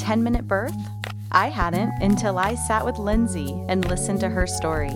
10 0.00 0.22
minute 0.22 0.48
birth? 0.48 0.74
I 1.30 1.50
hadn't 1.50 1.92
until 2.00 2.38
I 2.38 2.54
sat 2.54 2.84
with 2.84 2.98
Lindsay 2.98 3.52
and 3.68 3.86
listened 3.86 4.20
to 4.20 4.30
her 4.30 4.46
story. 4.46 4.94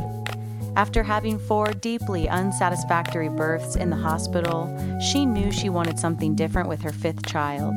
After 0.77 1.03
having 1.03 1.39
four 1.39 1.73
deeply 1.73 2.27
unsatisfactory 2.27 3.29
births 3.29 3.77
in 3.77 3.91
the 3.91 3.97
hospital, 3.97 4.67
she 5.01 5.27
knew 5.27 5.53
she 5.53 5.69
wanted 5.69 5.99
something 5.99 6.35
different 6.35 6.69
with 6.69 6.81
her 6.81 6.91
fifth 6.91 7.27
child. 7.27 7.75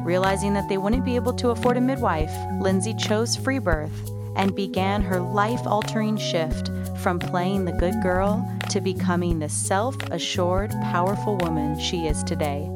Realizing 0.00 0.54
that 0.54 0.68
they 0.68 0.78
wouldn't 0.78 1.04
be 1.04 1.16
able 1.16 1.34
to 1.34 1.50
afford 1.50 1.76
a 1.76 1.80
midwife, 1.80 2.34
Lindsay 2.60 2.94
chose 2.94 3.36
free 3.36 3.58
birth 3.58 4.10
and 4.34 4.56
began 4.56 5.02
her 5.02 5.20
life 5.20 5.64
altering 5.66 6.16
shift 6.16 6.70
from 6.98 7.18
playing 7.18 7.66
the 7.66 7.72
good 7.72 7.94
girl 8.02 8.50
to 8.70 8.80
becoming 8.80 9.38
the 9.38 9.48
self 9.48 9.96
assured, 10.10 10.70
powerful 10.82 11.36
woman 11.36 11.78
she 11.78 12.06
is 12.06 12.24
today. 12.24 12.68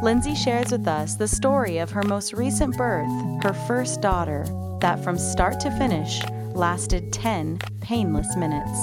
Lindsay 0.00 0.36
shares 0.36 0.70
with 0.70 0.86
us 0.86 1.16
the 1.16 1.26
story 1.26 1.78
of 1.78 1.90
her 1.90 2.04
most 2.04 2.32
recent 2.32 2.76
birth, 2.76 3.10
her 3.42 3.52
first 3.66 4.00
daughter, 4.00 4.46
that 4.80 5.02
from 5.02 5.18
start 5.18 5.58
to 5.58 5.72
finish 5.72 6.22
lasted 6.54 7.12
10 7.12 7.58
painless 7.80 8.36
minutes. 8.36 8.78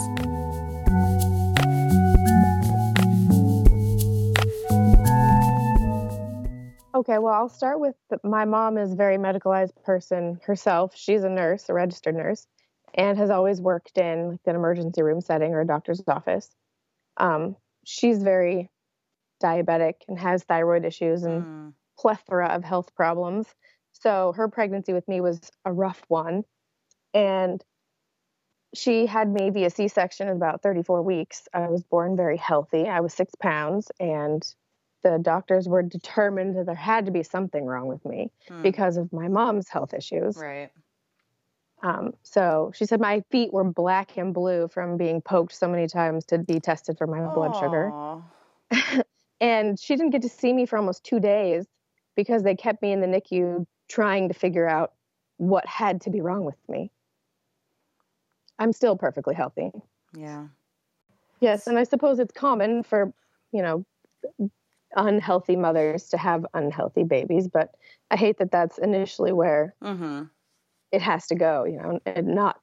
Okay, 6.94 7.18
well, 7.18 7.34
I'll 7.34 7.50
start 7.50 7.80
with 7.80 7.96
the, 8.10 8.20
my 8.26 8.44
mom 8.44 8.78
is 8.78 8.92
a 8.92 8.96
very 8.98 9.18
medicalized 9.18 9.82
person 9.86 10.42
herself. 10.44 10.98
She's 10.98 11.24
a 11.24 11.30
nurse, 11.30 11.70
a 11.70 11.74
registered 11.74 12.16
nurse, 12.16 12.46
and 12.94 13.18
has 13.18 13.30
always 13.30 13.62
worked 13.62 13.98
in 13.98 14.32
like 14.32 14.40
an 14.48 14.58
emergency 14.58 15.02
room 15.02 15.22
setting 15.22 15.54
or 15.54 15.62
a 15.62 15.68
doctor's 15.68 16.04
office. 16.10 16.50
Um, 17.16 17.56
she's 17.86 18.22
very 18.22 18.70
diabetic 19.42 19.96
and 20.08 20.20
has 20.20 20.44
thyroid 20.44 20.86
issues 20.86 21.24
and 21.24 21.44
mm. 21.44 21.74
plethora 21.98 22.48
of 22.48 22.64
health 22.64 22.96
problems. 22.96 23.48
So 23.92 24.34
her 24.36 24.48
pregnancy 24.48 24.94
with 24.94 25.08
me 25.08 25.22
was 25.22 25.40
a 25.64 25.72
rough 25.72 26.04
one. 26.08 26.44
And 27.14 27.64
she 28.74 29.06
had 29.06 29.32
me 29.32 29.50
via 29.50 29.70
C 29.70 29.88
section 29.88 30.28
at 30.28 30.36
about 30.36 30.62
34 30.62 31.02
weeks. 31.02 31.48
I 31.54 31.70
was 31.70 31.84
born 31.84 32.16
very 32.16 32.38
healthy. 32.38 32.88
I 32.88 33.00
was 33.00 33.14
six 33.14 33.34
pounds, 33.36 33.90
and 34.00 34.46
the 35.04 35.18
doctors 35.22 35.68
were 35.68 35.82
determined 35.82 36.58
that 36.58 36.66
there 36.66 36.76
had 36.76 37.06
to 37.06 37.12
be 37.12 37.24
something 37.24 37.66
wrong 37.66 37.88
with 37.88 38.04
me 38.06 38.32
mm. 38.50 38.62
because 38.62 38.98
of 38.98 39.14
my 39.14 39.28
mom's 39.28 39.70
health 39.70 39.94
issues. 39.94 40.36
Right. 40.36 40.72
Um, 41.84 42.14
so 42.24 42.72
she 42.74 42.86
said 42.86 43.00
my 43.00 43.24
feet 43.30 43.54
were 43.54 43.64
black 43.64 44.18
and 44.18 44.34
blue 44.34 44.68
from 44.68 44.98
being 44.98 45.22
poked 45.22 45.54
so 45.54 45.68
many 45.68 45.88
times 45.88 46.26
to 46.26 46.40
be 46.40 46.60
tested 46.60 46.98
for 46.98 47.06
my 47.06 47.20
Aww. 47.20 47.34
blood 47.34 47.56
sugar. 47.56 49.04
And 49.46 49.80
she 49.80 49.96
didn't 49.96 50.10
get 50.10 50.24
to 50.24 50.30
see 50.30 50.54
me 50.54 50.66
for 50.66 50.76
almost 50.76 51.04
two 51.04 51.20
days 51.20 51.68
because 52.16 52.42
they 52.42 52.56
kept 52.56 52.82
me 52.82 52.92
in 52.92 53.00
the 53.00 53.06
NICU 53.06 53.68
trying 53.88 54.28
to 54.28 54.34
figure 54.34 54.68
out 54.68 54.94
what 55.38 55.68
had 55.68 56.02
to 56.02 56.10
be 56.10 56.20
wrong 56.20 56.46
with 56.46 56.58
me. 56.68 56.90
I'm 58.58 58.74
still 58.74 58.98
perfectly 58.98 59.36
healthy. 59.36 59.70
Yeah. 60.18 60.48
Yes, 61.42 61.68
and 61.68 61.78
I 61.78 61.84
suppose 61.84 62.18
it's 62.18 62.34
common 62.34 62.82
for, 62.82 63.14
you 63.52 63.62
know, 63.62 63.86
unhealthy 64.96 65.56
mothers 65.56 66.10
to 66.10 66.18
have 66.18 66.44
unhealthy 66.56 67.04
babies, 67.04 67.48
but 67.48 67.70
I 68.10 68.16
hate 68.16 68.40
that 68.40 68.50
that's 68.50 68.80
initially 68.80 69.32
where 69.32 69.76
mm-hmm. 69.84 70.24
it 70.92 71.04
has 71.04 71.28
to 71.28 71.36
go, 71.36 71.66
you 71.66 71.78
know, 71.78 72.00
and 72.08 72.30
not 72.30 72.60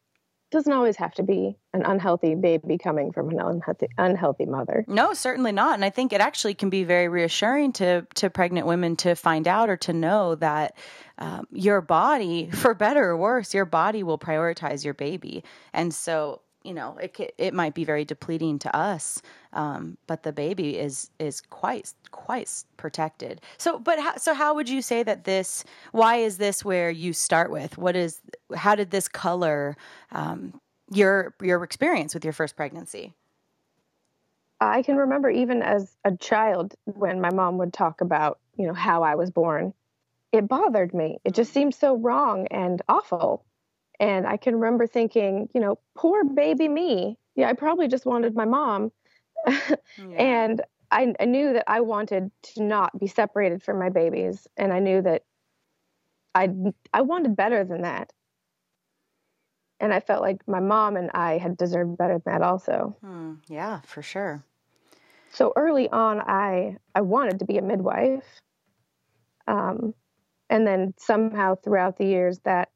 doesn't 0.53 0.73
always 0.73 0.97
have 0.97 1.15
to 1.15 1.23
be 1.23 1.57
an 1.73 1.83
unhealthy 1.83 2.35
baby 2.35 2.79
coming 2.79 3.13
from 3.13 3.31
an 3.31 3.41
unhealthy, 3.41 3.89
unhealthy 3.99 4.45
mother. 4.45 4.85
No, 4.87 5.15
certainly 5.15 5.51
not. 5.51 5.75
And 5.75 5.85
I 5.85 5.91
think 5.91 6.13
it 6.13 6.21
actually 6.21 6.55
can 6.55 6.71
be 6.71 6.85
very 6.85 7.09
reassuring 7.09 7.73
to 7.75 8.07
to 8.15 8.31
pregnant 8.31 8.67
women 8.67 8.97
to 8.97 9.15
find 9.15 9.49
out 9.49 9.71
or 9.71 9.77
to 9.79 9.93
know 9.93 10.35
that 10.37 10.77
um, 11.19 11.47
your 11.51 11.81
body, 11.81 12.51
for 12.53 12.75
better 12.75 13.11
or 13.11 13.17
worse, 13.17 13.55
your 13.55 13.65
body 13.65 14.03
will 14.03 14.19
prioritize 14.19 14.85
your 14.85 14.95
baby. 14.95 15.43
And 15.73 15.93
so 15.93 16.43
you 16.65 16.75
know 16.75 16.97
it 16.99 17.35
it 17.39 17.55
might 17.55 17.75
be 17.75 17.85
very 17.85 18.05
depleting 18.05 18.59
to 18.59 18.77
us 18.77 19.23
um, 19.53 19.99
but 20.07 20.23
the 20.23 20.33
baby 20.33 20.79
is 20.79 21.11
is 21.19 21.41
quite 21.41 21.93
quite 22.11 22.65
protected. 22.77 23.41
So 23.59 23.79
but 23.79 23.99
how, 23.99 24.17
so 24.17 24.35
how 24.35 24.55
would 24.55 24.69
you 24.69 24.83
say 24.83 25.03
that 25.03 25.25
this 25.25 25.65
why 25.93 26.17
is 26.17 26.39
this 26.39 26.65
where 26.65 26.91
you 26.91 27.13
start 27.13 27.51
with? 27.51 27.77
What 27.77 27.97
is 27.97 28.21
how 28.55 28.75
did 28.75 28.91
this 28.91 29.09
color 29.09 29.77
um, 30.11 30.61
your 30.91 31.35
your 31.43 31.63
experience 31.65 32.15
with 32.15 32.25
your 32.25 32.33
first 32.33 32.57
pregnancy? 32.57 33.13
I 34.61 34.83
can 34.83 34.97
remember 34.97 35.29
even 35.29 35.61
as 35.63 35.97
a 36.05 36.17
child 36.17 36.75
when 36.85 37.21
my 37.21 37.31
mom 37.31 37.59
would 37.59 37.73
talk 37.73 38.01
about 38.01 38.39
you 38.57 38.67
know 38.67 38.75
how 38.75 39.03
i 39.03 39.15
was 39.15 39.31
born 39.31 39.73
it 40.33 40.49
bothered 40.49 40.95
me. 40.95 41.19
It 41.25 41.35
just 41.35 41.53
seemed 41.53 41.75
so 41.75 41.95
wrong 41.95 42.47
and 42.51 42.81
awful 42.89 43.45
and 44.03 44.27
I 44.27 44.37
can 44.37 44.57
remember 44.57 44.89
thinking, 44.89 45.49
you 45.55 45.61
know, 45.61 45.79
poor 45.95 46.25
baby 46.25 46.67
me. 46.67 47.17
Yeah, 47.37 47.49
I 47.49 47.53
probably 47.53 47.87
just 47.87 48.05
wanted 48.05 48.35
my 48.35 48.45
mom. 48.45 48.91
yeah. 49.47 49.77
And 50.19 50.61
I, 50.91 51.15
I 51.21 51.25
knew 51.25 51.53
that 51.53 51.71
I 51.71 51.81
wanted 51.83 52.33
to 52.55 52.65
not 52.65 52.99
be 52.99 53.07
separated 53.07 53.63
from 53.63 53.79
my 53.79 53.91
babies. 53.91 54.49
And 54.57 54.73
I 54.73 54.81
knew 54.81 55.03
that 55.03 55.23
I 56.35 56.51
I 56.93 57.03
wanted 57.03 57.37
better 57.37 57.65
than 57.65 57.83
that. 57.83 58.13
And 59.79 59.95
I 59.95 60.01
felt 60.01 60.21
like 60.21 60.49
my 60.49 60.61
mom 60.61 60.97
and 60.97 61.13
I 61.15 61.39
had 61.39 61.57
deserved 61.57 61.97
better 61.97 62.15
than 62.15 62.41
that 62.41 62.43
also. 62.43 62.97
Hmm. 63.03 63.35
Yeah, 63.47 63.83
for 63.83 64.03
sure. 64.03 64.43
So 65.31 65.53
early 65.55 65.89
on, 65.89 66.21
I 66.21 66.77
I 66.97 67.03
wanted 67.03 67.39
to 67.39 67.45
be 67.45 67.57
a 67.57 67.63
midwife. 67.63 68.41
Um, 69.47 69.95
and 70.51 70.67
then 70.67 70.95
somehow 70.99 71.55
throughout 71.55 71.99
the 71.99 72.07
years 72.07 72.41
that 72.41 72.72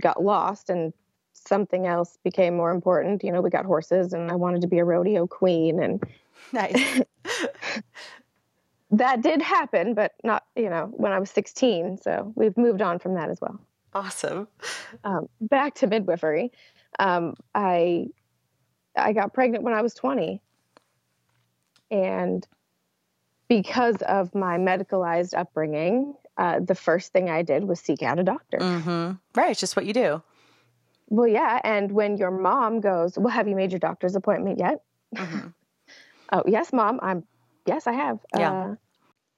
got 0.00 0.22
lost 0.22 0.70
and 0.70 0.92
something 1.32 1.86
else 1.86 2.18
became 2.24 2.56
more 2.56 2.70
important. 2.70 3.22
You 3.22 3.32
know, 3.32 3.40
we 3.40 3.50
got 3.50 3.64
horses 3.64 4.12
and 4.12 4.30
I 4.30 4.34
wanted 4.34 4.62
to 4.62 4.66
be 4.66 4.78
a 4.78 4.84
rodeo 4.84 5.26
queen 5.26 5.82
and 5.82 6.02
nice. 6.52 7.02
that 8.90 9.22
did 9.22 9.42
happen, 9.42 9.94
but 9.94 10.12
not, 10.24 10.44
you 10.56 10.70
know, 10.70 10.90
when 10.96 11.12
I 11.12 11.18
was 11.18 11.30
16. 11.30 11.98
So 11.98 12.32
we've 12.34 12.56
moved 12.56 12.82
on 12.82 12.98
from 12.98 13.14
that 13.14 13.30
as 13.30 13.40
well. 13.40 13.60
Awesome. 13.94 14.48
Um, 15.04 15.28
back 15.40 15.74
to 15.76 15.86
midwifery. 15.86 16.52
Um, 16.98 17.34
I 17.54 18.08
I 18.96 19.12
got 19.12 19.32
pregnant 19.32 19.64
when 19.64 19.74
I 19.74 19.82
was 19.82 19.94
20. 19.94 20.40
And 21.90 22.46
because 23.48 23.96
of 24.02 24.34
my 24.34 24.58
medicalized 24.58 25.34
upbringing, 25.36 26.14
uh, 26.38 26.60
the 26.60 26.74
first 26.74 27.12
thing 27.12 27.28
I 27.28 27.42
did 27.42 27.64
was 27.64 27.80
seek 27.80 28.02
out 28.02 28.18
a 28.18 28.22
doctor. 28.22 28.58
Mm-hmm. 28.58 29.12
Right. 29.38 29.50
It's 29.50 29.60
just 29.60 29.76
what 29.76 29.84
you 29.84 29.92
do. 29.92 30.22
Well, 31.08 31.28
yeah. 31.28 31.60
And 31.64 31.92
when 31.92 32.16
your 32.16 32.30
mom 32.30 32.80
goes, 32.80 33.18
Well, 33.18 33.32
have 33.32 33.48
you 33.48 33.56
made 33.56 33.72
your 33.72 33.80
doctor's 33.80 34.14
appointment 34.14 34.58
yet? 34.58 34.82
Mm-hmm. 35.16 35.48
oh, 36.32 36.42
yes, 36.46 36.72
mom. 36.72 37.00
I'm, 37.02 37.24
yes, 37.66 37.86
I 37.86 37.92
have. 37.92 38.18
Yeah. 38.36 38.52
Uh, 38.52 38.74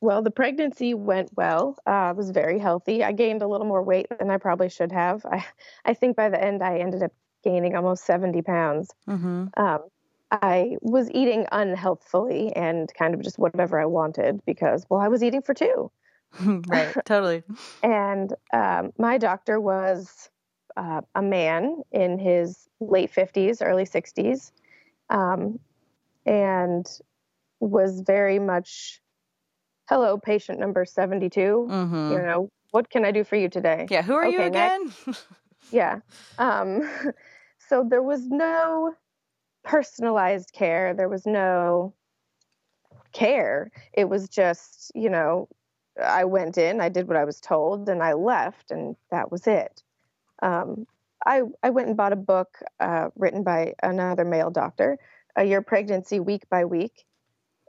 well, 0.02 0.23
the 0.23 0.31
pregnancy 0.31 0.94
went 0.94 1.31
well. 1.37 1.76
Uh, 1.87 1.91
I 1.91 2.12
was 2.12 2.31
very 2.31 2.58
healthy. 2.58 3.05
I 3.05 3.12
gained 3.12 3.43
a 3.43 3.49
little 3.49 3.67
more 3.67 3.82
weight 3.82 4.06
than 4.19 4.31
I 4.31 4.38
probably 4.38 4.70
should 4.70 4.93
have. 4.93 5.25
I, 5.26 5.44
I 5.85 5.94
think 5.94 6.17
by 6.17 6.29
the 6.29 6.43
end, 6.43 6.62
I 6.62 6.79
ended 6.79 7.03
up 7.03 7.12
gaining 7.44 7.76
almost 7.76 8.05
70 8.05 8.43
pounds. 8.43 8.91
Mm-hmm. 9.08 9.46
Um, 9.56 9.81
I 10.31 10.76
was 10.81 11.11
eating 11.11 11.46
unhealthfully 11.50 12.53
and 12.55 12.93
kind 12.94 13.14
of 13.14 13.23
just 13.23 13.38
whatever 13.38 13.81
I 13.81 13.87
wanted 13.87 14.44
because, 14.46 14.87
well, 14.88 15.00
I 15.00 15.08
was 15.08 15.23
eating 15.23 15.43
for 15.43 15.55
two. 15.55 15.91
right, 16.69 16.94
totally. 17.05 17.43
and 17.82 18.35
um, 18.53 18.93
my 18.99 19.19
doctor 19.19 19.61
was 19.61 20.31
uh, 20.77 21.00
a 21.15 21.23
man 21.23 21.82
in 21.93 22.19
his 22.19 22.69
late 22.81 23.12
50s, 23.12 23.59
early 23.61 23.85
60s, 23.85 24.53
um, 25.11 25.59
and 26.25 26.87
was 27.61 28.00
very 28.00 28.38
much, 28.38 29.00
hello, 29.88 30.19
patient 30.19 30.59
number 30.59 30.85
72. 30.85 31.41
Mm-hmm. 31.41 32.12
You 32.12 32.19
know, 32.23 32.50
what 32.71 32.88
can 32.91 33.05
I 33.05 33.11
do 33.11 33.25
for 33.25 33.37
you 33.37 33.49
today? 33.49 33.87
Yeah, 33.91 34.03
who 34.03 34.15
are 34.15 34.27
okay, 34.27 34.37
you 34.37 34.43
again? 34.43 34.93
yeah. 35.71 36.00
Um, 36.38 36.88
so 37.69 37.85
there 37.88 38.03
was 38.03 38.27
no 38.29 38.94
personalized 39.65 40.53
care. 40.53 40.94
There 40.94 41.09
was 41.09 41.27
no 41.27 41.94
care. 43.12 43.71
It 43.93 44.09
was 44.09 44.29
just, 44.29 44.93
you 44.94 45.11
know, 45.11 45.49
I 46.00 46.25
went 46.25 46.58
in, 46.58 46.81
I 46.81 46.88
did 46.88 47.08
what 47.08 47.17
I 47.17 47.25
was 47.25 47.41
told, 47.41 47.88
and 47.88 48.02
I 48.02 48.14
left, 48.14 48.70
and 48.70 48.97
that 49.11 49.31
was 49.31 49.47
it. 49.47 49.82
Um, 50.43 50.87
I, 51.25 51.43
I 51.62 51.70
went 51.70 51.88
and 51.88 51.97
bought 51.97 52.12
a 52.12 52.17
book 52.17 52.58
uh, 52.79 53.08
written 53.14 53.43
by 53.43 53.75
another 53.82 54.25
male 54.25 54.50
doctor, 54.50 54.99
uh, 55.38 55.43
Your 55.43 55.62
Pregnancy 55.62 56.19
Week 56.20 56.49
by 56.49 56.64
Week, 56.64 57.05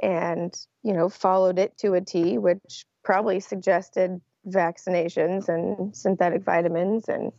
and, 0.01 0.54
you 0.83 0.94
know, 0.94 1.10
followed 1.10 1.60
it 1.60 1.78
to 1.80 1.94
a 1.94 2.01
T, 2.01 2.38
which 2.38 2.86
probably 3.04 3.39
suggested 3.39 4.22
vaccinations 4.48 5.50
and 5.50 5.95
synthetic 5.95 6.44
vitamins 6.44 7.07
and 7.07 7.31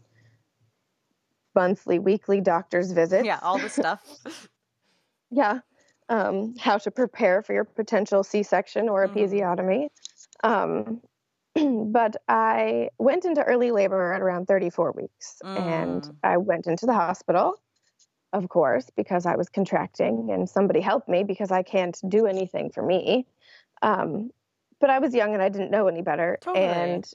monthly, 1.54 1.98
weekly 1.98 2.40
doctor's 2.40 2.92
visits. 2.92 3.24
Yeah, 3.24 3.38
all 3.42 3.58
the 3.58 3.68
stuff. 3.68 4.02
yeah. 5.30 5.60
Um, 6.08 6.54
how 6.58 6.78
to 6.78 6.90
prepare 6.90 7.42
for 7.42 7.54
your 7.54 7.64
potential 7.64 8.22
C 8.22 8.42
section 8.42 8.88
or 8.88 9.06
mm-hmm. 9.06 9.14
Um, 10.42 11.00
but 11.54 12.16
I 12.28 12.88
went 12.98 13.24
into 13.24 13.42
early 13.42 13.70
labor 13.70 14.12
at 14.12 14.22
around 14.22 14.46
34 14.46 14.92
weeks 14.92 15.36
mm. 15.44 15.60
and 15.60 16.16
I 16.22 16.38
went 16.38 16.66
into 16.66 16.86
the 16.86 16.94
hospital, 16.94 17.60
of 18.32 18.48
course, 18.48 18.90
because 18.96 19.26
I 19.26 19.36
was 19.36 19.48
contracting 19.48 20.30
and 20.32 20.48
somebody 20.48 20.80
helped 20.80 21.08
me 21.08 21.24
because 21.24 21.50
I 21.50 21.62
can't 21.62 21.98
do 22.08 22.26
anything 22.26 22.70
for 22.70 22.82
me. 22.82 23.26
Um, 23.82 24.30
but 24.80 24.90
I 24.90 24.98
was 24.98 25.14
young 25.14 25.34
and 25.34 25.42
I 25.42 25.48
didn't 25.48 25.70
know 25.70 25.88
any 25.88 26.02
better. 26.02 26.38
Totally. 26.40 26.64
And 26.64 27.08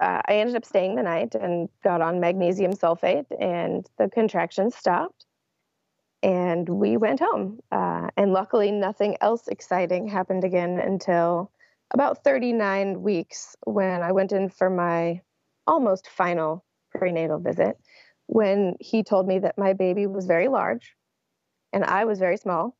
uh, 0.00 0.20
I 0.26 0.36
ended 0.36 0.56
up 0.56 0.64
staying 0.64 0.96
the 0.96 1.02
night 1.02 1.34
and 1.34 1.68
got 1.82 2.02
on 2.02 2.20
magnesium 2.20 2.72
sulfate, 2.72 3.26
and 3.40 3.88
the 3.98 4.08
contractions 4.08 4.74
stopped. 4.74 5.24
And 6.22 6.68
we 6.68 6.96
went 6.96 7.20
home. 7.20 7.60
Uh, 7.70 8.08
and 8.16 8.32
luckily, 8.32 8.72
nothing 8.72 9.16
else 9.20 9.48
exciting 9.48 10.08
happened 10.08 10.44
again 10.44 10.78
until 10.78 11.50
about 11.92 12.24
39 12.24 13.02
weeks 13.02 13.56
when 13.64 14.02
I 14.02 14.12
went 14.12 14.32
in 14.32 14.48
for 14.48 14.70
my 14.70 15.20
almost 15.66 16.08
final 16.08 16.64
prenatal 16.94 17.38
visit. 17.38 17.76
When 18.26 18.74
he 18.80 19.02
told 19.02 19.26
me 19.26 19.38
that 19.40 19.56
my 19.56 19.72
baby 19.72 20.06
was 20.06 20.26
very 20.26 20.48
large 20.48 20.94
and 21.72 21.84
I 21.84 22.04
was 22.04 22.18
very 22.18 22.36
small. 22.36 22.76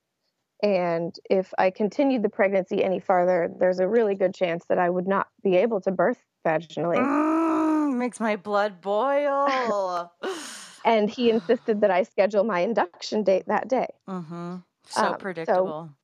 And 0.63 1.15
if 1.29 1.53
I 1.59 1.71
continued 1.71 2.23
the 2.23 2.29
pregnancy 2.29 2.83
any 2.83 2.99
farther, 2.99 3.51
there's 3.59 3.79
a 3.79 3.87
really 3.87 4.15
good 4.15 4.35
chance 4.35 4.65
that 4.69 4.79
I 4.79 4.89
would 4.89 5.07
not 5.07 5.29
be 5.45 5.57
able 5.57 5.81
to 5.83 5.91
birth 5.91 6.19
vaginally. 6.47 6.97
Mm, 6.97 7.97
makes 7.99 8.19
my 8.21 8.37
blood 8.37 8.81
boil. 8.81 10.11
and 10.85 11.11
he 11.11 11.31
insisted 11.31 11.83
that 11.83 11.91
I 11.91 12.05
schedule 12.05 12.45
my 12.45 12.61
induction 12.61 13.23
date 13.23 13.45
that 13.49 13.69
day. 13.69 13.89
Mm-hmm. 14.09 14.57
So 14.89 15.07
um, 15.07 15.19
predictable. 15.19 15.91
So, 15.91 15.95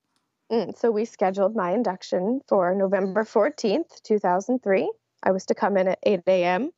mm, 0.52 0.78
so 0.78 0.90
we 0.90 1.04
scheduled 1.04 1.56
my 1.56 1.72
induction 1.72 2.40
for 2.48 2.74
November 2.74 3.24
14th, 3.24 4.02
2003. 4.02 4.92
I 5.22 5.30
was 5.30 5.46
to 5.46 5.54
come 5.54 5.76
in 5.76 5.88
at 5.88 5.98
8 6.02 6.20
a.m. 6.26 6.70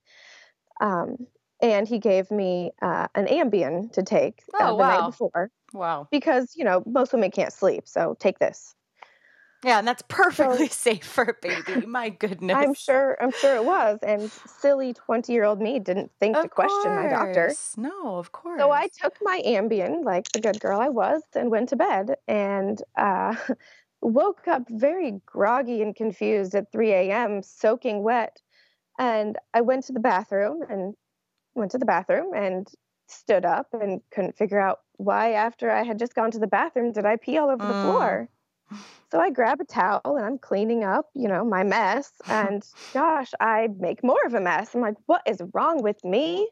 Um, 0.80 1.26
and 1.60 1.88
he 1.88 1.98
gave 1.98 2.30
me 2.30 2.72
uh, 2.82 3.08
an 3.14 3.26
Ambien 3.26 3.92
to 3.92 4.02
take 4.02 4.42
uh, 4.54 4.58
oh, 4.60 4.66
the 4.68 4.74
wow. 4.82 5.00
night 5.00 5.06
before. 5.06 5.50
Wow. 5.72 6.08
Because, 6.10 6.54
you 6.56 6.64
know, 6.64 6.82
most 6.86 7.12
women 7.12 7.30
can't 7.30 7.52
sleep. 7.52 7.88
So 7.88 8.16
take 8.18 8.38
this. 8.38 8.74
Yeah, 9.64 9.78
and 9.78 9.88
that's 9.88 10.02
perfectly 10.08 10.68
so, 10.68 10.72
safe 10.90 11.04
for 11.04 11.24
a 11.24 11.34
baby. 11.40 11.86
My 11.86 12.10
goodness. 12.10 12.56
I'm 12.56 12.74
sure 12.74 13.16
I'm 13.20 13.32
sure 13.32 13.56
it 13.56 13.64
was. 13.64 13.98
And 14.02 14.30
silly 14.60 14.94
20-year-old 14.94 15.60
me 15.60 15.78
didn't 15.78 16.10
think 16.20 16.36
of 16.36 16.44
to 16.44 16.48
question 16.50 16.94
my 16.94 17.08
doctor. 17.08 17.52
No, 17.76 18.16
of 18.16 18.32
course. 18.32 18.60
So 18.60 18.70
I 18.70 18.88
took 18.88 19.14
my 19.22 19.40
Ambien, 19.46 20.04
like 20.04 20.30
the 20.32 20.40
good 20.40 20.60
girl 20.60 20.80
I 20.80 20.90
was, 20.90 21.22
and 21.34 21.50
went 21.50 21.70
to 21.70 21.76
bed 21.76 22.16
and 22.28 22.82
uh, 22.96 23.34
woke 24.02 24.46
up 24.46 24.64
very 24.68 25.20
groggy 25.24 25.80
and 25.80 25.96
confused 25.96 26.54
at 26.54 26.70
3 26.70 26.92
a.m., 26.92 27.42
soaking 27.42 28.02
wet. 28.02 28.40
And 28.98 29.38
I 29.54 29.62
went 29.62 29.84
to 29.84 29.92
the 29.92 30.00
bathroom 30.00 30.60
and 30.68 30.94
went 31.54 31.70
to 31.70 31.78
the 31.78 31.86
bathroom 31.86 32.34
and 32.34 32.68
stood 33.08 33.44
up 33.44 33.68
and 33.72 34.00
couldn't 34.10 34.36
figure 34.36 34.60
out 34.60 34.80
why 34.96 35.32
after 35.32 35.70
I 35.70 35.82
had 35.82 35.98
just 35.98 36.14
gone 36.14 36.30
to 36.32 36.38
the 36.38 36.46
bathroom 36.46 36.92
did 36.92 37.04
I 37.04 37.16
pee 37.16 37.38
all 37.38 37.50
over 37.50 37.64
mm. 37.64 37.68
the 37.68 37.82
floor. 37.82 38.28
So 39.10 39.20
I 39.20 39.30
grab 39.30 39.60
a 39.60 39.64
towel 39.64 40.00
and 40.04 40.24
I'm 40.24 40.38
cleaning 40.38 40.82
up, 40.82 41.08
you 41.14 41.28
know, 41.28 41.44
my 41.44 41.62
mess. 41.62 42.10
And 42.28 42.64
gosh, 42.92 43.30
I 43.40 43.68
make 43.78 44.02
more 44.02 44.24
of 44.26 44.34
a 44.34 44.40
mess. 44.40 44.74
I'm 44.74 44.80
like, 44.80 44.96
what 45.06 45.22
is 45.26 45.40
wrong 45.52 45.82
with 45.82 46.02
me? 46.04 46.48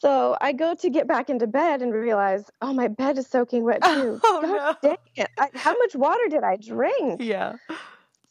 So 0.00 0.36
I 0.40 0.52
go 0.52 0.74
to 0.74 0.90
get 0.90 1.08
back 1.08 1.30
into 1.30 1.46
bed 1.46 1.82
and 1.82 1.92
realize, 1.92 2.44
oh, 2.62 2.72
my 2.72 2.88
bed 2.88 3.18
is 3.18 3.26
soaking 3.26 3.64
wet 3.64 3.82
too. 3.84 4.20
Oh, 4.24 4.40
no. 4.42 4.74
dang 4.82 4.96
it. 5.16 5.28
I, 5.38 5.50
how 5.54 5.76
much 5.78 5.94
water 5.94 6.28
did 6.28 6.44
I 6.44 6.56
drink? 6.56 7.20
Yeah. 7.20 7.56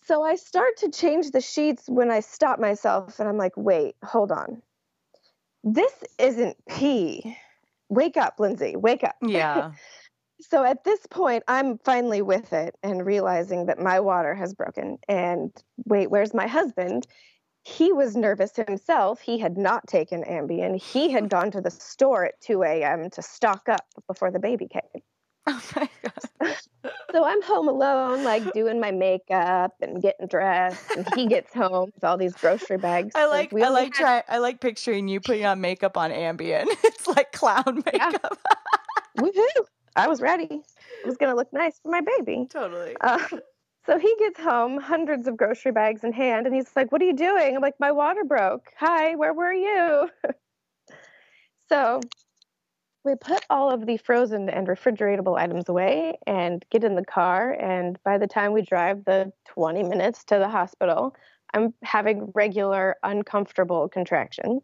So 0.08 0.24
I 0.24 0.36
start 0.36 0.78
to 0.78 0.90
change 0.90 1.32
the 1.32 1.42
sheets 1.42 1.84
when 1.88 2.12
I 2.12 2.20
stop 2.20 2.60
myself 2.60 3.20
and 3.20 3.28
I'm 3.28 3.38
like, 3.38 3.54
wait, 3.58 3.96
hold 4.04 4.32
on. 4.32 4.62
This 5.64 5.94
isn't 6.20 6.58
pee. 6.70 7.36
Wake 7.90 8.18
up, 8.18 8.40
Lindsay. 8.40 8.76
Wake 8.76 9.04
up. 9.04 9.16
Yeah. 9.22 9.72
So 10.42 10.64
at 10.64 10.84
this 10.84 11.00
point, 11.10 11.44
I'm 11.48 11.78
finally 11.80 12.22
with 12.22 12.54
it 12.54 12.76
and 12.84 13.06
realizing 13.06 13.66
that 13.68 13.80
my 13.80 14.00
water 14.00 14.34
has 14.36 14.54
broken. 14.54 14.98
And 15.08 15.52
wait, 15.86 16.12
where's 16.12 16.34
my 16.34 16.48
husband? 16.48 17.08
He 17.64 17.92
was 17.92 18.16
nervous 18.16 18.56
himself. 18.56 19.22
He 19.22 19.40
had 19.40 19.58
not 19.58 19.88
taken 19.88 20.24
Ambien. 20.24 20.80
He 20.80 21.10
had 21.10 21.30
gone 21.30 21.52
to 21.52 21.62
the 21.62 21.72
store 21.72 22.26
at 22.26 22.40
2 22.42 22.64
a.m. 22.64 23.10
to 23.12 23.22
stock 23.22 23.68
up 23.68 23.86
before 24.08 24.30
the 24.30 24.40
baby 24.40 24.68
came. 24.68 24.82
Oh 25.48 25.62
my 25.76 25.88
god! 26.02 26.56
so 27.12 27.24
I'm 27.24 27.40
home 27.44 27.68
alone, 27.68 28.24
like 28.24 28.52
doing 28.54 28.80
my 28.80 28.90
makeup 28.90 29.74
and 29.80 30.02
getting 30.02 30.26
dressed, 30.26 30.90
and 30.98 31.08
he 31.14 31.28
gets 31.28 31.54
home 31.54 31.92
with 31.94 32.04
all 32.04 32.18
these 32.18 32.34
grocery 32.34 32.78
bags. 32.78 33.12
I 33.14 33.28
like, 33.28 33.54
I 33.54 33.70
like, 33.70 33.96
had... 33.96 34.24
try, 34.24 34.24
I 34.28 34.40
like 34.40 34.60
picturing 34.60 35.08
you 35.08 35.22
putting 35.22 35.46
on 35.46 35.62
makeup 35.62 35.98
on 35.98 36.10
Ambien. 36.10 36.66
it's 36.84 37.08
like 37.08 37.32
clown 37.32 37.84
makeup. 37.86 38.40
Yeah. 38.48 38.54
Woohoo! 39.20 39.66
I 39.96 40.08
was 40.08 40.22
ready. 40.22 40.46
It 40.46 41.06
was 41.06 41.18
going 41.18 41.32
to 41.32 41.36
look 41.36 41.52
nice 41.54 41.80
for 41.80 41.90
my 41.90 42.02
baby. 42.02 42.48
Totally. 42.50 42.96
Uh, 43.00 43.20
so 43.86 44.00
he 44.00 44.16
gets 44.20 44.40
home, 44.40 44.80
hundreds 44.80 45.28
of 45.28 45.38
grocery 45.38 45.72
bags 45.72 46.04
in 46.04 46.12
hand, 46.12 46.48
and 46.48 46.56
he's 46.56 46.70
like, 46.76 46.92
What 46.92 47.02
are 47.02 47.06
you 47.06 47.16
doing? 47.16 47.56
I'm 47.56 47.62
like, 47.62 47.80
My 47.80 47.92
water 47.92 48.24
broke. 48.24 48.72
Hi, 48.80 49.16
where 49.16 49.34
were 49.34 49.54
you? 49.54 50.10
so 51.70 52.02
we 53.04 53.14
put 53.16 53.46
all 53.52 53.70
of 53.70 53.86
the 53.86 53.98
frozen 53.98 54.50
and 54.50 54.68
refrigeratable 54.68 55.38
items 55.38 55.70
away 55.70 56.18
and 56.26 56.66
get 56.72 56.84
in 56.84 56.96
the 56.96 57.06
car. 57.06 57.54
And 57.54 58.00
by 58.04 58.18
the 58.18 58.28
time 58.28 58.52
we 58.52 58.64
drive 58.64 59.06
the 59.06 59.32
20 59.46 59.84
minutes 59.84 60.24
to 60.26 60.40
the 60.40 60.50
hospital, 60.50 61.16
I'm 61.54 61.74
having 61.84 62.32
regular, 62.34 62.96
uncomfortable 63.04 63.88
contractions. 63.88 64.64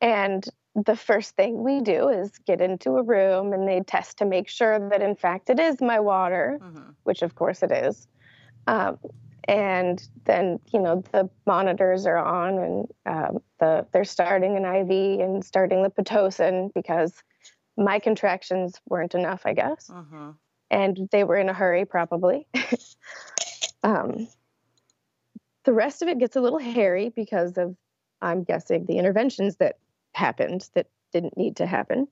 And 0.00 0.44
the 0.74 0.96
first 0.96 1.36
thing 1.36 1.62
we 1.62 1.80
do 1.80 2.08
is 2.08 2.30
get 2.46 2.60
into 2.60 2.96
a 2.96 3.02
room 3.02 3.52
and 3.52 3.68
they 3.68 3.80
test 3.80 4.18
to 4.18 4.24
make 4.24 4.48
sure 4.48 4.88
that 4.90 5.02
in 5.02 5.14
fact 5.14 5.48
it 5.48 5.60
is 5.60 5.80
my 5.80 6.00
water 6.00 6.58
mm-hmm. 6.60 6.90
which 7.04 7.22
of 7.22 7.34
course 7.34 7.62
it 7.62 7.70
is 7.70 8.08
um, 8.66 8.98
and 9.44 10.08
then 10.24 10.58
you 10.72 10.80
know 10.80 11.04
the 11.12 11.28
monitors 11.46 12.06
are 12.06 12.18
on 12.18 12.58
and 12.58 12.86
um, 13.06 13.38
the 13.60 13.86
they're 13.92 14.04
starting 14.04 14.56
an 14.56 14.64
iv 14.64 15.20
and 15.20 15.44
starting 15.44 15.82
the 15.82 15.90
pitocin 15.90 16.72
because 16.74 17.22
my 17.76 17.98
contractions 17.98 18.80
weren't 18.88 19.14
enough 19.14 19.42
i 19.44 19.52
guess 19.52 19.88
mm-hmm. 19.92 20.30
and 20.70 21.08
they 21.12 21.22
were 21.22 21.36
in 21.36 21.48
a 21.48 21.54
hurry 21.54 21.84
probably 21.84 22.46
um, 23.84 24.26
the 25.64 25.72
rest 25.72 26.02
of 26.02 26.08
it 26.08 26.18
gets 26.18 26.34
a 26.34 26.40
little 26.40 26.58
hairy 26.58 27.10
because 27.10 27.56
of 27.58 27.76
i'm 28.20 28.42
guessing 28.42 28.86
the 28.86 28.98
interventions 28.98 29.56
that 29.56 29.76
happened 30.14 30.68
that 30.74 30.86
didn't 31.12 31.36
need 31.36 31.56
to 31.56 31.66
happen. 31.66 32.08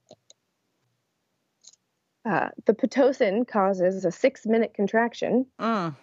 Uh, 2.28 2.50
the 2.66 2.74
Pitocin 2.74 3.46
causes 3.46 4.04
a 4.04 4.12
six 4.12 4.46
minute 4.46 4.74
contraction. 4.74 5.46
Mm. 5.60 5.96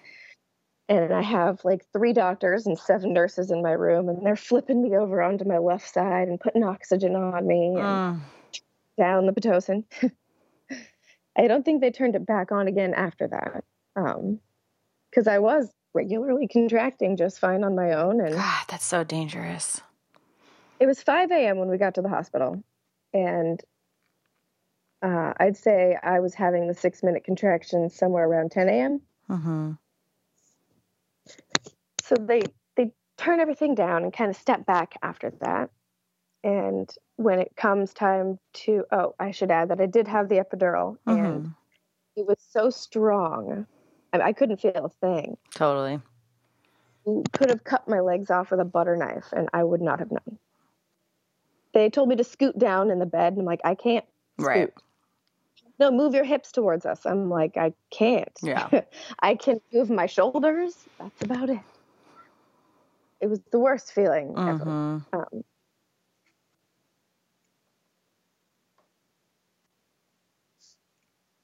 And 0.90 1.14
I 1.14 1.22
have 1.22 1.64
like 1.64 1.86
three 1.94 2.14
doctors 2.14 2.66
and 2.66 2.78
seven 2.78 3.14
nurses 3.14 3.52
in 3.52 3.62
my 3.62 3.72
room, 3.72 4.10
and 4.10 4.26
they're 4.26 4.36
flipping 4.36 4.82
me 4.82 4.98
over 4.98 5.22
onto 5.22 5.46
my 5.46 5.60
left 5.60 5.88
side 5.88 6.28
and 6.28 6.40
putting 6.40 6.64
oxygen 6.64 7.16
on 7.16 7.46
me 7.48 7.76
and 7.76 7.78
mm. 7.78 8.22
down 8.98 9.28
the 9.28 9.32
Pitocin. 9.32 9.84
I 11.38 11.48
don't 11.48 11.64
think 11.64 11.80
they 11.82 11.92
turned 11.92 12.16
it 12.16 12.26
back 12.26 12.52
on 12.52 12.68
again 12.68 12.94
after 12.94 13.28
that. 13.28 13.64
Because 13.96 15.28
um, 15.28 15.34
I 15.34 15.40
was 15.40 15.72
regularly 15.94 16.48
contracting 16.48 17.18
just 17.18 17.40
fine 17.40 17.64
on 17.64 17.76
my 17.76 17.94
own. 17.94 18.20
And 18.20 18.36
God, 18.36 18.66
that's 18.68 18.86
so 18.86 19.04
dangerous. 19.04 19.82
It 20.80 20.86
was 20.86 21.02
5 21.02 21.32
a.m. 21.32 21.58
when 21.58 21.70
we 21.70 21.78
got 21.78 21.96
to 21.96 22.02
the 22.02 22.10
hospital. 22.10 22.64
And 23.14 23.62
uh, 25.02 25.34
I'd 25.38 25.58
say 25.58 25.98
I 26.02 26.20
was 26.20 26.34
having 26.34 26.68
the 26.68 26.74
six 26.74 27.04
minute 27.04 27.24
contractions 27.24 27.96
somewhere 27.96 28.28
around 28.28 28.52
10 28.52 28.70
a.m. 28.70 29.02
Mm-hmm. 29.30 29.72
So 32.04 32.16
they, 32.16 32.42
they 32.76 32.92
turn 33.18 33.40
everything 33.40 33.76
down 33.76 34.04
and 34.04 34.14
kind 34.14 34.30
of 34.30 34.36
step 34.36 34.66
back 34.66 34.96
after 35.02 35.32
that. 35.42 35.70
And 36.44 36.90
when 37.18 37.40
it 37.40 37.56
comes 37.58 37.94
time 37.94 38.40
to, 38.54 38.86
oh, 38.92 39.14
I 39.20 39.32
should 39.32 39.52
add 39.52 39.70
that 39.70 39.82
I 39.82 39.86
did 39.86 40.08
have 40.08 40.30
the 40.30 40.36
epidural. 40.36 40.98
Mm-hmm. 41.06 41.26
And 41.26 41.54
It 42.16 42.26
was 42.26 42.38
so 42.52 42.70
strong. 42.70 43.68
I, 44.14 44.20
I 44.22 44.34
couldn't 44.34 44.62
feel 44.62 44.86
a 44.86 44.90
thing. 45.06 45.38
Totally. 45.54 46.00
Could 47.06 47.50
have 47.50 47.64
cut 47.64 47.88
my 47.88 48.00
legs 48.00 48.30
off 48.30 48.52
with 48.52 48.60
a 48.60 48.66
butter 48.66 48.96
knife, 48.96 49.34
and 49.34 49.50
I 49.54 49.64
would 49.64 49.82
not 49.82 50.00
have 50.00 50.12
known. 50.12 50.38
They 51.74 51.90
told 51.90 52.10
me 52.10 52.16
to 52.16 52.24
scoot 52.24 52.58
down 52.58 52.90
in 52.90 53.00
the 53.00 53.06
bed, 53.06 53.34
and 53.34 53.42
I'm 53.42 53.46
like, 53.46 53.62
I 53.64 53.76
can't. 53.76 54.06
Scoot. 54.40 54.48
Right. 54.48 54.74
No, 55.80 55.92
move 55.92 56.14
your 56.14 56.26
hips 56.26 56.52
towards 56.52 56.86
us. 56.86 57.06
I'm 57.06 57.30
like, 57.30 57.56
I 57.58 57.74
can't. 57.90 58.38
Yeah. 58.42 58.70
I 59.20 59.36
can 59.36 59.62
move 59.72 59.90
my 59.90 60.08
shoulders. 60.08 60.76
That's 61.00 61.22
about 61.22 61.50
it. 61.50 61.60
It 63.22 63.28
was 63.28 63.40
the 63.52 63.60
worst 63.60 63.94
feeling 63.94 64.34
ever. 64.38 64.66
Mhm. 64.66 65.06
Um, 65.14 65.44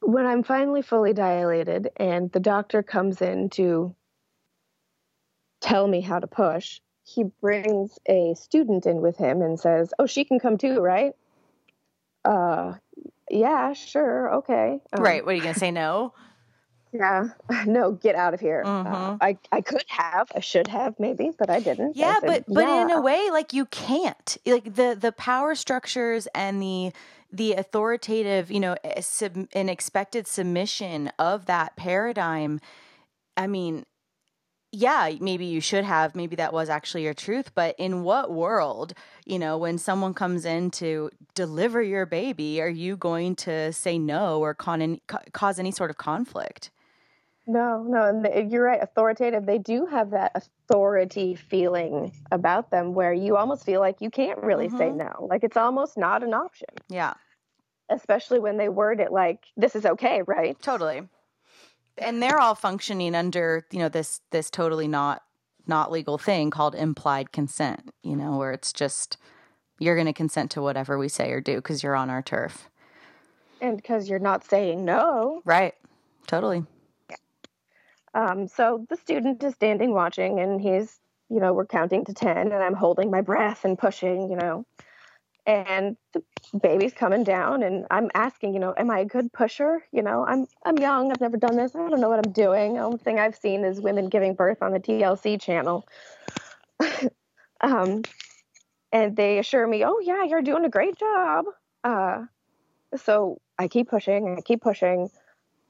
when 0.02 0.26
I'm 0.26 0.44
finally 0.44 0.82
fully 0.82 1.14
dilated 1.14 1.90
and 1.98 2.32
the 2.32 2.40
doctor 2.40 2.84
comes 2.84 3.22
in 3.22 3.50
to 3.52 3.96
tell 5.62 5.88
me 5.88 6.02
how 6.02 6.20
to 6.20 6.28
push, 6.28 6.80
he 7.06 7.24
brings 7.42 8.00
a 8.08 8.34
student 8.36 8.86
in 8.88 9.02
with 9.02 9.18
him 9.18 9.42
and 9.42 9.60
says, 9.60 9.94
"Oh, 10.00 10.08
she 10.08 10.26
can 10.26 10.40
come 10.40 10.58
too, 10.58 10.82
right?" 10.82 11.16
Uh, 12.24 12.76
yeah, 13.30 13.74
sure, 13.74 14.36
okay. 14.36 14.82
Um, 14.94 15.04
right. 15.04 15.26
What 15.26 15.34
are 15.34 15.36
you 15.38 15.42
gonna 15.44 15.54
say? 15.54 15.72
No. 15.72 16.14
Yeah. 16.92 17.30
No, 17.68 17.92
get 17.92 18.16
out 18.16 18.34
of 18.34 18.40
here. 18.40 18.72
Uh, 18.86 19.12
Mhm. 19.12 19.22
I 19.22 19.38
I 19.52 19.62
could 19.62 19.84
have, 19.90 20.32
I 20.36 20.40
should 20.40 20.68
have 20.68 21.00
maybe, 21.00 21.32
but 21.38 21.50
I 21.50 21.60
didn't. 21.60 21.98
I 22.04 22.14
Yeah, 22.14 22.14
said, 22.14 22.38
but 22.38 22.46
but 22.54 22.68
in 22.68 22.90
"Yeah." 22.90 22.92
a 22.92 23.00
way, 23.00 23.30
like 23.32 23.54
you 23.54 23.66
can't. 23.68 24.38
Like 24.46 24.76
the 24.76 24.98
the 25.00 25.12
power 25.12 25.56
structures 25.56 26.28
and 26.36 26.62
the 26.62 26.92
the 27.32 27.54
authoritative, 27.54 28.52
you 28.52 28.60
know, 28.60 28.76
eh, 28.84 29.02
sub, 29.02 29.48
an 29.54 29.70
expected 29.70 30.28
submission 30.28 31.12
of 31.20 31.46
that 31.48 31.76
paradigm. 31.78 32.60
I 33.38 33.48
mean, 33.48 33.86
yeah, 34.76 35.12
maybe 35.20 35.46
you 35.46 35.62
should 35.62 35.84
have. 35.86 36.16
Maybe 36.16 36.36
that 36.36 36.54
was 36.54 36.70
actually 36.70 37.04
your 37.04 37.14
truth. 37.14 37.52
But 37.56 37.76
in 37.78 38.04
what 38.04 38.32
world, 38.32 38.94
you 39.26 39.40
know, 39.40 39.58
when 39.58 39.78
someone 39.78 40.14
comes 40.14 40.46
in 40.46 40.72
to 40.72 41.10
deliver 41.34 41.82
your 41.82 42.06
baby, 42.06 42.62
are 42.62 42.70
you 42.70 42.98
going 42.98 43.36
to 43.38 43.72
say 43.74 43.98
no 43.98 44.40
or 44.40 44.54
con- 44.54 44.82
any, 44.82 45.02
ca- 45.08 45.24
cause 45.32 45.60
any 45.60 45.72
sort 45.72 45.90
of 45.90 45.98
conflict? 45.98 46.72
No, 47.48 47.84
no, 47.88 48.02
and 48.08 48.26
the, 48.26 48.44
you're 48.44 48.64
right. 48.64 48.82
Authoritative. 48.82 49.46
They 49.46 49.60
do 49.60 49.86
have 49.86 50.10
that 50.12 50.32
authority 50.36 51.36
feeling 51.36 52.12
about 52.32 52.72
them, 52.72 52.94
where 52.96 53.14
you 53.14 53.38
almost 53.38 53.64
feel 53.66 53.80
like 53.80 54.02
you 54.02 54.10
can't 54.10 54.42
really 54.44 54.68
say 54.70 54.90
Mhm. 54.90 54.96
no. 54.98 55.28
Like 55.30 55.44
it's 55.44 55.56
almost 55.58 55.96
not 55.96 56.24
an 56.24 56.34
option, 56.34 56.70
Yeah. 56.90 57.14
especially 57.90 58.40
when 58.40 58.58
they 58.58 58.68
word 58.68 59.00
it 59.00 59.12
like, 59.12 59.46
"This 59.56 59.76
is 59.76 59.86
okay, 59.86 60.24
right?" 60.24 60.60
Totally. 60.60 61.08
And 61.98 62.22
they're 62.22 62.40
all 62.40 62.56
functioning 62.56 63.16
under, 63.16 63.66
you 63.72 63.80
know, 63.80 63.90
this 63.90 64.22
this 64.32 64.50
totally 64.50 64.88
not 64.88 65.24
not 65.68 65.92
legal 65.92 66.18
thing 66.18 66.52
called 66.52 66.76
implied 66.76 67.32
consent, 67.32 67.92
you 68.04 68.16
know, 68.16 68.38
where 68.38 68.52
it's 68.52 68.74
just 68.74 69.18
you're 69.80 69.96
going 69.96 70.08
to 70.08 70.14
consent 70.14 70.52
to 70.52 70.62
whatever 70.62 70.98
we 70.98 71.10
say 71.10 71.32
or 71.32 71.42
do 71.42 71.60
cuz 71.62 71.84
you're 71.84 71.96
on 71.96 72.10
our 72.10 72.22
turf. 72.22 72.70
And 73.62 73.78
because 73.78 74.10
you're 74.10 74.20
not 74.20 74.44
saying 74.44 74.86
no, 74.86 75.42
Right. 75.46 75.74
Totally. 76.28 76.66
Um, 78.14 78.48
so 78.48 78.86
the 78.90 78.96
student 78.96 79.44
is 79.44 79.54
standing 79.56 79.92
watching, 79.92 80.40
and 80.40 80.62
he's, 80.62 81.00
you 81.30 81.40
know, 81.40 81.54
we're 81.54 81.66
counting 81.66 82.06
to 82.06 82.14
10, 82.14 82.38
and 82.38 82.54
I'm 82.54 82.74
holding 82.74 83.12
my 83.12 83.22
breath 83.22 83.66
and 83.66 83.78
pushing, 83.78 84.30
you 84.30 84.38
know. 84.38 84.66
And 85.48 85.96
the 86.14 86.24
baby's 86.60 86.94
coming 86.94 87.24
down, 87.24 87.62
and 87.62 87.86
I'm 87.92 88.10
asking, 88.16 88.54
you 88.54 88.60
know, 88.60 88.74
am 88.78 88.90
I 88.90 89.00
a 89.00 89.06
good 89.06 89.32
pusher? 89.32 89.84
You 89.92 90.02
know, 90.02 90.26
I'm 90.26 90.48
I'm 90.66 90.78
young, 90.78 91.12
I've 91.12 91.22
never 91.22 91.38
done 91.38 91.56
this, 91.56 91.76
I 91.76 91.88
don't 91.88 92.02
know 92.02 92.10
what 92.10 92.26
I'm 92.26 92.32
doing. 92.32 92.74
The 92.74 92.80
only 92.80 92.98
thing 92.98 93.20
I've 93.20 93.36
seen 93.36 93.64
is 93.64 93.80
women 93.80 94.10
giving 94.10 94.34
birth 94.34 94.64
on 94.64 94.72
the 94.72 94.80
TLC 94.80 95.40
channel. 95.40 95.88
um, 97.62 98.02
and 98.92 99.16
they 99.16 99.38
assure 99.38 99.68
me, 99.68 99.84
oh 99.86 100.00
yeah, 100.02 100.24
you're 100.24 100.42
doing 100.42 100.66
a 100.66 100.70
great 100.70 100.98
job. 100.98 101.46
Uh, 101.84 102.26
so 102.96 103.40
I 103.60 103.68
keep 103.68 103.90
pushing, 103.90 104.36
I 104.38 104.42
keep 104.42 104.62
pushing, 104.62 105.10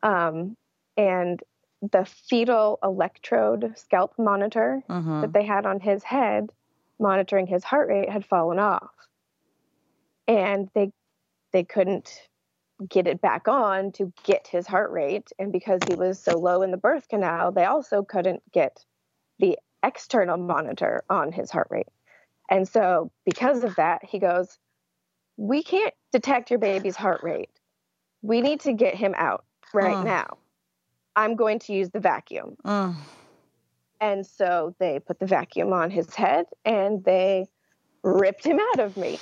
um, 0.03 0.55
and 0.96 1.41
the 1.82 2.05
fetal 2.05 2.79
electrode 2.82 3.74
scalp 3.77 4.13
monitor 4.17 4.84
Mhm. 4.89 5.22
that 5.22 5.34
they 5.34 5.44
had 5.44 5.65
on 5.65 5.82
his 5.82 6.03
head 6.03 6.51
monitoring 6.98 7.48
his 7.48 7.65
heart 7.65 7.89
rate 7.89 8.10
had 8.10 8.25
fallen 8.25 8.58
off 8.58 8.89
and 10.27 10.70
they 10.74 10.91
they 11.53 11.63
couldn't 11.63 12.27
get 12.89 13.08
it 13.08 13.22
back 13.22 13.48
on 13.48 13.91
to 13.94 14.12
get 14.24 14.48
his 14.48 14.67
heart 14.67 14.91
rate 14.91 15.29
and 15.39 15.51
because 15.51 15.79
he 15.88 15.96
was 15.96 16.22
so 16.22 16.38
low 16.38 16.62
in 16.62 16.72
the 16.72 16.77
birth 16.77 17.08
canal 17.08 17.51
they 17.51 17.63
also 17.65 18.03
couldn't 18.03 18.41
get 18.51 18.84
the 19.39 19.58
external 19.84 20.38
monitor 20.38 21.03
on 21.10 21.32
his 21.32 21.50
heart 21.51 21.67
rate 21.70 21.88
and 22.50 22.67
so 22.67 23.12
because 23.25 23.63
of 23.63 23.75
that 23.75 24.03
he 24.03 24.20
goes 24.20 24.58
we 25.38 25.63
can't 25.63 25.94
detect 26.12 26.50
your 26.50 26.60
baby's 26.60 26.96
heart 26.98 27.22
rate 27.24 27.50
we 28.22 28.41
need 28.41 28.60
to 28.60 28.74
get 28.74 28.96
him 28.96 29.13
out 29.17 29.46
right 29.74 29.98
Oh. 29.98 30.03
now 30.03 30.38
i'm 31.15 31.36
going 31.36 31.60
to 31.60 31.74
use 31.74 31.91
the 31.91 32.00
vacuum 32.01 32.58
Mm. 32.65 32.96
and 34.01 34.25
so 34.25 34.75
they 34.79 35.00
put 35.00 35.20
the 35.20 35.25
vacuum 35.27 35.72
on 35.72 35.91
his 35.91 36.13
head 36.13 36.48
and 36.65 37.03
they 37.05 37.48
ripped 38.03 38.46
him 38.46 38.60
out 38.60 38.79
of 38.79 38.96
me. 38.98 39.17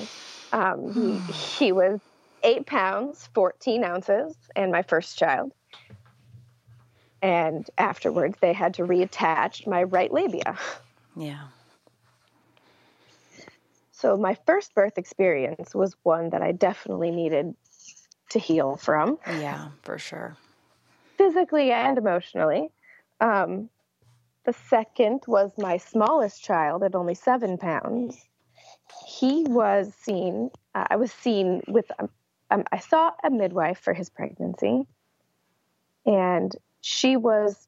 Um, 0.54 0.94
he, 1.28 1.34
he 1.34 1.72
was 1.74 2.00
eight 2.44 2.66
pounds, 2.66 3.30
14 3.34 3.84
ounces, 3.84 4.36
and 4.56 4.72
my 4.72 4.84
first 4.84 5.18
child. 5.18 5.52
And 7.22 7.70
afterwards, 7.78 8.38
they 8.42 8.54
had 8.54 8.76
to 8.76 8.84
reattach 8.84 9.66
my 9.66 9.84
right 9.84 10.12
labia. 10.12 10.58
Yeah. 11.16 11.48
So 13.92 14.18
my 14.18 14.38
first 14.46 14.76
birth 14.76 14.98
experience 14.98 15.74
was 15.74 15.96
one 16.04 16.32
that 16.32 16.42
I 16.42 16.52
definitely 16.52 17.12
needed 17.12 17.56
to 18.32 18.40
heal 18.40 18.76
from. 18.76 19.18
Yeah, 19.40 19.70
for 19.84 19.98
sure. 19.98 20.36
physically 21.18 21.72
and 21.72 21.98
emotionally. 21.98 22.70
Um, 23.22 23.70
the 24.46 24.54
second 24.68 25.22
was 25.28 25.52
my 25.58 25.78
smallest 25.78 26.44
child 26.44 26.84
at 26.84 26.96
only 26.96 27.14
seven 27.14 27.58
pounds. 27.58 28.18
He 29.08 29.44
was 29.44 29.94
seen, 29.94 30.50
uh, 30.76 30.88
I 30.90 30.96
was 30.96 31.12
seen 31.12 31.62
with, 31.68 31.92
um, 32.00 32.10
um, 32.52 32.64
I 32.72 32.80
saw 32.80 33.12
a 33.24 33.30
midwife 33.30 33.80
for 33.80 33.94
his 33.94 34.10
pregnancy, 34.10 34.86
and 36.06 36.56
she 36.82 37.16
was 37.18 37.68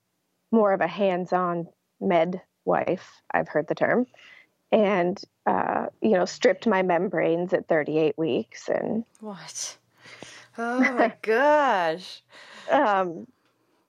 more 0.51 0.73
of 0.73 0.81
a 0.81 0.87
hands 0.87 1.33
on 1.33 1.67
med 1.99 2.41
wife, 2.65 3.21
I've 3.31 3.47
heard 3.47 3.67
the 3.67 3.75
term, 3.75 4.07
and, 4.71 5.21
uh, 5.45 5.87
you 6.01 6.11
know, 6.11 6.25
stripped 6.25 6.67
my 6.67 6.81
membranes 6.81 7.53
at 7.53 7.67
38 7.67 8.17
weeks 8.17 8.67
and 8.67 9.03
What? 9.19 9.77
Oh 10.57 10.79
my 10.79 11.13
gosh. 11.21 12.21
um, 12.71 13.27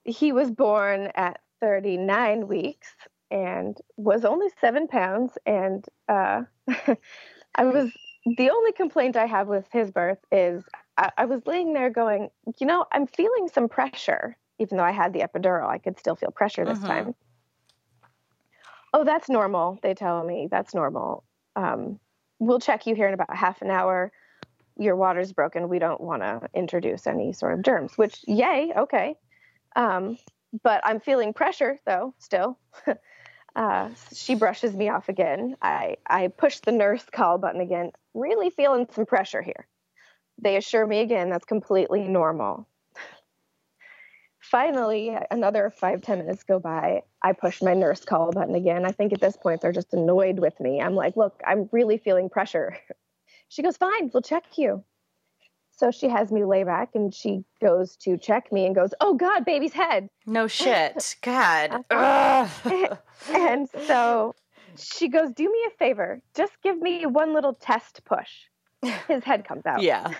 he 0.04 0.32
was 0.32 0.50
born 0.50 1.10
at 1.14 1.40
39 1.60 2.46
weeks 2.48 2.88
and 3.30 3.76
was 3.96 4.24
only 4.24 4.48
seven 4.60 4.86
pounds. 4.86 5.32
And 5.46 5.84
uh, 6.08 6.42
I 6.68 7.64
was 7.64 7.90
the 8.24 8.50
only 8.50 8.72
complaint 8.72 9.16
I 9.16 9.26
have 9.26 9.48
with 9.48 9.66
his 9.72 9.90
birth 9.90 10.18
is 10.32 10.64
I, 10.96 11.10
I 11.16 11.24
was 11.26 11.46
laying 11.46 11.72
there 11.72 11.90
going, 11.90 12.30
you 12.58 12.66
know, 12.66 12.86
I'm 12.92 13.06
feeling 13.06 13.48
some 13.48 13.68
pressure, 13.68 14.36
even 14.58 14.78
though 14.78 14.84
I 14.84 14.92
had 14.92 15.12
the 15.12 15.20
epidural, 15.20 15.68
I 15.68 15.78
could 15.78 15.98
still 15.98 16.16
feel 16.16 16.30
pressure 16.30 16.64
this 16.64 16.78
Mhm. 16.78 16.86
time. 16.86 17.14
Oh, 18.92 19.04
that's 19.04 19.28
normal. 19.28 19.78
They 19.82 19.94
tell 19.94 20.24
me 20.24 20.48
that's 20.50 20.74
normal. 20.74 21.24
Um, 21.54 22.00
we'll 22.38 22.60
check 22.60 22.86
you 22.86 22.94
here 22.94 23.08
in 23.08 23.14
about 23.14 23.34
half 23.34 23.62
an 23.62 23.70
hour 23.70 24.12
your 24.78 24.96
water's 24.96 25.32
broken. 25.32 25.68
We 25.68 25.78
don't 25.78 26.00
want 26.00 26.22
to 26.22 26.48
introduce 26.54 27.06
any 27.06 27.32
sort 27.32 27.54
of 27.54 27.62
germs, 27.62 27.96
which, 27.96 28.22
yay, 28.26 28.72
okay. 28.76 29.16
Um, 29.74 30.18
but 30.62 30.80
I'm 30.84 31.00
feeling 31.00 31.32
pressure 31.32 31.78
though, 31.86 32.14
still. 32.18 32.58
uh, 33.56 33.88
she 34.14 34.34
brushes 34.34 34.76
me 34.76 34.90
off 34.90 35.08
again. 35.08 35.56
I, 35.62 35.96
I 36.06 36.28
push 36.28 36.60
the 36.60 36.72
nurse 36.72 37.04
call 37.10 37.38
button 37.38 37.62
again, 37.62 37.90
really 38.12 38.50
feeling 38.50 38.86
some 38.92 39.06
pressure 39.06 39.40
here. 39.40 39.66
They 40.38 40.56
assure 40.56 40.86
me 40.86 41.00
again 41.00 41.30
that's 41.30 41.46
completely 41.46 42.02
normal. 42.02 42.68
Finally, 44.40 45.16
another 45.30 45.70
five, 45.70 46.02
ten 46.02 46.18
minutes 46.18 46.44
go 46.44 46.60
by. 46.60 47.02
I 47.22 47.32
push 47.32 47.62
my 47.62 47.72
nurse 47.72 48.04
call 48.04 48.30
button 48.30 48.54
again. 48.54 48.84
I 48.84 48.92
think 48.92 49.14
at 49.14 49.20
this 49.20 49.36
point 49.36 49.62
they're 49.62 49.72
just 49.72 49.94
annoyed 49.94 50.38
with 50.38 50.60
me. 50.60 50.80
I'm 50.80 50.94
like, 50.94 51.16
look, 51.16 51.40
I'm 51.44 51.68
really 51.72 51.98
feeling 51.98 52.28
pressure. 52.28 52.76
She 53.48 53.62
goes, 53.62 53.76
fine, 53.76 54.10
we'll 54.12 54.22
check 54.22 54.42
you. 54.58 54.82
So 55.76 55.90
she 55.90 56.08
has 56.08 56.32
me 56.32 56.44
lay 56.44 56.64
back 56.64 56.90
and 56.94 57.14
she 57.14 57.44
goes 57.60 57.96
to 57.98 58.16
check 58.16 58.50
me 58.50 58.66
and 58.66 58.74
goes, 58.74 58.94
oh 59.00 59.14
God, 59.14 59.44
baby's 59.44 59.74
head. 59.74 60.08
No 60.26 60.46
shit. 60.48 61.16
God. 61.22 61.84
Uh-huh. 61.90 62.96
And 63.34 63.68
so 63.86 64.34
she 64.76 65.08
goes, 65.08 65.30
do 65.32 65.44
me 65.44 65.58
a 65.66 65.70
favor, 65.78 66.22
just 66.34 66.52
give 66.62 66.80
me 66.80 67.06
one 67.06 67.34
little 67.34 67.54
test 67.54 68.02
push. 68.04 68.30
his 69.08 69.24
head 69.24 69.46
comes 69.46 69.66
out. 69.66 69.82
Yeah. 69.82 70.14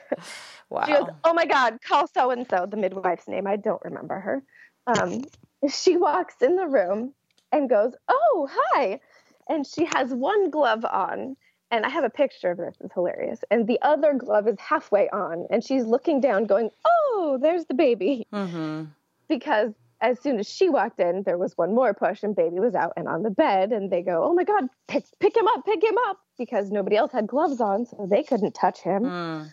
Wow. 0.70 0.82
She 0.86 0.92
goes, 0.92 1.06
"Oh 1.24 1.32
my 1.32 1.46
God, 1.46 1.78
call 1.86 2.06
so 2.08 2.30
and 2.30 2.46
so." 2.48 2.66
The 2.66 2.76
midwife's 2.76 3.28
name, 3.28 3.46
I 3.46 3.56
don't 3.56 3.80
remember 3.84 4.18
her. 4.18 4.42
Um, 4.86 5.22
she 5.70 5.96
walks 5.96 6.34
in 6.42 6.56
the 6.56 6.66
room 6.66 7.14
and 7.52 7.70
goes, 7.70 7.94
"Oh, 8.08 8.48
hi," 8.50 9.00
and 9.48 9.66
she 9.66 9.84
has 9.84 10.12
one 10.12 10.50
glove 10.50 10.84
on, 10.84 11.36
and 11.70 11.84
I 11.84 11.88
have 11.88 12.04
a 12.04 12.10
picture 12.10 12.50
of 12.50 12.58
this. 12.58 12.76
It's 12.80 12.94
hilarious. 12.94 13.40
And 13.50 13.66
the 13.66 13.78
other 13.82 14.14
glove 14.14 14.46
is 14.48 14.58
halfway 14.58 15.08
on, 15.10 15.46
and 15.50 15.64
she's 15.64 15.84
looking 15.84 16.20
down, 16.20 16.46
going, 16.46 16.70
"Oh, 16.84 17.38
there's 17.40 17.66
the 17.66 17.74
baby," 17.74 18.26
mm-hmm. 18.32 18.84
because 19.28 19.72
as 20.00 20.20
soon 20.20 20.38
as 20.38 20.48
she 20.48 20.68
walked 20.68 21.00
in, 21.00 21.22
there 21.22 21.38
was 21.38 21.56
one 21.56 21.74
more 21.74 21.94
push, 21.94 22.22
and 22.22 22.36
baby 22.36 22.60
was 22.60 22.74
out 22.74 22.92
and 22.96 23.08
on 23.08 23.22
the 23.22 23.30
bed, 23.30 23.72
and 23.72 23.90
they 23.90 24.02
go, 24.02 24.24
"Oh 24.24 24.34
my 24.34 24.44
God, 24.44 24.68
pick 24.88 25.04
pick 25.18 25.36
him 25.36 25.48
up, 25.48 25.64
pick 25.64 25.82
him 25.82 25.96
up," 26.08 26.18
because 26.38 26.70
nobody 26.70 26.96
else 26.96 27.12
had 27.12 27.26
gloves 27.26 27.60
on, 27.60 27.86
so 27.86 28.06
they 28.08 28.22
couldn't 28.22 28.54
touch 28.54 28.80
him. 28.80 29.02
Mm. 29.04 29.52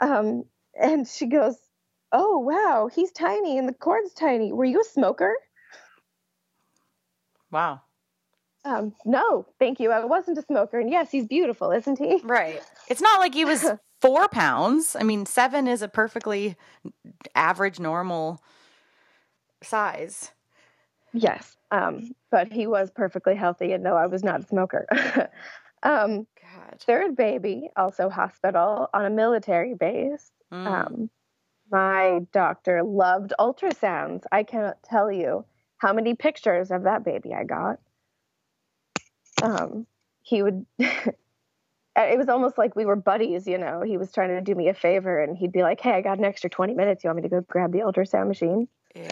Um, 0.00 0.44
and 0.78 1.06
she 1.08 1.26
goes, 1.26 1.56
"Oh 2.12 2.38
wow, 2.38 2.90
he's 2.92 3.12
tiny 3.12 3.58
and 3.58 3.68
the 3.68 3.74
cord's 3.74 4.12
tiny. 4.12 4.52
Were 4.52 4.64
you 4.64 4.80
a 4.80 4.84
smoker?" 4.84 5.36
Wow. 7.50 7.82
Um, 8.64 8.94
no, 9.04 9.46
thank 9.58 9.78
you. 9.78 9.92
I 9.92 10.04
wasn't 10.04 10.38
a 10.38 10.42
smoker, 10.42 10.80
and 10.80 10.90
yes, 10.90 11.10
he's 11.10 11.26
beautiful, 11.26 11.70
isn't 11.70 11.98
he? 11.98 12.20
Right. 12.24 12.62
It's 12.88 13.02
not 13.02 13.20
like 13.20 13.34
he 13.34 13.44
was 13.44 13.64
four 14.00 14.28
pounds. 14.28 14.96
I 14.98 15.02
mean, 15.02 15.26
seven 15.26 15.68
is 15.68 15.82
a 15.82 15.88
perfectly 15.88 16.56
average, 17.34 17.78
normal 17.78 18.42
size. 19.62 20.30
Yes. 21.12 21.56
Um, 21.70 22.12
but 22.30 22.52
he 22.52 22.66
was 22.66 22.90
perfectly 22.90 23.34
healthy, 23.34 23.72
and 23.72 23.84
no, 23.84 23.96
I 23.96 24.06
was 24.06 24.24
not 24.24 24.40
a 24.40 24.46
smoker. 24.46 24.86
um, 25.82 26.26
God. 26.40 26.80
third 26.80 27.16
baby, 27.16 27.68
also 27.76 28.08
hospital 28.08 28.88
on 28.94 29.04
a 29.04 29.10
military 29.10 29.74
base. 29.74 30.30
Mm. 30.52 30.66
Um, 30.66 31.10
my 31.70 32.20
doctor 32.32 32.82
loved 32.82 33.32
ultrasounds. 33.38 34.24
I 34.32 34.42
cannot 34.42 34.82
tell 34.82 35.10
you 35.10 35.44
how 35.78 35.92
many 35.92 36.14
pictures 36.14 36.70
of 36.70 36.84
that 36.84 37.04
baby 37.04 37.34
I 37.34 37.44
got. 37.44 37.78
Um, 39.42 39.86
he 40.22 40.42
would. 40.42 40.66
it 40.78 42.18
was 42.18 42.28
almost 42.28 42.58
like 42.58 42.74
we 42.76 42.86
were 42.86 42.96
buddies, 42.96 43.46
you 43.46 43.58
know. 43.58 43.82
He 43.82 43.96
was 43.96 44.12
trying 44.12 44.30
to 44.30 44.40
do 44.40 44.54
me 44.54 44.68
a 44.68 44.74
favor, 44.74 45.22
and 45.22 45.36
he'd 45.36 45.52
be 45.52 45.62
like, 45.62 45.80
"Hey, 45.80 45.92
I 45.92 46.00
got 46.00 46.18
an 46.18 46.24
extra 46.24 46.50
twenty 46.50 46.74
minutes. 46.74 47.04
You 47.04 47.08
want 47.08 47.16
me 47.16 47.22
to 47.22 47.28
go 47.28 47.40
grab 47.42 47.72
the 47.72 47.80
ultrasound 47.80 48.28
machine?" 48.28 48.68
Ew. 48.94 49.04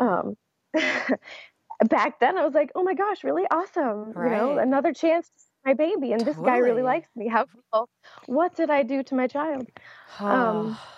Um, 0.00 0.36
back 1.88 2.20
then, 2.20 2.38
I 2.38 2.44
was 2.44 2.54
like, 2.54 2.70
"Oh 2.74 2.82
my 2.82 2.94
gosh, 2.94 3.24
really 3.24 3.44
awesome! 3.50 4.12
You 4.16 4.30
know, 4.30 4.58
another 4.58 4.92
chance 4.92 5.28
to 5.28 5.38
see 5.38 5.50
my 5.64 5.74
baby, 5.74 6.12
and 6.12 6.20
this 6.20 6.36
guy 6.36 6.58
really 6.58 6.82
likes 6.82 7.08
me. 7.16 7.28
How 7.28 7.46
cool! 7.72 7.88
What 8.26 8.54
did 8.54 8.70
I 8.70 8.82
do 8.82 9.02
to 9.02 9.14
my 9.14 9.26
child?" 9.26 9.68
um, 10.20 10.76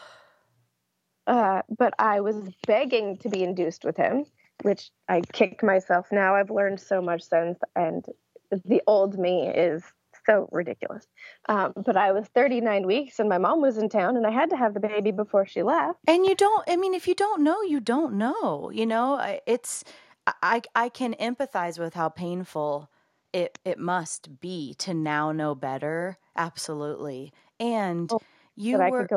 Uh, 1.27 1.63
but 1.77 1.93
I 1.99 2.21
was 2.21 2.37
begging 2.69 3.17
to 3.19 3.29
be 3.29 3.43
induced 3.43 3.85
with 3.85 3.97
him, 3.97 4.27
which 4.63 4.91
I 5.09 5.23
kick 5.33 5.61
myself 5.63 6.07
now. 6.13 6.37
I've 6.37 6.51
learned 6.51 6.79
so 6.81 7.03
much 7.03 7.23
since, 7.23 7.59
and 7.75 8.07
the 8.51 8.83
old 8.87 9.19
me 9.19 9.49
is 9.49 9.85
so 10.25 10.49
ridiculous. 10.53 11.07
Um, 11.49 11.73
but 11.77 11.97
I 11.97 12.13
was 12.13 12.27
39 12.29 12.87
weeks, 12.87 13.19
and 13.19 13.29
my 13.29 13.39
mom 13.39 13.61
was 13.61 13.79
in 13.79 13.89
town, 13.89 14.17
and 14.17 14.27
I 14.27 14.31
had 14.31 14.51
to 14.51 14.57
have 14.57 14.75
the 14.75 14.81
baby 14.81 15.13
before 15.13 15.47
she 15.47 15.63
left. 15.63 16.01
And 16.07 16.25
you 16.25 16.35
don't, 16.35 16.65
I 16.69 16.77
mean, 16.77 16.95
if 16.95 17.09
you 17.09 17.15
don't 17.15 17.43
know, 17.43 17.63
you 17.63 17.81
don't 17.81 18.15
know. 18.15 18.71
You 18.71 18.87
know, 18.87 19.39
it's, 19.47 19.83
I, 20.27 20.63
I 20.75 20.89
can 20.89 21.15
empathize 21.15 21.79
with 21.79 21.95
how 21.95 22.09
painful 22.09 22.91
it, 23.33 23.59
it 23.65 23.79
must 23.79 24.41
be 24.41 24.75
to 24.75 24.95
now 24.95 25.33
know 25.33 25.55
better. 25.55 26.19
Absolutely. 26.37 27.33
And 27.59 28.11
Oh, 28.13 28.19
you 28.55 28.79
were, 28.79 29.09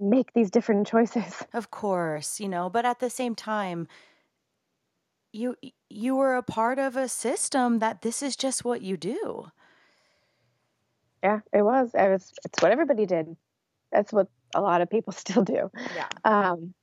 make 0.00 0.32
these 0.32 0.50
different 0.50 0.86
choices. 0.86 1.42
of 1.52 1.70
course, 1.70 2.40
you 2.40 2.48
know, 2.48 2.70
but 2.70 2.84
at 2.84 3.00
the 3.00 3.10
same 3.10 3.34
time, 3.34 3.88
you 5.32 5.56
you 5.88 6.16
were 6.16 6.36
a 6.36 6.42
part 6.42 6.78
of 6.78 6.96
a 6.96 7.08
system 7.08 7.78
that 7.80 8.02
this 8.02 8.22
is 8.22 8.36
just 8.36 8.64
what 8.64 8.82
you 8.82 8.96
do. 8.96 9.48
Yeah, 11.22 11.40
it 11.52 11.62
was. 11.62 11.90
It 11.94 12.08
was. 12.08 12.32
It's 12.44 12.62
what 12.62 12.70
everybody 12.72 13.06
did. 13.06 13.36
That's 13.92 14.12
what 14.12 14.28
a 14.54 14.60
lot 14.60 14.80
of 14.80 14.90
people 14.90 15.12
still 15.24 15.42
do. 15.44 15.70
Yeah. 15.94 16.08
Um, 16.24 16.74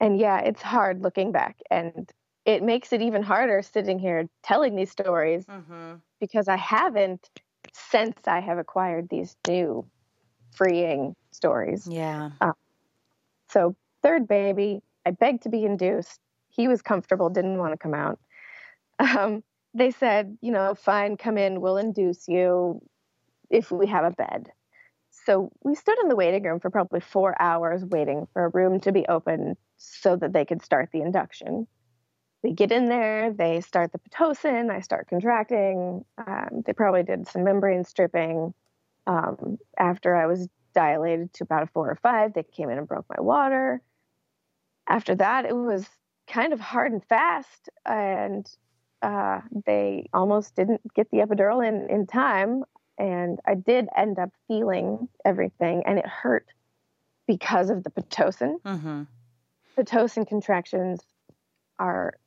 and 0.00 0.18
yeah, 0.18 0.40
it's 0.40 0.62
hard 0.62 1.02
looking 1.02 1.30
back, 1.32 1.58
and 1.70 2.10
it 2.46 2.62
makes 2.62 2.92
it 2.92 3.02
even 3.02 3.22
harder 3.22 3.60
sitting 3.62 3.98
here 3.98 4.28
telling 4.42 4.74
these 4.76 4.90
stories 4.90 5.44
Mm-hmm. 5.44 5.96
because 6.20 6.48
I 6.48 6.56
haven't 6.56 7.28
since 7.72 8.16
I 8.26 8.40
have 8.40 8.58
acquired 8.58 9.08
these 9.10 9.36
new 9.46 9.86
freeing 10.52 11.14
stories. 11.32 11.86
Yeah. 11.86 12.30
So, 13.48 13.74
third 14.02 14.26
baby, 14.28 14.80
I 15.04 15.10
begged 15.10 15.42
to 15.42 15.48
be 15.48 15.64
induced. 15.64 16.18
He 16.50 16.68
was 16.68 16.82
comfortable, 16.82 17.30
didn't 17.30 17.58
want 17.58 17.72
to 17.72 17.78
come 17.78 17.94
out. 17.94 18.18
Um, 18.98 19.42
they 19.72 19.90
said, 19.90 20.36
you 20.40 20.52
know, 20.52 20.74
fine, 20.74 21.16
come 21.16 21.38
in, 21.38 21.60
we'll 21.60 21.78
induce 21.78 22.28
you 22.28 22.82
if 23.48 23.70
we 23.70 23.86
have 23.86 24.04
a 24.04 24.10
bed. 24.10 24.50
So, 25.26 25.50
we 25.64 25.74
stood 25.74 25.98
in 26.02 26.08
the 26.08 26.16
waiting 26.16 26.42
room 26.42 26.60
for 26.60 26.70
probably 26.70 27.00
four 27.00 27.40
hours 27.40 27.84
waiting 27.84 28.26
for 28.32 28.44
a 28.44 28.48
room 28.48 28.80
to 28.80 28.92
be 28.92 29.06
open 29.06 29.56
so 29.76 30.16
that 30.16 30.32
they 30.32 30.44
could 30.44 30.62
start 30.62 30.90
the 30.92 31.00
induction. 31.00 31.66
We 32.42 32.52
get 32.52 32.72
in 32.72 32.86
there, 32.86 33.32
they 33.32 33.60
start 33.60 33.92
the 33.92 33.98
Pitocin, 33.98 34.70
I 34.70 34.80
start 34.80 35.08
contracting. 35.08 36.04
Um, 36.26 36.62
they 36.64 36.72
probably 36.72 37.02
did 37.02 37.26
some 37.26 37.44
membrane 37.44 37.84
stripping. 37.84 38.54
Um, 39.06 39.58
after 39.78 40.14
I 40.14 40.26
was 40.26 40.48
dilated 40.74 41.32
to 41.34 41.44
about 41.44 41.64
a 41.64 41.66
four 41.66 41.90
or 41.90 41.96
five. 41.96 42.32
They 42.32 42.42
came 42.42 42.70
in 42.70 42.78
and 42.78 42.88
broke 42.88 43.06
my 43.08 43.20
water. 43.22 43.82
After 44.88 45.14
that, 45.16 45.44
it 45.44 45.54
was 45.54 45.88
kind 46.30 46.52
of 46.52 46.60
hard 46.60 46.92
and 46.92 47.04
fast, 47.04 47.68
and 47.84 48.48
uh, 49.02 49.40
they 49.66 50.08
almost 50.14 50.54
didn't 50.56 50.80
get 50.94 51.10
the 51.10 51.18
epidural 51.18 51.66
in, 51.66 51.88
in 51.90 52.06
time. 52.06 52.64
And 52.98 53.38
I 53.46 53.54
did 53.54 53.88
end 53.96 54.18
up 54.18 54.30
feeling 54.46 55.08
everything, 55.24 55.82
and 55.86 55.98
it 55.98 56.06
hurt 56.06 56.46
because 57.26 57.70
of 57.70 57.82
the 57.82 57.90
Pitocin. 57.90 58.60
Mm-hmm. 58.62 59.02
Pitocin 59.76 60.26
contractions 60.26 61.00
are 61.78 62.18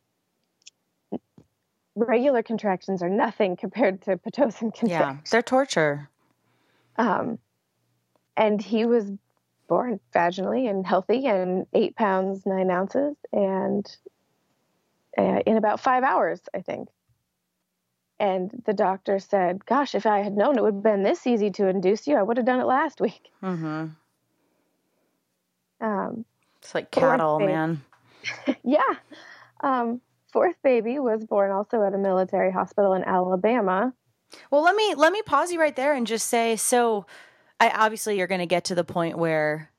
regular 1.95 2.41
contractions 2.41 3.03
are 3.03 3.09
nothing 3.09 3.55
compared 3.55 4.01
to 4.03 4.17
Pitocin 4.17 4.73
contractions. 4.73 4.89
Yeah. 4.89 5.17
They're 5.29 5.41
torture. 5.43 6.09
Um, 6.97 7.37
and 8.35 8.61
he 8.61 8.85
was 8.85 9.11
born 9.73 9.99
vaginally 10.13 10.69
and 10.69 10.85
healthy 10.85 11.25
and 11.25 11.65
eight 11.73 11.95
pounds, 11.95 12.45
nine 12.45 12.69
ounces, 12.69 13.15
and 13.31 13.83
uh, 15.17 15.39
in 15.47 15.57
about 15.57 15.79
five 15.79 16.03
hours, 16.03 16.39
I 16.53 16.61
think. 16.61 16.89
And 18.19 18.51
the 18.67 18.73
doctor 18.73 19.17
said, 19.17 19.65
Gosh, 19.65 19.95
if 19.95 20.05
I 20.05 20.19
had 20.19 20.37
known 20.37 20.59
it 20.59 20.61
would 20.63 20.75
have 20.75 20.83
been 20.83 21.01
this 21.01 21.25
easy 21.25 21.49
to 21.51 21.67
induce 21.67 22.05
you, 22.05 22.17
I 22.17 22.21
would 22.21 22.37
have 22.37 22.45
done 22.45 22.59
it 22.59 22.67
last 22.67 23.01
week. 23.01 23.31
Mm-hmm. 23.41 23.87
Um, 25.81 26.25
It's 26.59 26.75
like 26.75 26.91
cattle, 26.91 27.39
man. 27.39 27.81
yeah. 28.63 28.93
Um, 29.61 30.01
fourth 30.31 30.61
baby 30.63 30.99
was 30.99 31.25
born 31.25 31.49
also 31.49 31.83
at 31.83 31.95
a 31.95 31.97
military 31.97 32.51
hospital 32.51 32.93
in 32.93 33.03
Alabama. 33.03 33.91
Well, 34.51 34.61
let 34.61 34.75
me 34.75 34.93
let 34.93 35.11
me 35.11 35.23
pause 35.23 35.51
you 35.51 35.59
right 35.59 35.75
there 35.75 35.95
and 35.95 36.05
just 36.05 36.29
say 36.29 36.57
so 36.57 37.07
I 37.63 37.69
obviously 37.85 38.17
you're 38.17 38.27
going 38.27 38.39
to 38.39 38.45
get 38.45 38.65
to 38.65 38.75
the 38.75 38.83
point 38.83 39.17
where 39.17 39.71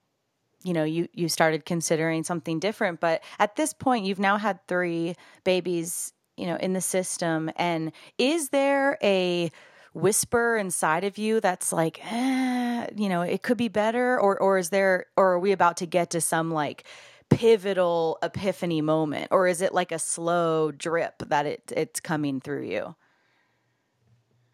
you 0.62 0.72
know 0.72 0.84
you 0.84 1.06
you 1.12 1.28
started 1.28 1.66
considering 1.66 2.24
something 2.24 2.58
different, 2.58 2.98
but 2.98 3.22
at 3.38 3.56
this 3.56 3.74
point 3.74 4.06
you've 4.06 4.18
now 4.18 4.38
had 4.38 4.66
3 4.68 5.14
babies, 5.44 6.14
you 6.38 6.46
know, 6.46 6.56
in 6.56 6.72
the 6.72 6.80
system 6.80 7.50
and 7.56 7.92
is 8.16 8.48
there 8.48 8.96
a 9.02 9.50
whisper 9.92 10.56
inside 10.56 11.04
of 11.04 11.18
you 11.18 11.40
that's 11.40 11.72
like, 11.72 12.00
eh, 12.10 12.86
you 12.96 13.08
know, 13.10 13.20
it 13.20 13.42
could 13.42 13.58
be 13.58 13.68
better 13.68 14.18
or 14.18 14.38
or 14.40 14.56
is 14.56 14.70
there 14.70 15.04
or 15.18 15.32
are 15.34 15.38
we 15.38 15.52
about 15.52 15.76
to 15.78 15.86
get 15.86 16.08
to 16.10 16.22
some 16.22 16.50
like 16.50 16.84
pivotal 17.28 18.18
epiphany 18.22 18.80
moment 18.80 19.28
or 19.30 19.46
is 19.46 19.60
it 19.60 19.74
like 19.74 19.92
a 19.92 19.98
slow 19.98 20.72
drip 20.72 21.18
that 21.28 21.44
it 21.44 21.70
it's 21.76 22.00
coming 22.00 22.40
through 22.40 22.64
you? 22.64 22.94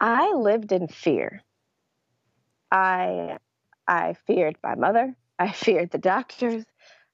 I 0.00 0.32
lived 0.32 0.72
in 0.72 0.88
fear. 0.88 1.44
I 2.70 3.38
I 3.86 4.14
feared 4.14 4.56
my 4.62 4.74
mother. 4.74 5.16
I 5.38 5.52
feared 5.52 5.90
the 5.90 5.98
doctors. 5.98 6.64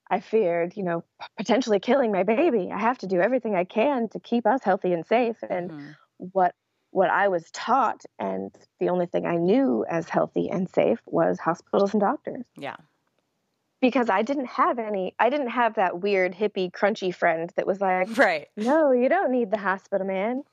I 0.09 0.19
feared, 0.21 0.77
you 0.77 0.83
know, 0.83 1.03
potentially 1.37 1.79
killing 1.79 2.11
my 2.11 2.23
baby. 2.23 2.71
I 2.73 2.79
have 2.79 2.97
to 2.99 3.07
do 3.07 3.19
everything 3.21 3.55
I 3.55 3.63
can 3.65 4.09
to 4.09 4.19
keep 4.19 4.45
us 4.45 4.63
healthy 4.63 4.93
and 4.93 5.05
safe. 5.05 5.37
And 5.49 5.71
Mhm. 5.71 5.95
what 6.17 6.55
what 6.91 7.09
I 7.09 7.27
was 7.27 7.51
taught 7.51 8.03
and 8.17 8.55
the 8.79 8.89
only 8.89 9.05
thing 9.07 9.25
I 9.25 9.35
knew 9.35 9.85
as 9.89 10.09
healthy 10.09 10.49
and 10.49 10.69
safe 10.69 10.99
was 11.05 11.39
hospitals 11.39 11.93
and 11.93 12.01
doctors. 12.01 12.45
Yeah. 12.57 12.77
Because 13.79 14.09
I 14.09 14.23
didn't 14.23 14.47
have 14.47 14.79
any 14.79 15.15
I 15.19 15.29
didn't 15.29 15.49
have 15.49 15.75
that 15.75 15.99
weird 16.01 16.33
hippie 16.33 16.71
crunchy 16.71 17.13
friend 17.13 17.51
that 17.55 17.67
was 17.67 17.79
like, 17.79 18.17
Right. 18.17 18.47
no, 18.57 18.91
you 18.91 19.07
don't 19.09 19.31
need 19.31 19.51
the 19.51 19.57
hospital, 19.57 20.07
man. 20.07 20.43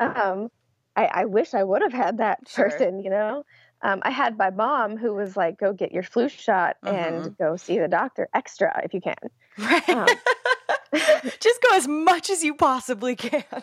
Um, 0.00 0.50
I, 0.96 1.06
I 1.06 1.24
wish 1.26 1.54
I 1.54 1.62
would 1.62 1.82
have 1.82 1.92
had 1.92 2.18
that 2.18 2.48
Sure. 2.48 2.64
person, 2.64 2.98
you 3.00 3.10
know. 3.10 3.44
Um, 3.82 4.00
I 4.04 4.10
had 4.10 4.38
my 4.38 4.50
mom 4.50 4.96
who 4.96 5.12
was 5.14 5.36
like, 5.36 5.58
"Go 5.58 5.72
get 5.72 5.92
your 5.92 6.02
flu 6.04 6.28
shot 6.28 6.76
Mhm. 6.84 6.92
and 6.94 7.36
go 7.38 7.56
see 7.56 7.78
the 7.78 7.88
doctor 7.88 8.28
extra 8.34 8.80
if 8.84 8.94
you 8.94 9.00
can." 9.00 9.16
Right. 9.58 9.88
Um, 9.90 10.06
Just 11.40 11.62
go 11.62 11.74
as 11.76 11.88
much 11.88 12.30
as 12.30 12.44
you 12.44 12.54
possibly 12.54 13.16
can. 13.16 13.44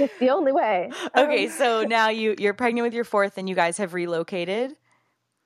It's 0.00 0.18
the 0.18 0.30
only 0.30 0.50
way. 0.50 0.90
Okay, 1.16 1.46
Um, 1.46 1.52
so 1.52 1.84
now 1.88 2.08
you 2.08 2.34
you're 2.38 2.54
pregnant 2.54 2.84
with 2.84 2.92
your 2.92 3.04
fourth 3.04 3.38
and 3.38 3.48
you 3.48 3.54
guys 3.54 3.78
have 3.78 3.94
relocated. 3.94 4.74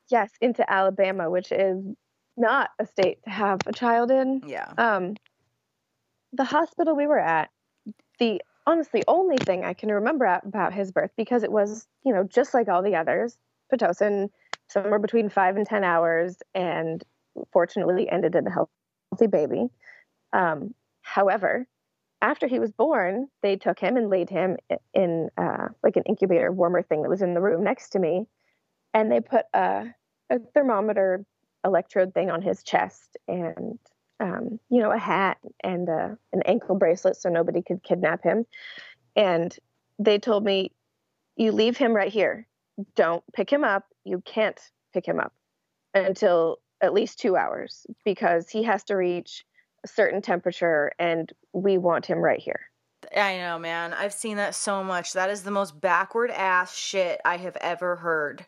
yes, 0.09 0.31
into 0.41 0.65
Alabama, 0.71 1.29
which 1.31 1.53
is 1.53 1.85
not 2.39 2.71
a 2.79 2.87
state 2.87 3.23
to 3.25 3.31
have 3.31 3.61
a 3.67 3.73
child 3.73 4.11
in. 4.11 4.41
Yeah. 4.47 4.73
Um, 4.79 5.15
the 6.33 6.45
hospital 6.45 6.97
we 6.97 7.07
were 7.07 7.19
at, 7.19 7.51
the 8.19 8.41
honestly 8.67 9.03
only 9.07 9.37
thing 9.37 9.63
I 9.63 9.75
can 9.75 9.91
remember 9.93 10.25
about 10.43 10.73
his 10.73 10.91
birth 10.91 11.11
because 11.19 11.43
it 11.43 11.53
was, 11.53 11.87
you 12.05 12.15
know, 12.15 12.25
just 12.25 12.55
like 12.55 12.69
all 12.69 12.83
the 12.83 12.97
others, 12.97 13.37
pitocin, 13.71 14.31
somewhere 14.69 14.99
between 14.99 15.29
five 15.29 15.57
and 15.57 15.67
ten 15.67 15.85
hours, 15.85 16.37
and 16.55 17.03
fortunately 17.53 18.09
ended 18.11 18.35
in 18.35 18.47
a 18.47 18.51
healthy 18.51 19.27
baby. 19.27 19.69
Um, 20.33 20.75
however, 21.03 21.67
after 22.23 22.47
he 22.47 22.59
was 22.59 22.71
born, 22.71 23.29
they 23.43 23.57
took 23.57 23.79
him 23.79 23.97
and 23.97 24.11
laid 24.11 24.29
him 24.29 24.57
in 24.93 25.31
uh, 25.39 25.69
like 25.83 25.97
an 25.97 26.03
incubator 26.07 26.53
warmer 26.53 26.83
thing 26.83 27.03
that 27.03 27.09
was 27.09 27.23
in 27.23 27.35
the 27.35 27.41
room 27.41 27.65
next 27.65 27.91
to 27.91 27.99
me, 27.99 28.27
and 28.93 29.11
they 29.11 29.21
put 29.21 29.47
a, 29.55 29.87
a 30.29 30.39
thermometer 30.55 31.25
electrode 31.65 32.15
thing 32.15 32.31
on 32.31 32.41
his 32.41 32.63
chest 32.63 33.17
and 33.29 33.79
um, 34.19 34.59
you 34.71 34.83
know 34.83 34.91
a 34.91 34.99
hat 34.99 35.39
and 35.63 35.89
uh, 35.89 36.11
an 36.33 36.43
ankle 36.45 36.77
bracelet 36.77 37.17
so 37.17 37.29
nobody 37.29 37.63
could 37.63 37.83
kidnap 37.83 38.23
him. 38.23 38.45
And 39.17 39.57
they 39.99 40.19
told 40.19 40.45
me, 40.45 40.73
"You 41.37 41.53
leave 41.53 41.77
him 41.77 41.95
right 41.95 42.13
here. 42.13 42.47
Don't 42.95 43.25
pick 43.33 43.51
him 43.51 43.65
up. 43.65 43.85
You 44.05 44.23
can't 44.25 44.61
pick 44.93 45.07
him 45.07 45.21
up 45.21 45.33
until 45.95 46.59
at 46.81 46.95
least 46.95 47.19
two 47.19 47.37
hours 47.37 47.87
because 48.05 48.49
he 48.49 48.63
has 48.65 48.85
to 48.85 48.97
reach." 48.97 49.45
a 49.85 49.89
certain 49.89 50.23
temperature 50.23 50.93
and 50.99 51.33
we 51.53 51.79
want 51.79 52.07
him 52.07 52.19
right 52.19 52.41
here. 52.41 52.61
I 53.17 53.39
know, 53.39 53.59
man. 53.59 53.95
I've 53.95 54.13
seen 54.13 54.37
that 54.37 54.55
so 54.55 54.85
much. 54.85 55.15
That 55.15 55.31
is 55.31 55.43
the 55.43 55.51
most 55.51 55.81
backward 55.81 56.31
ass 56.31 56.77
shit 56.77 57.21
I 57.25 57.39
have 57.39 57.57
ever 57.57 57.97
heard. 57.97 58.45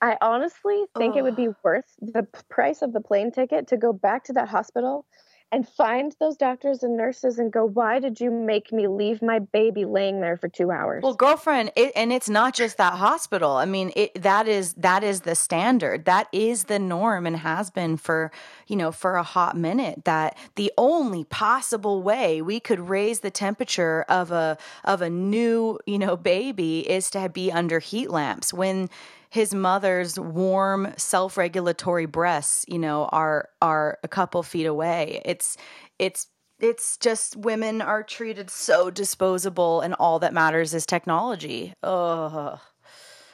I 0.00 0.16
honestly 0.20 0.84
think 0.96 1.16
it 1.16 1.22
would 1.22 1.36
be 1.36 1.48
worth 1.62 1.84
the 2.00 2.26
price 2.48 2.80
of 2.80 2.92
the 2.92 3.02
plane 3.02 3.32
ticket 3.32 3.68
to 3.68 3.76
go 3.76 3.92
back 3.92 4.24
to 4.24 4.32
that 4.34 4.48
hospital 4.48 5.04
and 5.52 5.68
find 5.68 6.14
those 6.20 6.36
doctors 6.36 6.82
and 6.82 6.96
nurses 6.96 7.38
and 7.38 7.52
go, 7.52 7.64
why 7.64 7.98
did 7.98 8.20
you 8.20 8.30
make 8.30 8.72
me 8.72 8.86
leave 8.86 9.20
my 9.20 9.40
baby 9.40 9.84
laying 9.84 10.20
there 10.20 10.36
for 10.36 10.48
two 10.48 10.70
hours? 10.70 11.02
Well, 11.02 11.14
girlfriend, 11.14 11.72
it, 11.74 11.92
and 11.96 12.12
it's 12.12 12.28
not 12.28 12.54
just 12.54 12.76
that 12.76 12.94
hospital. 12.94 13.52
I 13.52 13.64
mean, 13.64 13.92
it 13.96 14.22
that 14.22 14.46
is 14.46 14.74
that 14.74 15.02
is 15.02 15.22
the 15.22 15.34
standard. 15.34 16.04
That 16.04 16.28
is 16.32 16.64
the 16.64 16.78
norm 16.78 17.26
and 17.26 17.36
has 17.36 17.70
been 17.70 17.96
for, 17.96 18.30
you 18.68 18.76
know, 18.76 18.92
for 18.92 19.16
a 19.16 19.22
hot 19.22 19.56
minute 19.56 20.04
that 20.04 20.38
the 20.54 20.72
only 20.78 21.24
possible 21.24 22.02
way 22.02 22.40
we 22.40 22.60
could 22.60 22.80
raise 22.80 23.20
the 23.20 23.30
temperature 23.30 24.04
of 24.08 24.30
a 24.30 24.56
of 24.84 25.02
a 25.02 25.10
new, 25.10 25.78
you 25.86 25.98
know, 25.98 26.16
baby 26.16 26.88
is 26.88 27.10
to 27.10 27.28
be 27.28 27.50
under 27.50 27.80
heat 27.80 28.10
lamps 28.10 28.54
when 28.54 28.88
his 29.30 29.54
mother's 29.54 30.18
warm 30.18 30.92
self-regulatory 30.96 32.06
breasts 32.06 32.64
you 32.68 32.78
know 32.78 33.06
are 33.06 33.48
are 33.62 33.98
a 34.02 34.08
couple 34.08 34.42
feet 34.42 34.66
away. 34.66 35.22
It's 35.24 35.56
it's 35.98 36.26
it's 36.58 36.98
just 36.98 37.36
women 37.36 37.80
are 37.80 38.02
treated 38.02 38.50
so 38.50 38.90
disposable 38.90 39.80
and 39.80 39.94
all 39.94 40.18
that 40.18 40.34
matters 40.34 40.74
is 40.74 40.84
technology. 40.86 41.74
Oh 41.82 42.60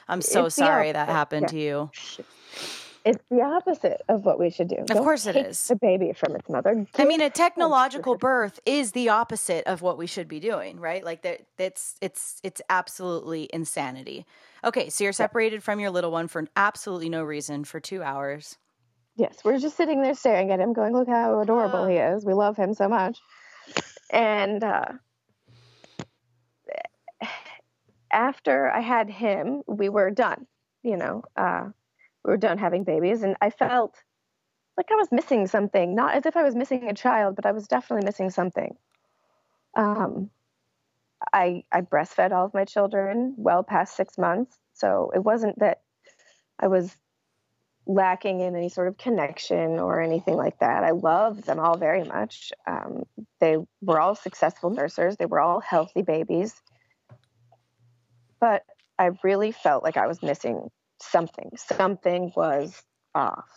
i'm 0.09 0.21
so 0.21 0.45
It's 0.45 0.55
sorry 0.55 0.91
that 0.93 1.09
happened 1.09 1.47
yeah. 1.47 1.47
to 1.47 1.59
you 1.59 1.91
it's 3.07 3.23
the 3.29 3.41
opposite 3.41 4.01
of 4.09 4.25
what 4.25 4.39
we 4.39 4.49
should 4.49 4.67
do. 4.67 4.77
Of 4.89 4.97
course 4.97 5.25
it 5.25 5.33
take 5.33 5.45
is. 5.47 5.67
The 5.67 5.75
baby 5.75 6.13
from 6.13 6.35
its 6.35 6.49
mother. 6.49 6.85
I 6.97 7.05
mean, 7.05 7.21
a 7.21 7.29
technological 7.29 8.17
birth 8.17 8.59
is 8.65 8.91
the 8.91 9.09
opposite 9.09 9.65
of 9.65 9.81
what 9.81 9.97
we 9.97 10.07
should 10.07 10.27
be 10.27 10.39
doing, 10.39 10.79
right? 10.79 11.03
Like 11.03 11.21
that. 11.23 11.41
It's 11.57 11.95
it's 12.01 12.39
it's 12.43 12.61
absolutely 12.69 13.49
insanity. 13.53 14.25
Okay, 14.63 14.89
so 14.89 15.03
you're 15.03 15.13
separated 15.13 15.63
from 15.63 15.79
your 15.79 15.89
little 15.89 16.11
one 16.11 16.27
for 16.27 16.45
absolutely 16.55 17.09
no 17.09 17.23
reason 17.23 17.63
for 17.63 17.79
two 17.79 18.03
hours. 18.03 18.57
Yes, 19.15 19.39
we're 19.43 19.57
just 19.57 19.77
sitting 19.77 20.01
there 20.01 20.13
staring 20.13 20.51
at 20.51 20.59
him, 20.59 20.73
going, 20.73 20.93
"Look 20.93 21.07
how 21.07 21.39
adorable 21.39 21.83
Ah. 21.83 21.87
he 21.87 21.95
is. 21.95 22.25
We 22.25 22.33
love 22.33 22.57
him 22.57 22.73
so 22.73 22.87
much." 22.87 23.19
And 24.11 24.63
uh, 24.63 24.85
after 28.11 28.69
I 28.69 28.81
had 28.81 29.09
him, 29.09 29.63
we 29.67 29.89
were 29.89 30.11
done. 30.11 30.45
You 30.83 30.97
know, 30.97 31.23
uh, 31.35 31.69
were 32.27 32.37
done 32.37 32.57
having 32.57 32.83
babies, 32.83 33.23
and 33.23 33.35
I 33.41 33.49
felt 33.49 33.95
like 34.75 34.91
I 34.91 34.95
was 34.95 35.11
missing 35.11 35.47
something. 35.47 35.95
Not 35.95 36.13
as 36.13 36.25
if 36.25 36.37
I 36.37 36.43
was 36.43 36.55
missing 36.55 36.87
a 36.89 36.93
child, 36.93 37.35
but 37.35 37.45
I 37.45 37.51
was 37.51 37.67
definitely 37.67 38.05
missing 38.05 38.29
something. 38.29 38.75
Um, 39.75 40.29
I 41.33 41.63
I 41.71 41.81
breastfed 41.81 42.31
all 42.31 42.45
of 42.45 42.53
my 42.53 42.65
children 42.65 43.33
well 43.37 43.63
past 43.63 43.95
six 43.95 44.17
months, 44.17 44.59
so 44.73 45.11
it 45.15 45.23
wasn't 45.23 45.57
that 45.59 45.81
I 46.59 46.67
was 46.67 46.95
lacking 47.87 48.41
in 48.41 48.55
any 48.55 48.69
sort 48.69 48.89
of 48.89 48.97
connection 48.97 49.79
or 49.79 50.01
anything 50.01 50.35
like 50.35 50.59
that. 50.59 50.83
I 50.83 50.91
loved 50.91 51.45
them 51.45 51.59
all 51.59 51.77
very 51.77 52.03
much. 52.03 52.51
Um, 52.67 53.03
they 53.39 53.57
were 53.81 53.99
all 53.99 54.15
successful 54.15 54.69
nurses. 54.69 55.15
They 55.15 55.25
were 55.25 55.39
all 55.39 55.61
healthy 55.61 56.01
babies. 56.01 56.61
But 58.39 58.63
I 58.99 59.11
really 59.23 59.53
felt 59.53 59.83
like 59.83 59.95
I 59.95 60.07
was 60.07 60.21
missing 60.21 60.69
something. 61.01 61.51
Something 61.57 62.31
was 62.35 62.81
off. 63.15 63.49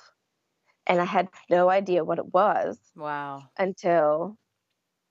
And 0.87 1.00
I 1.00 1.05
had 1.05 1.29
no 1.48 1.68
idea 1.70 2.05
what 2.05 2.18
it 2.18 2.33
was 2.33 2.79
Wow. 2.96 3.44
until 3.59 4.37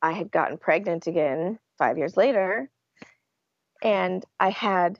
I 0.02 0.12
had 0.12 0.32
gotten 0.32 0.58
pregnant 0.58 1.08
again 1.08 1.60
five 1.78 1.98
years 1.98 2.18
later. 2.18 2.70
And 3.82 4.26
I 4.40 4.50
had 4.50 5.00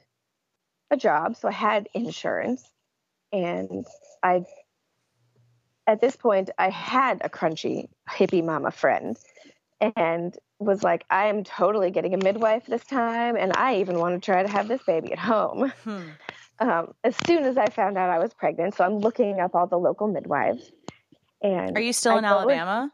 a 0.90 0.96
job, 0.96 1.36
so 1.36 1.48
I 1.48 1.52
had 1.52 1.88
insurance. 1.94 2.64
And 3.32 3.84
I, 4.22 4.44
at 5.86 6.00
this 6.00 6.16
point, 6.16 6.50
I 6.58 6.70
had 6.70 7.20
a 7.22 7.28
crunchy 7.28 7.88
hippie 8.08 8.44
mama 8.44 8.70
friend 8.70 9.18
and 9.96 10.36
was 10.58 10.82
like, 10.82 11.04
I 11.10 11.26
am 11.26 11.44
totally 11.44 11.90
getting 11.90 12.14
a 12.14 12.18
midwife 12.18 12.66
this 12.66 12.84
time. 12.84 13.36
And 13.36 13.52
I 13.54 13.76
even 13.76 13.98
want 13.98 14.20
to 14.20 14.24
try 14.24 14.42
to 14.42 14.48
have 14.48 14.68
this 14.68 14.82
baby 14.82 15.12
at 15.12 15.18
home. 15.18 15.72
Hmm. 15.84 16.08
Um, 16.60 16.92
as 17.04 17.16
soon 17.26 17.44
as 17.44 17.56
I 17.56 17.66
found 17.66 17.96
out 17.96 18.10
I 18.10 18.18
was 18.18 18.34
pregnant, 18.34 18.74
so 18.74 18.84
I'm 18.84 18.98
looking 18.98 19.40
up 19.40 19.54
all 19.54 19.66
the 19.66 19.78
local 19.78 20.06
midwives. 20.08 20.70
And 21.42 21.76
Are 21.76 21.80
you 21.80 21.92
still 21.94 22.12
I 22.12 22.18
in 22.18 22.24
go 22.24 22.44
with- 22.46 22.54
Alabama? 22.56 22.92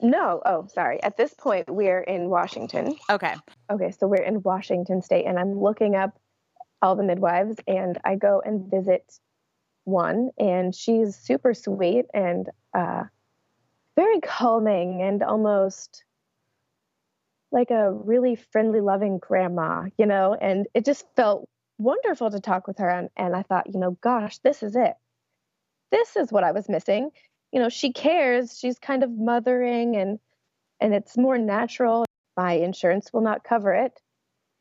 no, 0.00 0.40
oh, 0.46 0.66
sorry. 0.68 1.02
At 1.02 1.16
this 1.18 1.34
point, 1.34 1.68
we're 1.68 2.00
in 2.00 2.30
Washington. 2.30 2.96
Okay. 3.10 3.34
Okay, 3.70 3.90
so 3.90 4.06
we're 4.06 4.22
in 4.22 4.42
Washington 4.42 5.02
State, 5.02 5.26
and 5.26 5.38
I'm 5.38 5.60
looking 5.60 5.94
up 5.96 6.18
all 6.80 6.96
the 6.96 7.04
midwives, 7.04 7.56
and 7.68 7.98
I 8.04 8.16
go 8.16 8.40
and 8.44 8.70
visit 8.70 9.18
one, 9.84 10.30
and 10.38 10.74
she's 10.74 11.14
super 11.16 11.52
sweet 11.54 12.06
and 12.14 12.48
uh, 12.74 13.04
very 13.96 14.20
calming 14.20 15.02
and 15.02 15.22
almost 15.22 16.04
like 17.52 17.70
a 17.70 17.92
really 17.92 18.34
friendly, 18.34 18.80
loving 18.80 19.18
grandma, 19.18 19.84
you 19.98 20.06
know. 20.06 20.34
And 20.40 20.66
it 20.72 20.86
just 20.86 21.04
felt 21.16 21.48
wonderful 21.82 22.30
to 22.30 22.40
talk 22.40 22.66
with 22.66 22.78
her, 22.78 22.88
and, 22.88 23.10
and 23.16 23.34
I 23.34 23.42
thought, 23.42 23.72
you 23.72 23.78
know, 23.78 23.92
gosh, 24.00 24.38
this 24.38 24.62
is 24.62 24.76
it. 24.76 24.94
This 25.90 26.16
is 26.16 26.32
what 26.32 26.44
I 26.44 26.52
was 26.52 26.68
missing. 26.68 27.10
You 27.52 27.60
know, 27.60 27.68
she 27.68 27.92
cares. 27.92 28.58
She's 28.58 28.78
kind 28.78 29.02
of 29.02 29.10
mothering, 29.10 29.96
and 29.96 30.18
and 30.80 30.94
it's 30.94 31.16
more 31.16 31.38
natural 31.38 32.04
my 32.36 32.52
insurance 32.52 33.12
will 33.12 33.20
not 33.20 33.44
cover 33.44 33.72
it. 33.72 34.00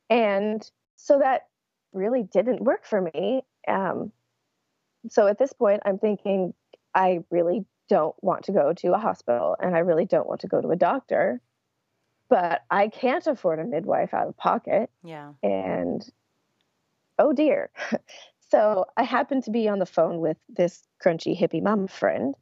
And 0.09 0.69
so 0.97 1.19
that 1.19 1.47
really 1.93 2.23
didn't 2.23 2.61
work 2.61 2.85
for 2.85 3.01
me. 3.01 3.43
Um, 3.67 4.11
so 5.09 5.27
at 5.27 5.39
this 5.39 5.53
point, 5.53 5.81
I'm 5.85 5.97
thinking, 5.97 6.53
I 6.93 7.19
really 7.29 7.65
don't 7.89 8.15
want 8.21 8.45
to 8.45 8.51
go 8.51 8.73
to 8.73 8.93
a 8.93 8.99
hospital 8.99 9.55
and 9.59 9.75
I 9.75 9.79
really 9.79 10.05
don't 10.05 10.27
want 10.27 10.41
to 10.41 10.47
go 10.47 10.61
to 10.61 10.69
a 10.69 10.75
doctor, 10.75 11.41
but 12.29 12.61
I 12.69 12.87
can't 12.87 13.25
afford 13.27 13.59
a 13.59 13.63
midwife 13.63 14.13
out 14.13 14.27
of 14.27 14.37
pocket. 14.37 14.89
Yeah. 15.03 15.33
And 15.43 16.07
oh 17.21 17.33
dear. 17.33 17.71
so 18.51 18.85
I 18.97 19.03
happened 19.03 19.43
to 19.45 19.51
be 19.51 19.69
on 19.69 19.79
the 19.79 19.85
phone 19.85 20.19
with 20.19 20.37
this 20.49 20.87
crunchy 21.03 21.39
hippie 21.39 21.63
mom 21.63 21.87
friend 21.87 22.35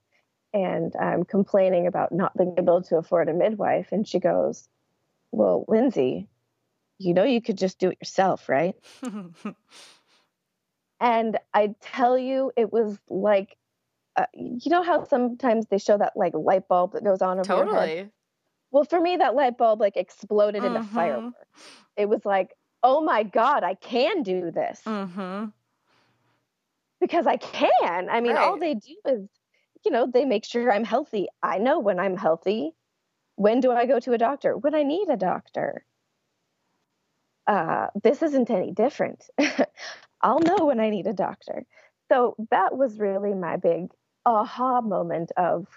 and 0.54 0.96
I'm 0.96 1.26
complaining 1.26 1.88
about 1.88 2.12
not 2.12 2.36
being 2.38 2.56
able 2.58 2.82
to 2.84 2.98
afford 2.98 3.30
a 3.30 3.34
midwife. 3.34 3.92
And 3.92 4.08
she 4.08 4.20
goes, 4.20 4.68
Well, 5.32 5.66
Lindsay, 5.68 6.28
you 7.00 7.14
know, 7.14 7.24
you 7.24 7.42
could 7.42 7.58
just 7.58 7.80
do 7.80 7.90
it 7.90 8.00
yourself, 8.02 8.50
right? 8.50 8.76
And 11.02 11.38
I 11.54 11.76
tell 11.82 12.18
you, 12.18 12.52
it 12.58 12.72
was 12.74 13.00
like, 13.10 13.58
uh, 14.18 14.26
you 14.34 14.72
know 14.72 14.84
how 14.84 15.06
sometimes 15.06 15.68
they 15.68 15.78
show 15.78 15.98
that 15.98 16.14
like 16.16 16.34
light 16.36 16.68
bulb 16.68 16.94
that 16.94 17.04
goes 17.04 17.22
on 17.22 17.40
over 17.40 17.54
your 17.54 17.68
head? 17.68 17.92
totally. 17.92 18.12
Well, 18.72 18.84
for 18.84 19.00
me, 19.00 19.18
that 19.18 19.36
light 19.36 19.58
bulb 19.58 19.80
like 19.80 19.98
exploded 19.98 20.64
into 20.64 20.82
Mhm. 20.82 20.94
fireworks. 20.96 21.82
It 21.98 22.10
was 22.10 22.26
like, 22.26 22.56
oh 22.84 23.02
my 23.02 23.24
God, 23.24 23.64
I 23.64 23.74
can 23.76 24.24
do 24.24 24.52
this. 24.52 24.82
Mm-hmm. 24.86 25.46
because 27.00 27.28
I 27.28 27.38
can. 27.38 28.10
I 28.10 28.22
mean, 28.22 28.36
right. 28.36 28.44
all 28.46 28.58
they 28.58 28.76
do 28.76 28.96
is, 29.06 29.30
you 29.86 29.92
know, 29.92 30.06
they 30.12 30.26
make 30.26 30.46
sure 30.46 30.72
I'm 30.72 30.84
healthy. 30.84 31.28
I 31.42 31.58
know 31.58 31.80
when 31.80 32.00
I'm 32.00 32.18
healthy. 32.18 32.72
When 33.36 33.62
do 33.62 33.72
I 33.72 33.86
go 33.86 34.00
to 34.00 34.14
a 34.14 34.18
doctor? 34.18 34.58
When 34.58 34.76
I 34.76 34.84
need 34.84 35.10
a 35.10 35.18
doctor. 35.18 35.86
Uh, 37.48 37.88
this 38.04 38.22
isn't 38.22 38.50
any 38.50 38.72
different. 38.72 39.26
I'll 40.22 40.40
know 40.40 40.66
when 40.66 40.80
I 40.80 40.90
need 40.90 41.08
a 41.08 41.14
doctor. 41.14 41.66
So 42.12 42.36
that 42.52 42.78
was 42.78 43.00
really 43.00 43.34
my 43.34 43.58
big 43.58 43.92
aha 44.26 44.82
moment 44.82 45.32
of, 45.38 45.68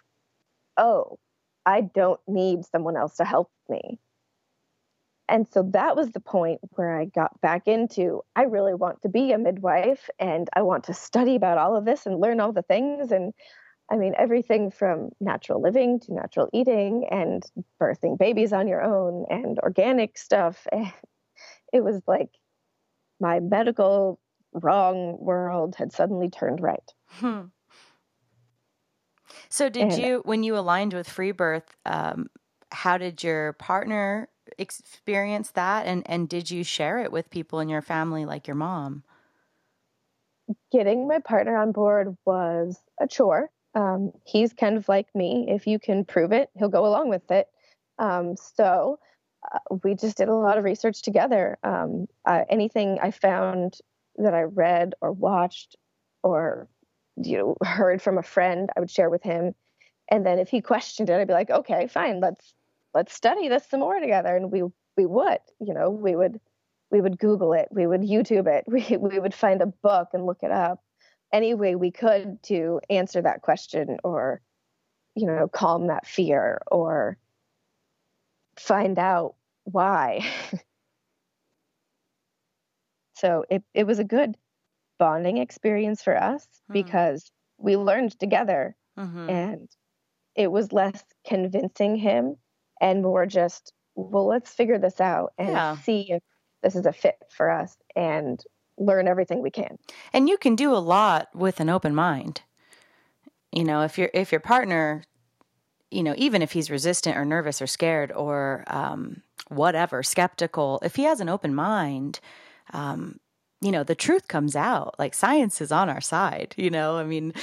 oh, 0.77 1.19
I 1.65 1.83
don't 1.83 2.21
need 2.27 2.65
someone 2.67 2.97
else 2.97 3.17
to 3.17 3.25
help 3.25 3.51
me. 3.69 4.01
And 5.29 5.47
so 5.49 5.63
that 5.73 5.97
was 5.97 6.11
the 6.11 6.21
point 6.21 6.61
where 6.75 6.99
I 6.99 7.07
got 7.07 7.41
back 7.41 7.67
into 7.67 8.23
I 8.37 8.43
really 8.43 8.75
want 8.75 9.03
to 9.03 9.09
be 9.09 9.33
a 9.33 9.39
midwife 9.39 10.11
and 10.19 10.49
I 10.55 10.63
want 10.63 10.85
to 10.85 10.95
study 10.95 11.37
about 11.37 11.59
all 11.59 11.77
of 11.77 11.85
this 11.85 12.07
and 12.07 12.21
learn 12.21 12.41
all 12.41 12.53
the 12.53 12.63
things. 12.63 13.13
And 13.13 13.33
I 13.91 13.97
mean, 13.97 14.15
everything 14.19 14.71
from 14.71 15.11
natural 15.21 15.61
living 15.61 16.01
to 16.01 16.15
natural 16.15 16.49
eating 16.53 17.07
and 17.11 17.43
birthing 17.81 18.19
babies 18.19 18.53
on 18.53 18.69
your 18.69 18.83
own 18.83 19.27
and 19.31 19.59
organic 19.61 20.19
stuff. 20.19 20.67
It 21.73 21.83
was 21.83 22.03
like 22.07 22.29
my 23.19 23.41
medical 23.41 24.21
wrong 24.53 25.17
world 25.19 25.75
had 25.77 25.91
suddenly 25.91 26.29
turned 26.29 26.61
right. 26.61 26.93
Hmm. 27.09 27.45
So, 29.49 29.69
did 29.69 29.93
and, 29.93 30.03
you, 30.03 30.23
when 30.25 30.43
you 30.43 30.57
aligned 30.57 30.93
with 30.93 31.09
Free 31.09 31.33
Birth, 31.33 31.75
um, 31.87 32.29
how 32.71 32.99
did 32.99 33.23
your 33.23 33.55
partner 33.55 34.29
experience 34.63 35.51
that, 35.51 35.87
and 35.87 36.03
and 36.07 36.29
did 36.29 36.51
you 36.51 36.65
share 36.65 37.01
it 37.01 37.13
with 37.13 37.31
people 37.31 37.61
in 37.61 37.69
your 37.69 37.83
family, 37.83 38.25
like 38.25 38.47
your 38.47 38.57
mom? 38.57 39.03
Getting 40.73 41.07
my 41.07 41.19
partner 41.19 41.57
on 41.57 41.73
board 41.73 42.17
was 42.25 42.81
a 43.01 43.07
chore. 43.07 43.51
Um, 43.75 44.13
he's 44.25 44.53
kind 44.53 44.77
of 44.77 44.89
like 44.89 45.15
me. 45.15 45.47
If 45.49 45.67
you 45.67 45.79
can 45.79 46.05
prove 46.05 46.33
it, 46.33 46.51
he'll 46.59 46.69
go 46.69 46.87
along 46.87 47.09
with 47.09 47.31
it. 47.31 47.49
Um, 47.99 48.37
so 48.37 48.99
uh, 49.53 49.59
we 49.83 49.95
just 49.95 50.17
did 50.17 50.29
a 50.29 50.35
lot 50.35 50.59
of 50.59 50.65
research 50.65 51.03
together. 51.03 51.59
Um, 51.63 52.07
uh, 52.27 52.45
anything 52.49 52.99
I 53.03 53.11
found 53.11 53.79
that 54.17 54.35
I 54.35 54.43
read 54.43 54.95
or 55.01 55.13
watched 55.13 55.77
or 56.23 56.69
you 57.17 57.39
know 57.39 57.57
heard 57.67 58.03
from 58.03 58.19
a 58.19 58.23
friend, 58.23 58.71
I 58.77 58.81
would 58.81 58.91
share 58.91 59.11
with 59.11 59.23
him. 59.23 59.55
And 60.11 60.27
then 60.27 60.39
if 60.39 60.49
he 60.49 60.61
questioned 60.61 61.09
it, 61.09 61.19
I'd 61.19 61.29
be 61.29 61.33
like, 61.33 61.51
okay, 61.51 61.87
fine, 61.87 62.21
let's 62.21 62.55
let's 62.95 63.15
study 63.15 63.49
this 63.49 63.67
some 63.69 63.81
more 63.81 63.99
together. 64.01 64.37
And 64.37 64.51
we 64.51 64.63
we 64.97 65.07
would, 65.07 65.39
you 65.61 65.75
know, 65.75 65.91
we 65.91 66.15
would 66.15 66.41
we 66.91 67.01
would 67.01 67.19
Google 67.19 67.53
it, 67.55 67.69
we 67.71 67.87
would 67.87 68.03
YouTube 68.03 68.47
it, 68.47 68.65
we 68.69 68.97
we 68.97 69.19
would 69.19 69.35
find 69.35 69.63
a 69.63 69.67
book 69.67 70.09
and 70.13 70.27
look 70.27 70.43
it 70.43 70.51
up 70.51 70.83
any 71.33 71.55
way 71.55 71.75
we 71.75 71.91
could 71.91 72.43
to 72.43 72.81
answer 72.91 73.23
that 73.23 73.41
question 73.41 73.97
or 74.05 74.43
you 75.15 75.27
know 75.27 75.49
calm 75.49 75.87
that 75.87 76.07
fear 76.07 76.61
or 76.71 77.17
find 78.59 78.99
out 78.99 79.35
why. 79.65 80.25
so 83.15 83.45
it, 83.49 83.63
it 83.73 83.87
was 83.87 83.99
a 83.99 84.05
good 84.05 84.37
bonding 84.99 85.39
experience 85.39 86.03
for 86.03 86.17
us 86.17 86.45
mm-hmm. 86.45 86.75
because 86.75 87.31
we 87.59 87.77
learned 87.77 88.19
together 88.19 88.77
mm-hmm. 88.99 89.31
and 89.31 89.69
it 90.35 90.51
was 90.51 90.73
less 90.73 91.03
convincing 91.27 91.97
him 91.97 92.37
and 92.83 93.03
more 93.03 93.25
just, 93.25 93.73
well, 93.95 94.27
let's 94.27 94.51
figure 94.51 94.79
this 94.79 95.01
out 95.01 95.33
and 95.39 95.53
yeah. 95.53 95.77
see 95.79 96.07
if 96.11 96.23
this 96.63 96.77
is 96.77 96.85
a 96.85 96.93
fit 96.93 97.17
for 97.31 97.51
us 97.51 97.77
and 97.97 98.45
learn 98.77 99.09
everything 99.09 99.41
we 99.41 99.51
can. 99.51 99.79
And 100.13 100.29
you 100.29 100.37
can 100.37 100.55
do 100.55 100.75
a 100.75 100.79
lot 100.79 101.29
with 101.35 101.61
an 101.61 101.71
open 101.71 101.95
mind. 101.95 102.43
You 103.51 103.65
know, 103.65 103.83
if 103.83 103.97
your 103.99 104.11
if 104.13 104.33
your 104.33 104.41
partner 104.41 105.05
you 105.93 106.03
know, 106.03 106.15
even 106.17 106.41
if 106.41 106.53
he's 106.53 106.71
resistant 106.71 107.17
or 107.17 107.25
nervous 107.25 107.61
or 107.61 107.67
scared 107.67 108.11
or 108.13 108.65
um, 108.67 109.23
whatever, 109.49 110.03
skeptical, 110.03 110.81
if 110.83 110.97
he 110.97 111.05
has 111.05 111.21
an 111.21 111.29
open 111.29 111.55
mind, 111.55 112.19
um, 112.73 113.21
you 113.61 113.71
know, 113.71 113.85
the 113.85 113.95
truth 113.95 114.27
comes 114.27 114.57
out. 114.57 114.95
Like 114.99 115.13
science 115.13 115.61
is 115.61 115.71
on 115.71 115.91
our 115.91 116.01
side. 116.01 116.55
You 116.57 116.71
know, 116.71 116.97
I 116.97 117.05
mean, 117.05 117.35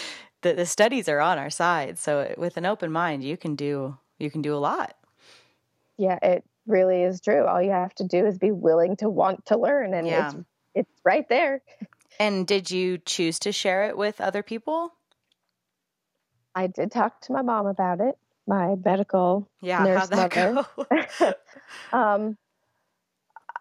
the, 0.41 0.53
the 0.53 0.65
studies 0.65 1.07
are 1.07 1.19
on 1.19 1.37
our 1.37 1.51
side. 1.51 1.99
So 1.99 2.33
with 2.37 2.57
an 2.57 2.65
open 2.65 2.91
mind, 2.91 3.23
you 3.23 3.37
can 3.37 3.55
do 3.55 3.97
you 4.17 4.29
can 4.29 4.41
do 4.41 4.53
a 4.53 4.57
lot. 4.57 4.95
Yeah, 5.99 6.17
it 6.23 6.43
really 6.65 7.03
is 7.03 7.21
true. 7.21 7.45
All 7.45 7.61
you 7.61 7.71
have 7.71 7.93
to 7.95 8.03
do 8.03 8.25
is 8.25 8.39
be 8.39 8.51
willing 8.51 8.95
to 8.97 9.09
want 9.09 9.45
to 9.47 9.57
learn, 9.57 9.93
and 9.93 10.07
yeah. 10.07 10.29
it's 10.29 10.37
it's 10.73 11.01
right 11.05 11.27
there. 11.29 11.61
And 12.19 12.47
did 12.47 12.71
you 12.71 12.97
choose 12.97 13.37
to 13.39 13.51
share 13.51 13.83
it 13.83 13.97
with 13.97 14.19
other 14.19 14.41
people? 14.41 14.93
I 16.55 16.67
did 16.67 16.91
talk 16.91 17.21
to 17.21 17.33
my 17.33 17.43
mom 17.43 17.67
about 17.67 18.01
it 18.01 18.17
my 18.49 18.75
medical 18.83 19.47
yeah, 19.61 19.83
nurse 19.83 20.09
mother. 20.09 20.65
um, 21.93 22.35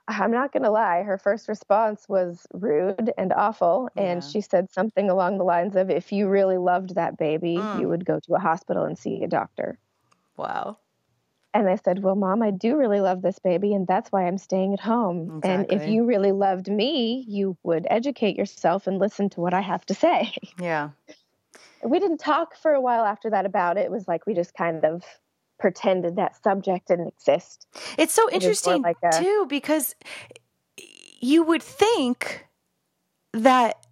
I'm 0.09 0.31
not 0.31 0.53
going 0.53 0.63
to 0.63 0.71
lie. 0.71 1.03
Her 1.03 1.19
first 1.19 1.47
response 1.47 2.09
was 2.09 2.47
rude 2.55 3.13
and 3.19 3.33
awful. 3.35 3.91
Yeah. 3.95 4.05
And 4.05 4.25
she 4.25 4.41
said 4.41 4.73
something 4.73 5.11
along 5.11 5.37
the 5.37 5.45
lines 5.45 5.77
of 5.77 5.91
if 5.91 6.11
you 6.11 6.29
really 6.29 6.57
loved 6.57 6.95
that 6.95 7.19
baby, 7.19 7.57
mm. 7.57 7.81
you 7.81 7.89
would 7.89 8.07
go 8.07 8.19
to 8.21 8.35
a 8.35 8.39
hospital 8.39 8.85
and 8.85 8.99
see 8.99 9.23
a 9.23 9.29
doctor. 9.29 9.79
Wow. 10.39 10.79
And 11.55 11.69
I 11.69 11.77
said, 11.77 12.03
Well, 12.03 12.15
mom, 12.15 12.43
I 12.43 12.51
do 12.51 12.77
really 12.77 13.01
love 13.01 13.23
this 13.23 13.39
baby, 13.39 13.73
and 13.75 13.87
that's 13.87 14.13
why 14.13 14.27
I'm 14.27 14.39
staying 14.39 14.75
at 14.75 14.81
home. 14.81 15.39
Exactly. 15.39 15.51
And 15.51 15.83
if 15.83 15.89
you 15.89 16.05
really 16.05 16.33
loved 16.33 16.69
me, 16.69 17.25
you 17.27 17.57
would 17.63 17.87
educate 17.91 18.37
yourself 18.37 18.87
and 18.87 18.99
listen 18.99 19.31
to 19.31 19.41
what 19.41 19.55
I 19.55 19.61
have 19.61 19.85
to 19.87 19.95
say. 19.95 20.35
Yeah 20.61 20.91
we 21.85 21.99
didn't 21.99 22.19
talk 22.19 22.57
for 22.57 22.73
a 22.73 22.81
while 22.81 23.05
after 23.05 23.31
that 23.31 23.47
about 23.47 23.77
it. 23.77 23.85
It 23.85 23.91
was 23.91 24.09
like 24.09 24.27
we 24.27 24.35
just 24.35 24.55
kind 24.55 24.85
of 24.85 25.05
pretended 25.59 26.17
that 26.17 26.41
subject 26.43 26.89
didn't 26.89 27.09
exist. 27.09 27.67
It's 27.97 28.15
so 28.15 28.31
interesting 28.31 28.83
like 28.83 28.97
a, 29.03 29.19
too 29.19 29.47
because 29.49 29.95
you 31.21 31.43
would 31.43 31.63
think 31.63 32.47
that 33.33 33.87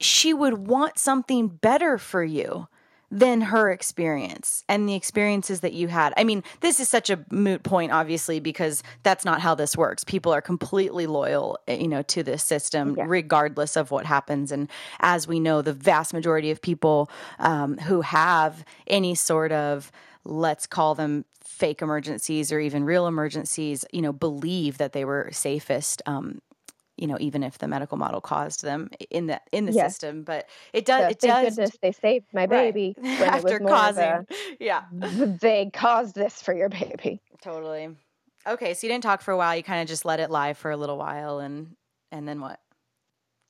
she 0.00 0.32
would 0.32 0.66
want 0.68 0.98
something 0.98 1.48
better 1.48 1.98
for 1.98 2.24
you 2.24 2.68
than 3.10 3.40
her 3.40 3.70
experience 3.70 4.64
and 4.68 4.88
the 4.88 4.94
experiences 4.94 5.60
that 5.60 5.72
you 5.72 5.88
had. 5.88 6.12
I 6.16 6.24
mean, 6.24 6.42
this 6.60 6.78
is 6.78 6.88
such 6.88 7.08
a 7.08 7.24
moot 7.30 7.62
point, 7.62 7.90
obviously, 7.90 8.38
because 8.38 8.82
that's 9.02 9.24
not 9.24 9.40
how 9.40 9.54
this 9.54 9.76
works. 9.76 10.04
People 10.04 10.32
are 10.32 10.42
completely 10.42 11.06
loyal, 11.06 11.58
eh, 11.66 11.76
you 11.76 11.88
know, 11.88 12.02
to 12.02 12.22
this 12.22 12.42
system, 12.42 12.94
yeah. 12.96 13.04
regardless 13.06 13.76
of 13.76 13.90
what 13.90 14.04
happens. 14.04 14.52
And 14.52 14.68
as 15.00 15.26
we 15.26 15.40
know, 15.40 15.62
the 15.62 15.72
vast 15.72 16.12
majority 16.12 16.50
of 16.50 16.60
people 16.60 17.10
um, 17.38 17.78
who 17.78 18.02
have 18.02 18.64
any 18.86 19.14
sort 19.14 19.52
of 19.52 19.90
let's 20.24 20.66
call 20.66 20.94
them 20.94 21.24
fake 21.42 21.80
emergencies 21.80 22.52
or 22.52 22.60
even 22.60 22.84
real 22.84 23.06
emergencies, 23.06 23.84
you 23.92 24.02
know, 24.02 24.12
believe 24.12 24.78
that 24.78 24.92
they 24.92 25.04
were 25.04 25.30
safest 25.32 26.02
um, 26.06 26.40
you 26.98 27.06
know, 27.06 27.16
even 27.20 27.42
if 27.42 27.58
the 27.58 27.68
medical 27.68 27.96
model 27.96 28.20
caused 28.20 28.62
them 28.62 28.90
in 29.10 29.26
the 29.26 29.40
in 29.52 29.66
the 29.66 29.72
yes. 29.72 29.92
system. 29.92 30.24
But 30.24 30.48
it 30.72 30.84
does. 30.84 31.02
So, 31.02 31.08
it 31.08 31.20
thank 31.20 31.32
does. 31.32 31.56
Goodness 31.56 31.78
they 31.80 31.92
saved 31.92 32.26
my 32.32 32.46
baby 32.46 32.94
right. 33.02 33.20
after 33.20 33.58
causing. 33.60 34.02
A, 34.02 34.26
yeah, 34.58 34.84
they 34.92 35.70
caused 35.72 36.14
this 36.14 36.42
for 36.42 36.54
your 36.54 36.68
baby. 36.68 37.20
Totally. 37.42 37.96
Okay, 38.46 38.74
so 38.74 38.86
you 38.86 38.92
didn't 38.92 39.04
talk 39.04 39.20
for 39.20 39.32
a 39.32 39.36
while. 39.36 39.54
You 39.56 39.62
kind 39.62 39.82
of 39.82 39.88
just 39.88 40.04
let 40.04 40.20
it 40.20 40.30
lie 40.30 40.54
for 40.54 40.70
a 40.70 40.76
little 40.76 40.98
while, 40.98 41.38
and 41.38 41.76
and 42.10 42.26
then 42.26 42.40
what? 42.40 42.60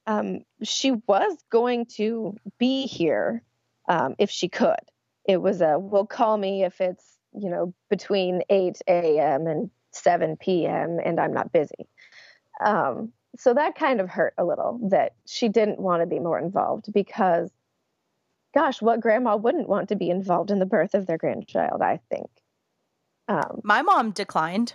Um, 0.06 0.40
she 0.62 0.92
was 1.06 1.36
going 1.50 1.86
to 1.96 2.36
be 2.58 2.86
here 2.86 3.42
um, 3.88 4.14
if 4.18 4.30
she 4.30 4.48
could. 4.48 4.76
It 5.26 5.38
was 5.38 5.60
a 5.60 5.78
well, 5.78 6.06
call 6.06 6.36
me 6.36 6.64
if 6.64 6.80
it's 6.80 7.04
you 7.32 7.50
know 7.50 7.74
between 7.90 8.42
eight 8.50 8.78
a.m. 8.88 9.46
and 9.46 9.70
seven 9.92 10.36
p.m. 10.36 10.98
and 11.04 11.20
I'm 11.20 11.32
not 11.32 11.52
busy. 11.52 11.88
Um, 12.64 13.12
so 13.36 13.54
that 13.54 13.74
kind 13.74 14.00
of 14.00 14.08
hurt 14.08 14.34
a 14.38 14.44
little 14.44 14.80
that 14.90 15.14
she 15.26 15.48
didn't 15.48 15.78
want 15.78 16.02
to 16.02 16.06
be 16.06 16.18
more 16.18 16.38
involved 16.38 16.92
because 16.92 17.50
gosh 18.54 18.80
what 18.80 19.00
grandma 19.00 19.36
wouldn't 19.36 19.68
want 19.68 19.88
to 19.90 19.96
be 19.96 20.10
involved 20.10 20.50
in 20.50 20.58
the 20.58 20.66
birth 20.66 20.94
of 20.94 21.06
their 21.06 21.18
grandchild 21.18 21.82
i 21.82 22.00
think. 22.10 22.30
Um, 23.28 23.60
my 23.62 23.82
mom 23.82 24.12
declined. 24.12 24.74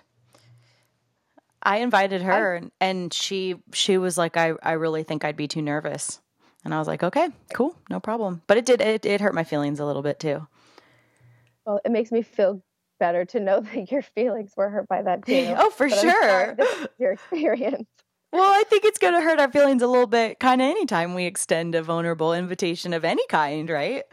I 1.63 1.77
invited 1.77 2.21
her 2.21 2.61
I, 2.63 2.69
and 2.79 3.11
she 3.11 3.55
she 3.71 3.97
was 3.97 4.17
like 4.17 4.37
I, 4.37 4.53
I 4.61 4.73
really 4.73 5.03
think 5.03 5.25
i'd 5.25 5.37
be 5.37 5.47
too 5.47 5.61
nervous. 5.61 6.21
And 6.63 6.73
i 6.73 6.79
was 6.79 6.87
like 6.87 7.03
okay 7.03 7.29
cool 7.53 7.75
no 7.89 7.99
problem. 7.99 8.41
But 8.47 8.57
it 8.57 8.65
did 8.65 8.81
it, 8.81 9.05
it 9.05 9.21
hurt 9.21 9.33
my 9.33 9.43
feelings 9.43 9.79
a 9.79 9.85
little 9.85 10.03
bit 10.03 10.19
too. 10.19 10.47
Well 11.65 11.79
it 11.83 11.91
makes 11.91 12.11
me 12.11 12.21
feel 12.21 12.61
better 12.99 13.25
to 13.25 13.39
know 13.39 13.59
that 13.73 13.91
your 13.91 14.03
feelings 14.03 14.53
were 14.55 14.69
hurt 14.69 14.87
by 14.87 15.01
that 15.01 15.25
too. 15.25 15.47
Oh 15.57 15.71
for 15.71 15.89
sure. 15.89 16.55
your 16.99 17.13
experience 17.13 17.87
well, 18.33 18.51
I 18.51 18.63
think 18.69 18.83
it's 18.83 18.97
going 18.97 19.13
to 19.13 19.21
hurt 19.21 19.39
our 19.39 19.51
feelings 19.51 19.81
a 19.81 19.87
little 19.87 20.07
bit 20.07 20.39
kind 20.39 20.61
of 20.61 20.67
anytime 20.67 21.13
we 21.13 21.25
extend 21.25 21.75
a 21.75 21.83
vulnerable 21.83 22.33
invitation 22.33 22.93
of 22.93 23.05
any 23.05 23.25
kind, 23.27 23.69
right? 23.69 24.03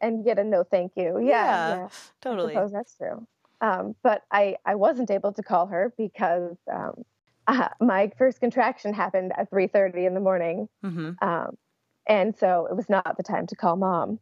And 0.00 0.24
get 0.24 0.38
a 0.38 0.44
no 0.44 0.62
thank 0.64 0.92
you. 0.96 1.18
Yeah. 1.18 1.24
Yeah, 1.24 1.76
yeah. 1.76 1.88
totally. 2.22 2.52
I 2.52 2.54
suppose 2.54 2.72
that's 2.72 2.96
true. 2.96 3.26
Um, 3.60 3.94
but 4.02 4.22
I, 4.30 4.56
I 4.64 4.76
wasn't 4.76 5.10
able 5.10 5.32
to 5.32 5.42
call 5.42 5.66
her 5.66 5.92
because 5.98 6.56
um, 6.72 7.04
uh, 7.46 7.68
my 7.80 8.10
first 8.16 8.40
contraction 8.40 8.94
happened 8.94 9.32
at 9.36 9.50
3.30 9.50 10.06
in 10.06 10.14
the 10.14 10.20
morning. 10.20 10.68
Mm-hmm. 10.84 11.12
Um, 11.26 11.56
And 12.06 12.36
so 12.36 12.66
it 12.70 12.76
was 12.76 12.88
not 12.88 13.16
the 13.16 13.22
time 13.22 13.46
to 13.48 13.56
call 13.56 13.76
mom. 13.76 14.18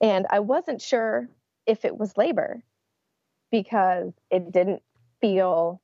And 0.00 0.26
I 0.30 0.40
wasn't 0.40 0.80
sure 0.80 1.28
if 1.66 1.84
it 1.84 1.96
was 1.96 2.16
labor 2.16 2.62
because 3.50 4.12
it 4.30 4.50
didn't 4.50 4.82
feel 5.20 5.80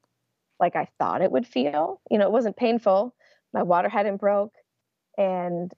like 0.58 0.76
I 0.76 0.88
thought 0.98 1.22
it 1.22 1.30
would 1.30 1.46
feel. 1.46 2.00
You 2.10 2.18
know, 2.18 2.26
it 2.26 2.32
wasn't 2.32 2.56
painful. 2.56 3.14
My 3.52 3.62
water 3.62 3.88
hadn't 3.88 4.18
broke. 4.18 4.54
And 5.16 5.72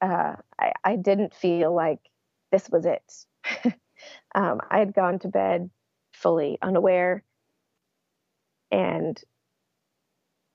uh, 0.00 0.36
I, 0.58 0.72
I, 0.84 0.96
didn't 0.96 1.34
feel 1.34 1.74
like 1.74 2.00
this 2.52 2.68
was 2.68 2.84
it. 2.84 3.24
um, 4.34 4.60
I 4.70 4.78
had 4.78 4.92
gone 4.92 5.18
to 5.20 5.28
bed 5.28 5.70
fully 6.12 6.58
unaware 6.60 7.24
and 8.70 9.18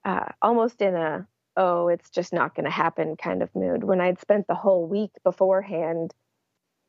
uh, 0.06 0.26
almost 0.42 0.82
in 0.82 0.96
a, 0.96 1.28
oh, 1.58 1.88
it's 1.88 2.10
just 2.10 2.34
not 2.34 2.56
going 2.56 2.66
to 2.66 2.72
happen 2.72 3.16
kind 3.16 3.42
of 3.42 3.56
mood 3.56 3.84
when 3.84 4.02
I'd 4.02 4.22
spent 4.22 4.48
the 4.48 4.56
whole 4.56 4.88
week 4.88 5.12
beforehand 5.24 6.14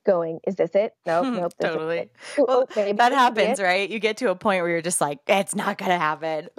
going, 0.03 0.41
is 0.47 0.57
this 0.57 0.75
it? 0.75 0.95
No, 1.07 1.23
nope, 1.23 1.35
nope. 1.41 1.53
totally. 1.61 2.11
Oh, 2.39 2.45
well, 2.47 2.69
oh, 2.77 2.93
that 2.93 3.13
happens, 3.13 3.61
right? 3.61 3.89
You 3.89 3.99
get 3.99 4.19
to 4.19 4.31
a 4.31 4.35
point 4.35 4.63
where 4.63 4.71
you're 4.71 4.83
just 4.83 5.01
like, 5.01 5.21
it's 5.27 5.55
not 5.55 5.79
going 5.79 5.91
to 5.91 5.99
happen. 5.99 6.49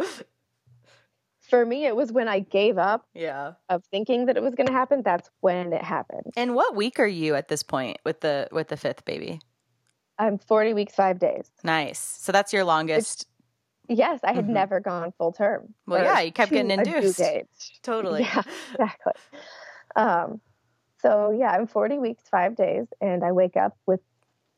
For 1.50 1.66
me, 1.66 1.86
it 1.86 1.96
was 1.96 2.12
when 2.12 2.28
I 2.28 2.40
gave 2.40 2.78
up 2.80 3.06
yeah. 3.14 3.54
of 3.70 3.84
thinking 3.86 4.26
that 4.26 4.38
it 4.38 4.44
was 4.44 4.56
going 4.56 4.68
to 4.68 4.74
happen. 4.74 5.04
That's 5.04 5.30
when 5.42 5.72
it 5.72 5.84
happened. 5.84 6.34
And 6.36 6.56
what 6.56 6.76
week 6.76 7.00
are 7.00 7.06
you 7.06 7.36
at 7.36 7.48
this 7.48 7.62
point 7.62 7.98
with 8.04 8.22
the 8.22 8.48
with 8.52 8.70
the 8.70 8.78
fifth 8.78 9.06
baby? 9.06 9.40
I'm 10.18 10.38
40 10.38 10.74
weeks, 10.74 10.96
five 10.96 11.20
days. 11.20 11.52
Nice. 11.64 12.00
So 12.00 12.32
that's 12.32 12.54
your 12.54 12.64
longest. 12.64 13.28
It's, 13.90 14.00
yes, 14.00 14.20
I 14.24 14.34
had 14.34 14.46
mm-hmm. 14.46 14.54
never 14.54 14.80
gone 14.80 15.14
full 15.18 15.32
term. 15.32 15.74
Well, 15.86 16.04
yeah, 16.04 16.22
you 16.22 16.32
kept 16.32 16.52
getting 16.52 16.72
induced. 16.72 17.22
Totally. 17.82 18.24
Yeah, 18.34 18.42
exactly. 18.72 19.14
Um, 19.96 20.42
so 21.04 21.36
yeah, 21.38 21.52
I'm 21.52 21.68
40 21.68 22.00
weeks, 22.00 22.24
five 22.32 22.56
days, 22.56 22.88
and 23.02 23.24
I 23.24 23.34
wake 23.34 23.58
up 23.58 23.78
with 23.86 24.00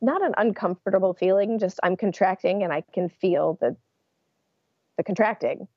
not 0.01 0.23
an 0.23 0.33
uncomfortable 0.37 1.13
feeling, 1.13 1.57
just 1.59 1.79
I'm 1.83 1.97
contracting 1.97 2.63
and 2.63 2.71
I 2.71 2.83
can 2.93 3.09
feel 3.09 3.57
the 3.59 3.75
the 4.97 5.03
contracting. 5.03 5.67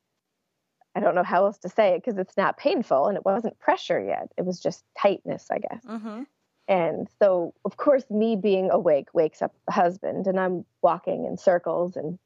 I 0.95 1.01
don't 1.01 1.15
know 1.15 1.25
how 1.25 1.47
else 1.47 1.59
to 1.59 1.69
say 1.69 1.95
it 1.95 2.05
because 2.05 2.19
it's 2.19 2.37
not 2.37 2.57
painful 2.57 3.07
and 3.07 3.17
it 3.17 3.25
wasn't 3.25 3.59
pressure 3.59 4.01
yet. 4.01 4.31
It 4.37 4.45
was 4.45 4.61
just 4.61 4.85
tightness, 4.97 5.49
I 5.51 5.59
guess. 5.59 5.85
Mm-hmm. 5.85 6.23
And 6.69 7.09
so, 7.19 7.55
of 7.65 7.77
course, 7.77 8.05
me 8.11 8.37
being 8.37 8.71
awake 8.71 9.09
wakes 9.15 9.41
up 9.41 9.55
the 9.67 9.73
husband, 9.73 10.27
and 10.27 10.39
I'm 10.39 10.67
walking 10.83 11.25
in 11.25 11.39
circles, 11.39 11.97
and 11.97 12.19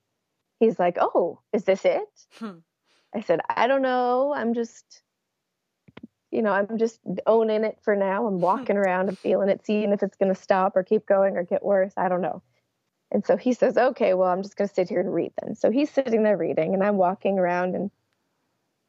he's 0.58 0.80
like, 0.80 0.98
"Oh, 1.00 1.40
is 1.52 1.64
this 1.64 1.84
it?" 1.84 2.08
Hmm. 2.38 2.58
I 3.14 3.20
said, 3.20 3.40
"I 3.48 3.68
don't 3.68 3.82
know. 3.82 4.34
I'm 4.34 4.52
just 4.52 5.02
you 6.32 6.42
know, 6.42 6.50
I'm 6.50 6.78
just 6.78 6.98
owning 7.26 7.62
it 7.62 7.78
for 7.82 7.94
now. 7.94 8.26
I'm 8.26 8.40
walking 8.50 8.76
around 8.76 9.08
and 9.08 9.18
feeling 9.18 9.48
it, 9.48 9.64
seeing 9.64 9.92
if 9.92 10.02
it's 10.02 10.16
going 10.16 10.34
to 10.34 10.40
stop 10.40 10.74
or 10.74 10.82
keep 10.82 11.06
going 11.06 11.36
or 11.36 11.44
get 11.44 11.62
worse. 11.62 11.92
I 11.96 12.08
don't 12.08 12.22
know. 12.22 12.42
And 13.12 13.24
so 13.24 13.36
he 13.36 13.52
says, 13.52 13.76
okay, 13.76 14.14
well, 14.14 14.28
I'm 14.30 14.42
just 14.42 14.56
going 14.56 14.68
to 14.68 14.74
sit 14.74 14.88
here 14.88 15.00
and 15.00 15.12
read 15.12 15.32
then. 15.42 15.54
So 15.54 15.70
he's 15.70 15.90
sitting 15.90 16.22
there 16.22 16.38
reading, 16.38 16.72
and 16.72 16.82
I'm 16.82 16.96
walking 16.96 17.38
around 17.38 17.74
and 17.74 17.90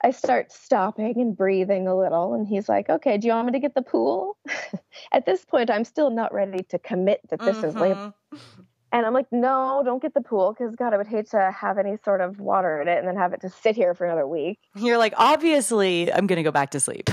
I 0.01 0.11
start 0.11 0.51
stopping 0.51 1.19
and 1.19 1.35
breathing 1.35 1.87
a 1.87 1.97
little. 1.97 2.33
And 2.33 2.47
he's 2.47 2.69
like, 2.69 2.89
okay, 2.89 3.17
do 3.17 3.27
you 3.27 3.33
want 3.33 3.47
me 3.47 3.51
to 3.53 3.59
get 3.59 3.75
the 3.75 3.81
pool? 3.81 4.37
At 5.11 5.25
this 5.25 5.43
point, 5.43 5.69
I'm 5.69 5.83
still 5.83 6.09
not 6.09 6.33
ready 6.33 6.63
to 6.63 6.79
commit 6.79 7.21
that 7.29 7.39
this 7.39 7.57
mm-hmm. 7.57 7.67
is 7.67 7.75
labor. 7.75 8.13
And 8.93 9.07
I'm 9.07 9.13
like, 9.13 9.25
no, 9.31 9.81
don't 9.83 10.03
get 10.03 10.13
the 10.13 10.21
pool 10.21 10.53
because 10.53 10.75
God, 10.75 10.93
I 10.93 10.97
would 10.97 11.07
hate 11.07 11.27
to 11.31 11.51
have 11.51 11.79
any 11.79 11.97
sort 12.05 12.21
of 12.21 12.39
water 12.39 12.79
in 12.79 12.87
it 12.87 12.99
and 12.99 13.07
then 13.07 13.15
have 13.15 13.33
it 13.33 13.41
to 13.41 13.49
sit 13.49 13.75
here 13.75 13.95
for 13.95 14.05
another 14.05 14.27
week. 14.27 14.59
You're 14.75 14.99
like, 14.99 15.15
obviously, 15.17 16.13
I'm 16.13 16.27
going 16.27 16.37
to 16.37 16.43
go 16.43 16.51
back 16.51 16.69
to 16.71 16.79
sleep. 16.79 17.09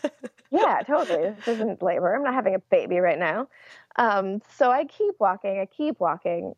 yeah, 0.50 0.82
totally. 0.84 1.30
This 1.30 1.46
isn't 1.46 1.84
labor. 1.84 2.12
I'm 2.12 2.24
not 2.24 2.34
having 2.34 2.56
a 2.56 2.58
baby 2.58 2.98
right 2.98 3.18
now. 3.18 3.46
Um, 3.94 4.42
so 4.56 4.72
I 4.72 4.84
keep 4.86 5.14
walking. 5.20 5.60
I 5.60 5.66
keep 5.66 6.00
walking. 6.00 6.54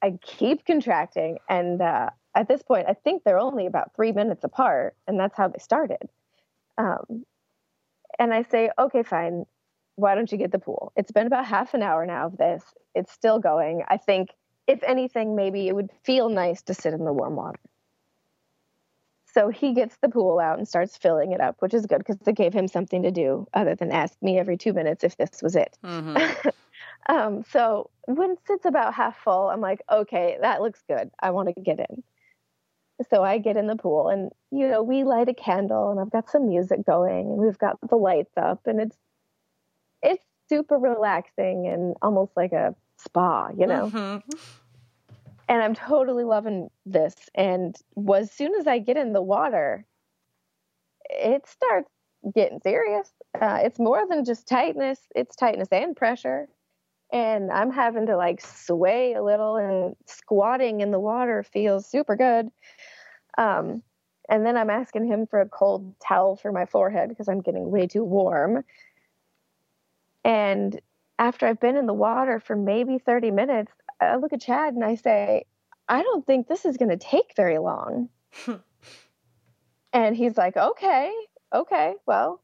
I 0.00 0.16
keep 0.22 0.64
contracting. 0.64 1.38
And 1.48 1.82
uh, 1.82 2.10
at 2.36 2.46
this 2.46 2.62
point, 2.62 2.86
I 2.88 2.94
think 2.94 3.24
they're 3.24 3.40
only 3.40 3.66
about 3.66 3.96
three 3.96 4.12
minutes 4.12 4.44
apart. 4.44 4.94
And 5.08 5.18
that's 5.18 5.36
how 5.36 5.48
they 5.48 5.58
started. 5.58 6.08
Um, 6.78 7.24
and 8.20 8.32
I 8.32 8.42
say, 8.42 8.70
okay, 8.78 9.02
fine 9.02 9.46
why 9.96 10.14
don't 10.14 10.30
you 10.30 10.38
get 10.38 10.52
the 10.52 10.58
pool? 10.58 10.92
It's 10.96 11.10
been 11.10 11.26
about 11.26 11.46
half 11.46 11.74
an 11.74 11.82
hour 11.82 12.06
now 12.06 12.26
of 12.26 12.36
this. 12.36 12.62
It's 12.94 13.12
still 13.12 13.38
going. 13.38 13.82
I 13.88 13.96
think, 13.96 14.30
if 14.66 14.82
anything, 14.82 15.34
maybe 15.34 15.68
it 15.68 15.74
would 15.74 15.90
feel 16.04 16.28
nice 16.28 16.62
to 16.62 16.74
sit 16.74 16.94
in 16.94 17.04
the 17.04 17.12
warm 17.12 17.36
water. 17.36 17.58
So 19.32 19.50
he 19.50 19.74
gets 19.74 19.96
the 20.00 20.08
pool 20.08 20.38
out 20.38 20.58
and 20.58 20.66
starts 20.66 20.96
filling 20.96 21.32
it 21.32 21.40
up, 21.40 21.56
which 21.58 21.74
is 21.74 21.84
good 21.84 21.98
because 21.98 22.16
it 22.26 22.36
gave 22.36 22.54
him 22.54 22.68
something 22.68 23.02
to 23.02 23.10
do 23.10 23.46
other 23.52 23.74
than 23.74 23.92
ask 23.92 24.16
me 24.22 24.38
every 24.38 24.56
two 24.56 24.72
minutes 24.72 25.04
if 25.04 25.16
this 25.18 25.42
was 25.42 25.56
it. 25.56 25.76
Mm-hmm. 25.84 26.48
um, 27.14 27.44
so 27.50 27.90
when 28.06 28.36
it's 28.48 28.64
about 28.64 28.94
half 28.94 29.18
full, 29.18 29.50
I'm 29.50 29.60
like, 29.60 29.82
okay, 29.92 30.38
that 30.40 30.62
looks 30.62 30.82
good. 30.88 31.10
I 31.20 31.32
want 31.32 31.54
to 31.54 31.60
get 31.60 31.80
in. 31.80 32.02
So 33.10 33.22
I 33.22 33.36
get 33.36 33.58
in 33.58 33.66
the 33.66 33.76
pool 33.76 34.08
and, 34.08 34.30
you 34.50 34.68
know, 34.68 34.82
we 34.82 35.04
light 35.04 35.28
a 35.28 35.34
candle 35.34 35.90
and 35.90 36.00
I've 36.00 36.10
got 36.10 36.30
some 36.30 36.48
music 36.48 36.86
going 36.86 37.26
and 37.26 37.36
we've 37.36 37.58
got 37.58 37.76
the 37.86 37.96
lights 37.96 38.32
up 38.38 38.62
and 38.66 38.80
it's 38.80 38.96
it's 40.02 40.24
super 40.48 40.76
relaxing 40.76 41.66
and 41.66 41.96
almost 42.02 42.32
like 42.36 42.52
a 42.52 42.74
spa, 42.98 43.50
you 43.56 43.66
know. 43.66 43.90
Mm-hmm. 43.90 44.30
And 45.48 45.62
I'm 45.62 45.74
totally 45.74 46.24
loving 46.24 46.70
this. 46.84 47.14
And 47.34 47.76
as 48.14 48.32
soon 48.32 48.54
as 48.56 48.66
I 48.66 48.78
get 48.78 48.96
in 48.96 49.12
the 49.12 49.22
water, 49.22 49.84
it 51.08 51.46
starts 51.46 51.88
getting 52.34 52.60
serious. 52.60 53.10
Uh, 53.40 53.60
it's 53.62 53.78
more 53.78 54.06
than 54.08 54.24
just 54.24 54.48
tightness; 54.48 54.98
it's 55.14 55.36
tightness 55.36 55.68
and 55.70 55.94
pressure. 55.94 56.48
And 57.12 57.52
I'm 57.52 57.70
having 57.70 58.06
to 58.06 58.16
like 58.16 58.40
sway 58.40 59.14
a 59.14 59.22
little, 59.22 59.56
and 59.56 59.94
squatting 60.06 60.80
in 60.80 60.90
the 60.90 60.98
water 60.98 61.44
feels 61.44 61.86
super 61.86 62.16
good. 62.16 62.50
Um, 63.38 63.82
and 64.28 64.44
then 64.44 64.56
I'm 64.56 64.70
asking 64.70 65.06
him 65.06 65.26
for 65.26 65.40
a 65.40 65.48
cold 65.48 65.94
towel 66.00 66.36
for 66.36 66.50
my 66.50 66.66
forehead 66.66 67.08
because 67.08 67.28
I'm 67.28 67.40
getting 67.40 67.70
way 67.70 67.86
too 67.86 68.04
warm. 68.04 68.64
And 70.26 70.80
after 71.20 71.46
I've 71.46 71.60
been 71.60 71.76
in 71.76 71.86
the 71.86 71.94
water 71.94 72.40
for 72.40 72.56
maybe 72.56 72.98
30 72.98 73.30
minutes, 73.30 73.72
I 74.00 74.16
look 74.16 74.32
at 74.32 74.40
Chad 74.40 74.74
and 74.74 74.84
I 74.84 74.96
say, 74.96 75.44
I 75.88 76.02
don't 76.02 76.26
think 76.26 76.48
this 76.48 76.64
is 76.64 76.76
going 76.76 76.88
to 76.88 76.96
take 76.96 77.34
very 77.36 77.58
long. 77.58 78.08
and 79.92 80.16
he's 80.16 80.36
like, 80.36 80.56
okay, 80.56 81.12
okay, 81.54 81.94
well, 82.06 82.42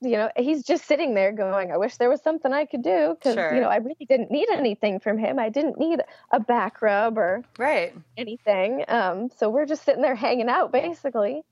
you 0.00 0.12
know, 0.12 0.30
he's 0.38 0.64
just 0.64 0.86
sitting 0.86 1.12
there 1.12 1.32
going, 1.32 1.70
I 1.70 1.76
wish 1.76 1.98
there 1.98 2.08
was 2.08 2.22
something 2.22 2.50
I 2.50 2.64
could 2.64 2.82
do 2.82 3.14
because, 3.14 3.34
sure. 3.34 3.54
you 3.54 3.60
know, 3.60 3.68
I 3.68 3.76
really 3.76 4.06
didn't 4.08 4.30
need 4.30 4.48
anything 4.50 4.98
from 4.98 5.18
him. 5.18 5.38
I 5.38 5.50
didn't 5.50 5.78
need 5.78 6.00
a 6.32 6.40
back 6.40 6.80
rub 6.80 7.18
or 7.18 7.44
right 7.58 7.94
anything. 8.16 8.86
Um, 8.88 9.28
so 9.36 9.50
we're 9.50 9.66
just 9.66 9.84
sitting 9.84 10.02
there 10.02 10.14
hanging 10.14 10.48
out 10.48 10.72
basically. 10.72 11.42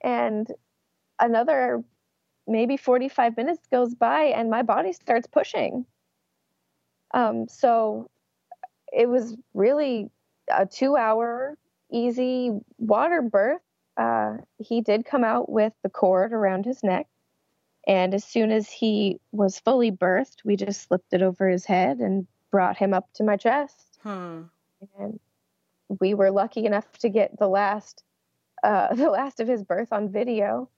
And 0.00 0.48
another 1.20 1.84
maybe 2.46 2.76
45 2.76 3.36
minutes 3.36 3.66
goes 3.70 3.94
by 3.94 4.24
and 4.24 4.50
my 4.50 4.62
body 4.62 4.92
starts 4.92 5.26
pushing. 5.26 5.86
Um, 7.14 7.46
so 7.48 8.10
it 8.92 9.08
was 9.08 9.36
really 9.54 10.10
a 10.50 10.66
two 10.66 10.96
hour 10.96 11.56
easy 11.90 12.50
water 12.78 13.22
birth. 13.22 13.60
Uh, 13.96 14.38
he 14.58 14.80
did 14.80 15.04
come 15.04 15.24
out 15.24 15.50
with 15.50 15.72
the 15.82 15.90
cord 15.90 16.32
around 16.32 16.64
his 16.64 16.82
neck. 16.82 17.06
And 17.86 18.14
as 18.14 18.24
soon 18.24 18.50
as 18.50 18.70
he 18.70 19.20
was 19.32 19.58
fully 19.58 19.90
birthed, 19.90 20.44
we 20.44 20.56
just 20.56 20.82
slipped 20.82 21.12
it 21.12 21.22
over 21.22 21.48
his 21.48 21.64
head 21.64 21.98
and 21.98 22.26
brought 22.50 22.76
him 22.76 22.94
up 22.94 23.12
to 23.14 23.24
my 23.24 23.36
chest. 23.36 23.98
Hmm. 24.02 24.42
And 24.98 25.18
we 26.00 26.14
were 26.14 26.30
lucky 26.30 26.64
enough 26.64 26.90
to 26.98 27.08
get 27.08 27.38
the 27.38 27.48
last, 27.48 28.04
uh, 28.62 28.94
the 28.94 29.10
last 29.10 29.40
of 29.40 29.48
his 29.48 29.62
birth 29.62 29.92
on 29.92 30.08
video 30.08 30.68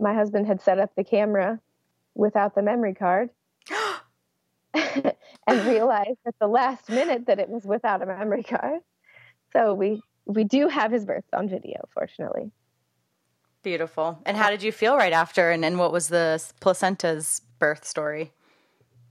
my 0.00 0.14
husband 0.14 0.46
had 0.46 0.60
set 0.60 0.78
up 0.78 0.90
the 0.96 1.04
camera 1.04 1.60
without 2.14 2.54
the 2.54 2.62
memory 2.62 2.94
card 2.94 3.30
and 4.74 5.66
realized 5.66 6.18
at 6.26 6.34
the 6.40 6.46
last 6.46 6.88
minute 6.88 7.26
that 7.26 7.38
it 7.38 7.48
was 7.48 7.64
without 7.64 8.02
a 8.02 8.06
memory 8.06 8.42
card. 8.42 8.80
So 9.52 9.74
we 9.74 10.02
we 10.26 10.44
do 10.44 10.68
have 10.68 10.92
his 10.92 11.04
birth 11.04 11.24
on 11.32 11.48
video, 11.48 11.88
fortunately. 11.92 12.52
Beautiful. 13.62 14.22
And 14.24 14.36
how 14.36 14.50
did 14.50 14.62
you 14.62 14.72
feel 14.72 14.96
right 14.96 15.12
after? 15.12 15.50
And, 15.50 15.64
and 15.64 15.78
what 15.78 15.92
was 15.92 16.08
the 16.08 16.42
placenta's 16.60 17.42
birth 17.58 17.84
story? 17.84 18.32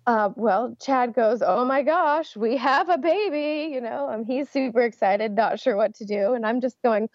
Uh, 0.07 0.30
well, 0.36 0.76
Chad 0.82 1.13
goes, 1.13 1.43
"Oh 1.45 1.66
my 1.66 1.84
gosh, 1.84 2.36
we 2.36 2.57
have 2.57 2.89
a 2.89 2.97
baby!" 2.97 3.72
You 3.72 3.82
know, 3.82 4.09
and 4.09 4.26
he's 4.26 4.49
super 4.49 4.82
excited, 4.82 5.34
not 5.36 5.59
sure 5.59 5.76
what 5.76 5.93
to 5.95 6.05
do, 6.05 6.34
and 6.34 6.45
I'm 6.45 6.61
just 6.61 6.82
going, 6.82 7.09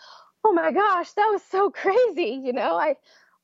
"Oh 0.44 0.52
my 0.52 0.70
gosh, 0.70 1.10
that 1.12 1.28
was 1.32 1.42
so 1.42 1.70
crazy!" 1.70 2.40
You 2.44 2.52
know, 2.52 2.76
I 2.76 2.94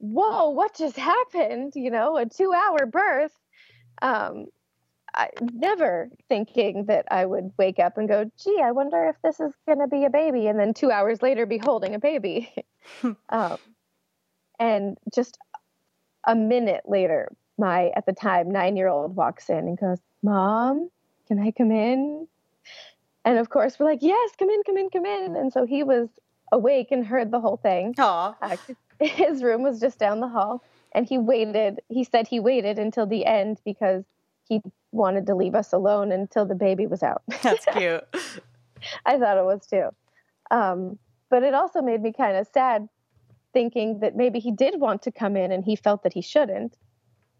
whoa, 0.00 0.48
what 0.50 0.74
just 0.74 0.96
happened? 0.96 1.74
You 1.76 1.90
know, 1.90 2.16
a 2.16 2.26
two 2.26 2.52
hour 2.52 2.86
birth. 2.86 3.32
Um, 4.02 4.46
I 5.14 5.28
never 5.40 6.08
thinking 6.28 6.86
that 6.86 7.06
I 7.10 7.26
would 7.26 7.52
wake 7.58 7.78
up 7.78 7.98
and 7.98 8.08
go, 8.08 8.30
gee, 8.42 8.60
I 8.62 8.70
wonder 8.70 9.08
if 9.08 9.16
this 9.22 9.40
is 9.40 9.52
going 9.66 9.80
to 9.80 9.88
be 9.88 10.04
a 10.04 10.10
baby. 10.10 10.46
And 10.46 10.58
then 10.58 10.72
two 10.72 10.90
hours 10.90 11.20
later, 11.20 11.46
be 11.46 11.58
holding 11.58 11.94
a 11.94 11.98
baby. 11.98 12.52
um, 13.28 13.58
and 14.58 14.96
just 15.14 15.38
a 16.26 16.34
minute 16.34 16.82
later, 16.86 17.30
my 17.58 17.90
at 17.94 18.06
the 18.06 18.12
time 18.12 18.50
nine 18.50 18.76
year 18.76 18.88
old 18.88 19.14
walks 19.16 19.50
in 19.50 19.58
and 19.58 19.78
goes, 19.78 19.98
"Mom, 20.22 20.90
can 21.28 21.38
I 21.38 21.50
come 21.50 21.70
in?" 21.70 22.26
And 23.24 23.38
of 23.38 23.50
course, 23.50 23.78
we're 23.78 23.86
like, 23.86 24.02
"Yes, 24.02 24.30
come 24.38 24.48
in, 24.48 24.62
come 24.64 24.76
in, 24.76 24.90
come 24.90 25.06
in." 25.06 25.36
And 25.36 25.52
so 25.52 25.66
he 25.66 25.82
was 25.82 26.08
awake 26.52 26.88
and 26.90 27.06
heard 27.06 27.30
the 27.30 27.40
whole 27.40 27.58
thing. 27.58 27.94
Aww. 27.94 28.34
Uh, 28.40 28.56
his 29.08 29.42
room 29.42 29.62
was 29.62 29.80
just 29.80 29.98
down 29.98 30.20
the 30.20 30.28
hall, 30.28 30.62
and 30.92 31.06
he 31.06 31.18
waited. 31.18 31.80
He 31.88 32.04
said 32.04 32.28
he 32.28 32.40
waited 32.40 32.78
until 32.78 33.06
the 33.06 33.24
end 33.24 33.60
because 33.64 34.04
he 34.48 34.60
wanted 34.92 35.26
to 35.26 35.34
leave 35.34 35.54
us 35.54 35.72
alone 35.72 36.12
until 36.12 36.44
the 36.44 36.54
baby 36.54 36.86
was 36.86 37.02
out. 37.02 37.22
That's 37.42 37.64
cute. 37.72 38.04
I 39.06 39.18
thought 39.18 39.38
it 39.38 39.44
was 39.44 39.66
too. 39.66 39.88
Um, 40.50 40.98
but 41.30 41.42
it 41.42 41.54
also 41.54 41.80
made 41.80 42.02
me 42.02 42.12
kind 42.12 42.36
of 42.36 42.46
sad 42.52 42.88
thinking 43.52 44.00
that 44.00 44.16
maybe 44.16 44.38
he 44.38 44.50
did 44.50 44.80
want 44.80 45.02
to 45.02 45.12
come 45.12 45.36
in 45.36 45.52
and 45.52 45.64
he 45.64 45.76
felt 45.76 46.02
that 46.02 46.12
he 46.12 46.20
shouldn't. 46.20 46.76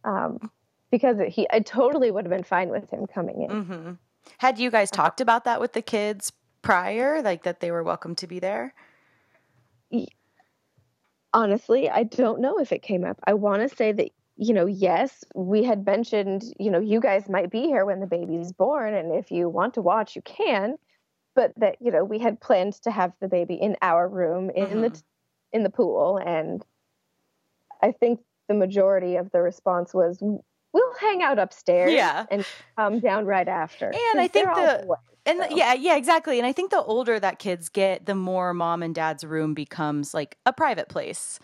Um, 0.05 0.51
because 0.91 1.17
he, 1.29 1.47
I 1.51 1.61
totally 1.61 2.11
would 2.11 2.25
have 2.25 2.31
been 2.31 2.45
fine 2.45 2.69
with 2.69 2.91
him 2.91 3.07
coming 3.07 3.43
in. 3.43 3.51
Mm-hmm. 3.51 3.93
Had 4.39 4.59
you 4.59 4.71
guys 4.71 4.91
talked 4.91 5.21
about 5.21 5.45
that 5.45 5.61
with 5.61 5.73
the 5.73 5.83
kids 5.83 6.33
prior, 6.63 7.23
like 7.23 7.43
that 7.45 7.61
they 7.61 7.71
were 7.71 7.83
welcome 7.83 8.15
to 8.17 8.27
be 8.27 8.39
there? 8.39 8.75
Honestly, 11.33 11.89
I 11.89 12.03
don't 12.03 12.41
know 12.41 12.59
if 12.59 12.73
it 12.73 12.83
came 12.83 13.05
up. 13.05 13.19
I 13.25 13.35
want 13.35 13.63
to 13.69 13.75
say 13.75 13.93
that 13.93 14.11
you 14.43 14.55
know, 14.55 14.65
yes, 14.65 15.23
we 15.35 15.63
had 15.65 15.85
mentioned, 15.85 16.45
you 16.59 16.71
know, 16.71 16.81
you 16.81 16.99
guys 16.99 17.29
might 17.29 17.51
be 17.51 17.65
here 17.65 17.85
when 17.85 18.01
the 18.01 18.07
baby's 18.07 18.53
born, 18.53 18.95
and 18.95 19.13
if 19.13 19.31
you 19.31 19.51
want 19.51 19.75
to 19.75 19.83
watch, 19.83 20.17
you 20.17 20.23
can. 20.23 20.77
But 21.35 21.53
that, 21.59 21.77
you 21.79 21.91
know, 21.91 22.05
we 22.05 22.19
had 22.19 22.41
planned 22.41 22.73
to 22.85 22.91
have 22.91 23.13
the 23.21 23.29
baby 23.29 23.55
in 23.57 23.77
our 23.83 24.09
room 24.09 24.49
in 24.49 24.65
mm-hmm. 24.65 24.81
the 24.81 25.03
in 25.53 25.63
the 25.63 25.69
pool, 25.69 26.17
and 26.17 26.65
I 27.83 27.93
think 27.93 28.21
the 28.49 28.55
majority 28.55 29.17
of 29.17 29.31
the 29.31 29.43
response 29.43 29.93
was, 29.93 30.23
"We'll 30.73 30.95
hang 31.01 31.23
out 31.23 31.39
upstairs, 31.39 31.93
yeah. 31.93 32.27
and 32.31 32.45
come 32.77 33.01
down 33.01 33.27
right 33.27 33.49
after." 33.49 33.87
And 33.87 34.21
I 34.21 34.29
think 34.29 34.49
the 34.55 34.85
boys, 34.87 34.99
and 35.27 35.41
so. 35.49 35.57
yeah, 35.57 35.75
yeah, 35.75 35.97
exactly. 35.97 36.39
And 36.39 36.47
I 36.47 36.53
think 36.53 36.71
the 36.71 36.83
older 36.83 37.21
that 37.21 37.39
kids 37.39 37.69
get, 37.69 38.07
the 38.07 38.15
more 38.15 38.55
mom 38.55 38.83
and 38.83 38.95
dad's 38.95 39.25
room 39.25 39.55
becomes 39.55 40.15
like 40.15 40.37
a 40.47 40.53
private 40.53 40.89
place 40.89 41.39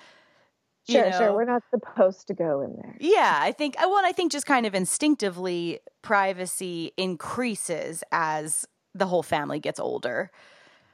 Sure, 0.89 1.05
you 1.05 1.11
know? 1.11 1.19
sure. 1.19 1.33
We're 1.33 1.45
not 1.45 1.63
supposed 1.71 2.29
to 2.29 2.35
go 2.35 2.61
in 2.61 2.77
there. 2.77 2.97
Yeah, 3.01 3.39
I 3.41 3.53
think. 3.53 3.77
Uh, 3.79 3.87
well, 3.89 4.05
I 4.05 4.13
think 4.13 4.31
just 4.31 4.47
kind 4.47 4.67
of 4.67 4.75
instinctively, 4.75 5.81
privacy 6.03 6.93
increases 6.97 8.05
as 8.13 8.67
the 8.95 9.07
whole 9.07 9.25
family 9.25 9.59
gets 9.59 9.81
older. 9.81 10.31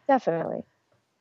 Definitely. 0.08 0.64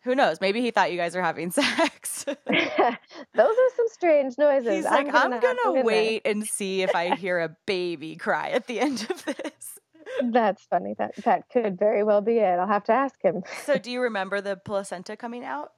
Who 0.03 0.15
knows? 0.15 0.41
Maybe 0.41 0.61
he 0.61 0.71
thought 0.71 0.91
you 0.91 0.97
guys 0.97 1.15
were 1.15 1.21
having 1.21 1.51
sex. 1.51 2.25
Those 2.25 2.37
are 2.47 3.69
some 3.75 3.87
strange 3.91 4.37
noises. 4.37 4.73
He's 4.73 4.85
like, 4.85 5.07
I'm 5.07 5.11
gonna, 5.11 5.39
gonna 5.39 5.83
wait 5.83 6.23
and 6.25 6.45
see 6.45 6.81
if 6.81 6.95
I 6.95 7.15
hear 7.15 7.39
a 7.39 7.49
baby 7.65 8.15
cry 8.15 8.49
at 8.49 8.67
the 8.67 8.79
end 8.79 9.07
of 9.09 9.23
this. 9.25 9.79
That's 10.23 10.63
funny. 10.63 10.95
That 10.97 11.15
that 11.23 11.49
could 11.49 11.77
very 11.79 12.03
well 12.03 12.21
be 12.21 12.37
it. 12.37 12.59
I'll 12.59 12.67
have 12.67 12.83
to 12.85 12.91
ask 12.91 13.21
him. 13.21 13.43
so, 13.63 13.77
do 13.77 13.89
you 13.91 14.01
remember 14.01 14.41
the 14.41 14.57
placenta 14.57 15.15
coming 15.15 15.45
out? 15.45 15.71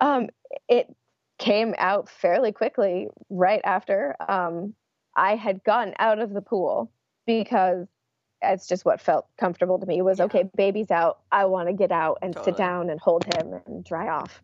Um, 0.00 0.28
it 0.68 0.94
came 1.38 1.74
out 1.78 2.08
fairly 2.08 2.50
quickly 2.52 3.08
right 3.30 3.60
after 3.64 4.16
um, 4.28 4.74
I 5.14 5.36
had 5.36 5.62
gotten 5.62 5.94
out 5.98 6.18
of 6.18 6.32
the 6.32 6.40
pool 6.40 6.90
because 7.26 7.86
it's 8.42 8.66
just 8.66 8.84
what 8.84 9.00
felt 9.00 9.26
comfortable 9.38 9.78
to 9.78 9.86
me 9.86 10.02
was 10.02 10.18
yeah. 10.18 10.26
okay, 10.26 10.48
baby's 10.56 10.90
out. 10.90 11.20
I 11.32 11.46
want 11.46 11.68
to 11.68 11.72
get 11.72 11.92
out 11.92 12.18
and 12.22 12.34
totally. 12.34 12.52
sit 12.52 12.58
down 12.58 12.90
and 12.90 13.00
hold 13.00 13.24
him 13.24 13.60
and 13.66 13.84
dry 13.84 14.08
off. 14.08 14.42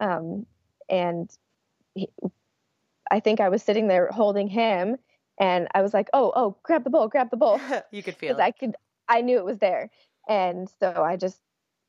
Um, 0.00 0.46
and 0.88 1.30
he, 1.94 2.08
I 3.10 3.20
think 3.20 3.40
I 3.40 3.48
was 3.48 3.62
sitting 3.62 3.88
there 3.88 4.08
holding 4.10 4.48
him 4.48 4.96
and 5.38 5.68
I 5.74 5.82
was 5.82 5.92
like, 5.92 6.08
oh, 6.12 6.32
oh, 6.34 6.56
grab 6.62 6.84
the 6.84 6.90
bowl, 6.90 7.08
grab 7.08 7.30
the 7.30 7.36
bowl. 7.36 7.60
you 7.90 8.02
could 8.02 8.16
feel 8.16 8.38
it. 8.38 8.42
I 8.42 8.50
could, 8.52 8.76
I 9.08 9.20
knew 9.20 9.38
it 9.38 9.44
was 9.44 9.58
there. 9.58 9.90
And 10.28 10.70
so 10.80 11.02
I 11.02 11.16
just, 11.16 11.40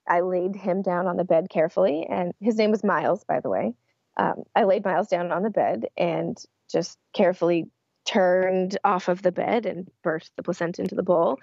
I 0.07 0.21
laid 0.21 0.55
him 0.55 0.81
down 0.81 1.07
on 1.07 1.17
the 1.17 1.23
bed 1.23 1.49
carefully. 1.49 2.07
And 2.09 2.33
his 2.39 2.57
name 2.57 2.71
was 2.71 2.83
Miles, 2.83 3.23
by 3.23 3.39
the 3.39 3.49
way 3.49 3.73
um, 4.17 4.43
I 4.55 4.63
laid 4.63 4.85
Miles 4.85 5.07
down 5.07 5.31
on 5.31 5.43
the 5.43 5.49
bed 5.49 5.87
and 5.97 6.37
just 6.69 6.97
carefully 7.13 7.69
turned 8.05 8.77
off 8.83 9.07
of 9.07 9.21
the 9.21 9.31
bed 9.31 9.65
and 9.65 9.89
burst 10.03 10.31
the 10.35 10.43
placenta 10.43 10.81
into 10.81 10.95
the 10.95 11.03
bowl. 11.03 11.39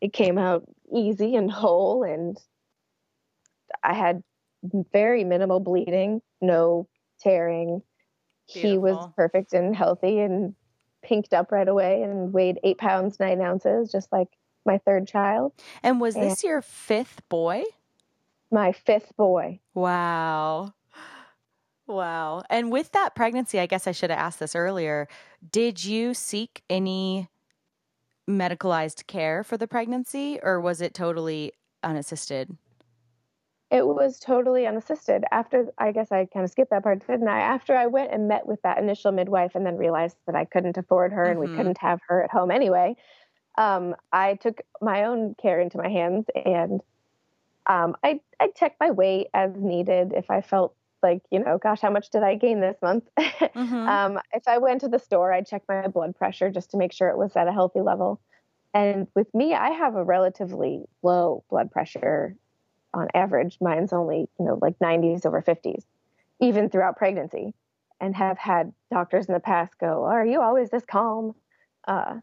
It 0.00 0.12
came 0.12 0.38
out 0.38 0.64
easy 0.94 1.36
and 1.36 1.50
whole, 1.50 2.02
and 2.02 2.38
I 3.82 3.94
had 3.94 4.22
very 4.92 5.24
minimal 5.24 5.60
bleeding, 5.60 6.22
no 6.40 6.88
tearing. 7.20 7.82
Beautiful. 8.52 8.70
He 8.70 8.78
was 8.78 9.08
perfect 9.16 9.52
and 9.52 9.74
healthy 9.74 10.20
and 10.20 10.54
pinked 11.02 11.32
up 11.32 11.50
right 11.50 11.66
away 11.66 12.02
and 12.02 12.32
weighed 12.32 12.58
eight 12.62 12.78
pounds, 12.78 13.18
nine 13.18 13.40
ounces, 13.40 13.90
just 13.90 14.12
like 14.12 14.28
my 14.64 14.78
third 14.78 15.08
child. 15.08 15.52
And 15.82 16.00
was 16.00 16.14
and 16.14 16.30
this 16.30 16.44
your 16.44 16.62
fifth 16.62 17.26
boy? 17.28 17.64
My 18.50 18.72
fifth 18.72 19.16
boy. 19.16 19.60
Wow. 19.74 20.74
Wow. 21.86 22.42
And 22.48 22.70
with 22.70 22.92
that 22.92 23.14
pregnancy, 23.14 23.58
I 23.58 23.66
guess 23.66 23.86
I 23.86 23.92
should 23.92 24.10
have 24.10 24.18
asked 24.18 24.38
this 24.38 24.54
earlier. 24.54 25.08
Did 25.50 25.84
you 25.84 26.14
seek 26.14 26.62
any 26.70 27.28
medicalized 28.28 29.06
care 29.06 29.42
for 29.42 29.56
the 29.56 29.66
pregnancy 29.66 30.38
or 30.42 30.60
was 30.60 30.80
it 30.80 30.94
totally 30.94 31.52
unassisted? 31.82 32.56
It 33.70 33.86
was 33.86 34.18
totally 34.18 34.66
unassisted. 34.66 35.24
After, 35.32 35.72
I 35.78 35.92
guess 35.92 36.12
I 36.12 36.26
kind 36.26 36.44
of 36.44 36.50
skipped 36.50 36.70
that 36.70 36.82
part, 36.82 37.06
didn't 37.06 37.26
I? 37.26 37.40
After 37.40 37.74
I 37.74 37.86
went 37.86 38.12
and 38.12 38.28
met 38.28 38.46
with 38.46 38.60
that 38.62 38.78
initial 38.78 39.12
midwife 39.12 39.52
and 39.54 39.64
then 39.64 39.78
realized 39.78 40.16
that 40.26 40.34
I 40.36 40.44
couldn't 40.44 40.76
afford 40.76 41.12
her 41.12 41.22
mm-hmm. 41.22 41.30
and 41.30 41.40
we 41.40 41.46
mm-hmm. 41.46 41.56
couldn't 41.56 41.78
have 41.78 42.00
her 42.08 42.22
at 42.22 42.30
home 42.30 42.50
anyway, 42.50 42.96
um, 43.56 43.96
I 44.12 44.34
took 44.34 44.60
my 44.80 45.04
own 45.04 45.34
care 45.40 45.58
into 45.58 45.78
my 45.78 45.88
hands 45.88 46.26
and 46.44 46.80
um, 47.66 47.96
I, 48.04 48.20
I 48.38 48.48
checked 48.48 48.78
my 48.78 48.90
weight 48.90 49.28
as 49.32 49.52
needed 49.56 50.12
if 50.14 50.30
I 50.30 50.42
felt 50.42 50.74
like, 51.02 51.22
you 51.30 51.38
know, 51.38 51.58
gosh, 51.58 51.80
how 51.80 51.90
much 51.90 52.10
did 52.10 52.22
I 52.22 52.36
gain 52.36 52.60
this 52.60 52.76
month? 52.82 53.04
Mm-hmm. 53.54 53.88
um, 53.88 54.18
if 54.32 54.46
I 54.46 54.58
went 54.58 54.80
to 54.80 54.88
the 54.88 54.98
store, 54.98 55.32
I'd 55.32 55.46
check 55.46 55.62
my 55.68 55.86
blood 55.88 56.16
pressure 56.16 56.48
just 56.48 56.70
to 56.70 56.78
make 56.78 56.92
sure 56.92 57.08
it 57.08 57.18
was 57.18 57.36
at 57.36 57.48
a 57.48 57.52
healthy 57.52 57.80
level. 57.80 58.20
And 58.72 59.06
with 59.14 59.32
me, 59.34 59.52
I 59.52 59.70
have 59.70 59.94
a 59.94 60.04
relatively 60.04 60.84
low 61.02 61.44
blood 61.50 61.70
pressure 61.70 62.36
on 62.94 63.08
average. 63.14 63.58
Mine's 63.60 63.92
only, 63.92 64.28
you 64.38 64.46
know, 64.46 64.58
like 64.62 64.78
90s 64.78 65.26
over 65.26 65.42
50s, 65.42 65.84
even 66.40 66.70
throughout 66.70 66.96
pregnancy, 66.96 67.52
and 68.00 68.16
have 68.16 68.38
had 68.38 68.72
doctors 68.90 69.26
in 69.26 69.34
the 69.34 69.40
past 69.40 69.78
go, 69.78 70.04
Are 70.04 70.24
you 70.24 70.40
always 70.40 70.70
this 70.70 70.84
calm? 70.84 71.34
Uh, 71.86 72.20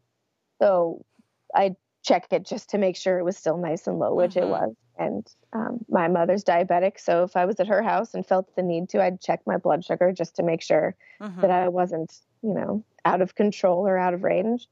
so 0.59 1.05
I 1.53 1.75
check 2.03 2.27
it 2.31 2.45
just 2.45 2.69
to 2.69 2.77
make 2.77 2.95
sure 2.95 3.19
it 3.19 3.25
was 3.25 3.37
still 3.37 3.57
nice 3.57 3.87
and 3.87 3.99
low, 3.99 4.13
which 4.13 4.31
mm-hmm. 4.31 4.47
it 4.47 4.49
was. 4.49 4.75
And 4.97 5.27
um, 5.53 5.85
my 5.89 6.07
mother's 6.07 6.43
diabetic, 6.43 6.99
so 6.99 7.23
if 7.23 7.35
I 7.35 7.45
was 7.45 7.59
at 7.59 7.67
her 7.67 7.81
house 7.81 8.13
and 8.13 8.25
felt 8.25 8.55
the 8.55 8.63
need 8.63 8.89
to, 8.89 9.01
I'd 9.01 9.21
check 9.21 9.41
my 9.45 9.57
blood 9.57 9.85
sugar 9.85 10.11
just 10.11 10.35
to 10.35 10.43
make 10.43 10.61
sure 10.61 10.95
mm-hmm. 11.21 11.41
that 11.41 11.51
I 11.51 11.69
wasn't, 11.69 12.13
you 12.41 12.53
know, 12.53 12.83
out 13.05 13.21
of 13.21 13.35
control 13.35 13.87
or 13.87 13.97
out 13.97 14.13
of 14.13 14.23
range. 14.23 14.67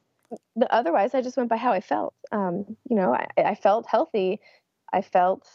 But 0.56 0.70
otherwise, 0.72 1.16
I 1.16 1.22
just 1.22 1.38
went 1.38 1.50
by 1.50 1.58
how 1.58 1.72
I 1.72 1.80
felt. 1.80 2.14
Um, 2.32 2.76
you 2.90 2.98
know, 2.98 3.14
I, 3.14 3.28
I 3.38 3.56
felt 3.56 3.88
healthy. 3.88 4.42
I 4.92 5.02
felt, 5.02 5.48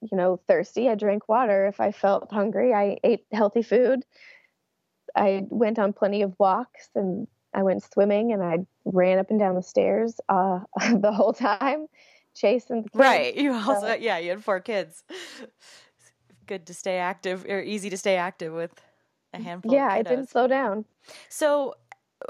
you 0.00 0.16
know, 0.16 0.40
thirsty. 0.48 0.88
I 0.88 0.94
drank 0.94 1.28
water. 1.28 1.66
If 1.66 1.80
I 1.80 1.92
felt 1.92 2.32
hungry, 2.32 2.72
I 2.72 2.96
ate 3.04 3.26
healthy 3.32 3.62
food. 3.62 4.04
I 5.14 5.44
went 5.50 5.78
on 5.78 5.92
plenty 5.92 6.22
of 6.22 6.34
walks 6.38 6.88
and 6.94 7.26
I 7.52 7.62
went 7.62 7.82
swimming 7.82 8.32
and 8.32 8.42
I 8.42 8.58
ran 8.84 9.18
up 9.18 9.30
and 9.30 9.38
down 9.38 9.54
the 9.54 9.62
stairs 9.62 10.20
uh, 10.28 10.60
the 10.94 11.12
whole 11.12 11.32
time 11.32 11.86
chasing 12.34 12.82
the 12.82 12.90
kids. 12.90 13.00
Right. 13.00 13.34
You 13.34 13.52
also, 13.52 13.80
so, 13.80 13.94
yeah, 13.94 14.18
you 14.18 14.30
had 14.30 14.44
four 14.44 14.60
kids. 14.60 15.02
Good 16.46 16.66
to 16.66 16.74
stay 16.74 16.98
active 16.98 17.44
or 17.48 17.60
easy 17.60 17.90
to 17.90 17.96
stay 17.96 18.16
active 18.16 18.52
with 18.52 18.72
a 19.32 19.40
handful 19.40 19.72
yeah, 19.72 19.88
I 19.90 20.02
didn't 20.02 20.28
slow 20.28 20.46
down. 20.46 20.84
So, 21.28 21.74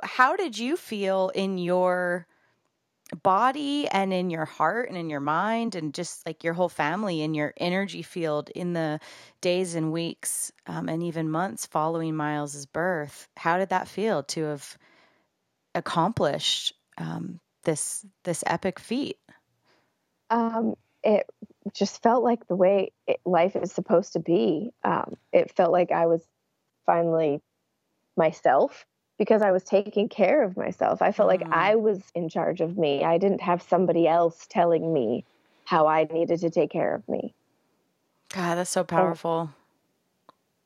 how 0.03 0.37
did 0.37 0.59
you 0.59 0.77
feel 0.77 1.31
in 1.35 1.59
your 1.59 2.27
body 3.23 3.89
and 3.89 4.13
in 4.13 4.31
your 4.31 4.45
heart 4.45 4.89
and 4.89 4.97
in 4.97 5.11
your 5.11 5.21
mind 5.21 5.75
and 5.75 5.93
just 5.93 6.25
like 6.27 6.45
your 6.45 6.55
whole 6.55 6.69
family 6.69 7.23
and 7.23 7.35
your 7.35 7.53
energy 7.57 8.03
field 8.03 8.51
in 8.51 8.73
the 8.73 9.01
days 9.41 9.75
and 9.75 9.91
weeks 9.91 10.53
um, 10.67 10.89
and 10.89 11.03
even 11.03 11.31
months 11.31 11.67
following 11.67 12.15
Miles's 12.15 12.67
birth? 12.67 13.29
How 13.37 13.59
did 13.59 13.71
that 13.71 13.89
feel 13.89 14.23
to 14.25 14.45
have 14.45 14.79
accomplished 15.75 16.75
um, 16.99 17.41
this 17.65 18.05
this 18.25 18.45
epic 18.47 18.79
feat? 18.79 19.19
Um, 20.31 20.77
it 21.03 21.29
just 21.73 22.03
felt 22.03 22.23
like 22.23 22.47
the 22.47 22.57
way 22.57 22.93
it, 23.07 23.21
life 23.25 23.57
is 23.57 23.73
supposed 23.73 24.13
to 24.15 24.21
be. 24.21 24.71
Um, 24.85 25.17
it 25.33 25.55
felt 25.57 25.73
like 25.73 25.91
I 25.91 26.07
was 26.07 26.23
finally 26.87 27.41
myself 28.17 28.87
because 29.19 29.43
I 29.43 29.51
was 29.53 29.65
taking 29.65 30.09
care 30.09 30.43
of 30.43 30.57
myself. 30.57 31.03
I 31.03 31.13
felt 31.13 31.29
mm. 31.29 31.41
like 31.41 31.53
I 31.53 31.77
was 31.77 32.01
in 32.15 32.29
charge 32.29 32.61
of 32.61 32.77
me. 32.77 33.05
I 33.05 33.19
didn't 33.19 33.43
have 33.43 33.63
somebody 33.63 34.07
else 34.07 34.47
telling 34.49 34.93
me 34.93 35.25
how 35.65 35.87
I 35.87 36.05
needed 36.05 36.41
to 36.41 36.51
take 36.51 36.71
care 36.71 36.95
of 36.95 37.09
me. 37.09 37.35
God, 38.33 38.57
that's 38.57 38.71
so 38.71 38.85
powerful. 38.85 39.51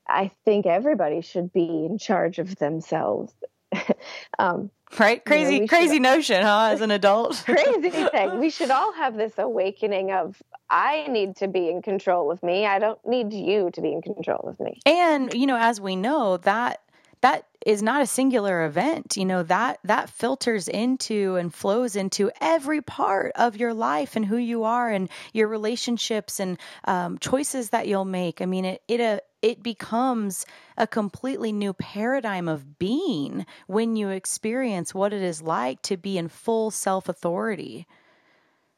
I 0.07 0.31
think 0.45 0.65
everybody 0.65 1.21
should 1.21 1.51
be 1.51 1.85
in 1.85 1.97
charge 1.97 2.39
of 2.39 2.55
themselves. 2.57 3.33
um, 4.39 4.69
right? 4.99 5.23
Crazy, 5.23 5.55
you 5.55 5.59
know, 5.61 5.67
crazy 5.67 5.95
should, 5.95 6.01
notion, 6.01 6.41
huh? 6.41 6.69
As 6.71 6.81
an 6.81 6.91
adult, 6.91 7.43
crazy 7.45 7.89
thing. 7.89 8.39
We 8.39 8.49
should 8.57 8.71
all 8.71 8.93
have 8.93 9.15
this 9.15 9.33
awakening 9.37 10.11
of 10.11 10.41
I 10.69 11.07
need 11.07 11.35
to 11.37 11.47
be 11.47 11.69
in 11.69 11.81
control 11.81 12.31
of 12.31 12.41
me. 12.43 12.65
I 12.65 12.79
don't 12.79 12.99
need 13.05 13.33
you 13.33 13.69
to 13.73 13.81
be 13.81 13.91
in 13.91 14.01
control 14.01 14.47
of 14.47 14.59
me. 14.59 14.79
And 14.85 15.33
you 15.33 15.47
know, 15.47 15.57
as 15.57 15.79
we 15.79 15.95
know, 15.95 16.37
that 16.37 16.81
that 17.21 17.47
is 17.65 17.81
not 17.81 18.03
a 18.03 18.05
singular 18.05 18.65
event 18.65 19.17
you 19.17 19.25
know 19.25 19.41
that 19.41 19.79
that 19.83 20.09
filters 20.09 20.67
into 20.67 21.35
and 21.37 21.51
flows 21.51 21.95
into 21.95 22.29
every 22.39 22.81
part 22.81 23.31
of 23.35 23.57
your 23.57 23.73
life 23.73 24.15
and 24.15 24.25
who 24.25 24.37
you 24.37 24.63
are 24.63 24.91
and 24.91 25.09
your 25.33 25.47
relationships 25.47 26.39
and 26.39 26.59
um, 26.83 27.17
choices 27.17 27.71
that 27.71 27.87
you'll 27.87 28.05
make 28.05 28.41
i 28.41 28.45
mean 28.45 28.65
it 28.65 28.83
it 28.87 29.01
uh, 29.01 29.19
it 29.45 29.61
becomes 29.61 30.45
a 30.75 30.87
completely 30.87 31.51
new 31.51 31.71
paradigm 31.73 32.47
of 32.47 32.79
being 32.79 33.45
when 33.67 33.95
you 33.95 34.09
experience 34.09 34.95
what 34.95 35.13
it 35.13 35.21
is 35.21 35.41
like 35.41 35.81
to 35.83 35.95
be 35.97 36.17
in 36.17 36.27
full 36.27 36.71
self 36.71 37.07
authority 37.07 37.87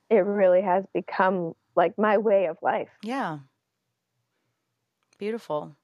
it 0.09 0.25
really 0.25 0.61
has 0.61 0.85
become 0.93 1.53
like 1.75 1.97
my 1.97 2.17
way 2.17 2.45
of 2.45 2.57
life. 2.61 2.89
Yeah. 3.03 3.39
Beautiful. 5.17 5.75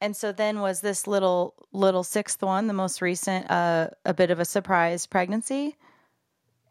And 0.00 0.14
so 0.14 0.30
then 0.30 0.60
was 0.60 0.80
this 0.80 1.06
little 1.06 1.54
little 1.72 2.04
sixth 2.04 2.42
one 2.42 2.66
the 2.66 2.74
most 2.74 3.00
recent 3.00 3.50
uh, 3.50 3.88
a 4.04 4.12
bit 4.12 4.30
of 4.30 4.40
a 4.40 4.44
surprise 4.44 5.06
pregnancy? 5.06 5.76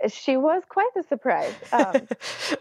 She 0.08 0.38
was 0.38 0.64
quite 0.68 0.90
the 0.96 1.04
surprise. 1.04 1.54
Um, 1.72 2.08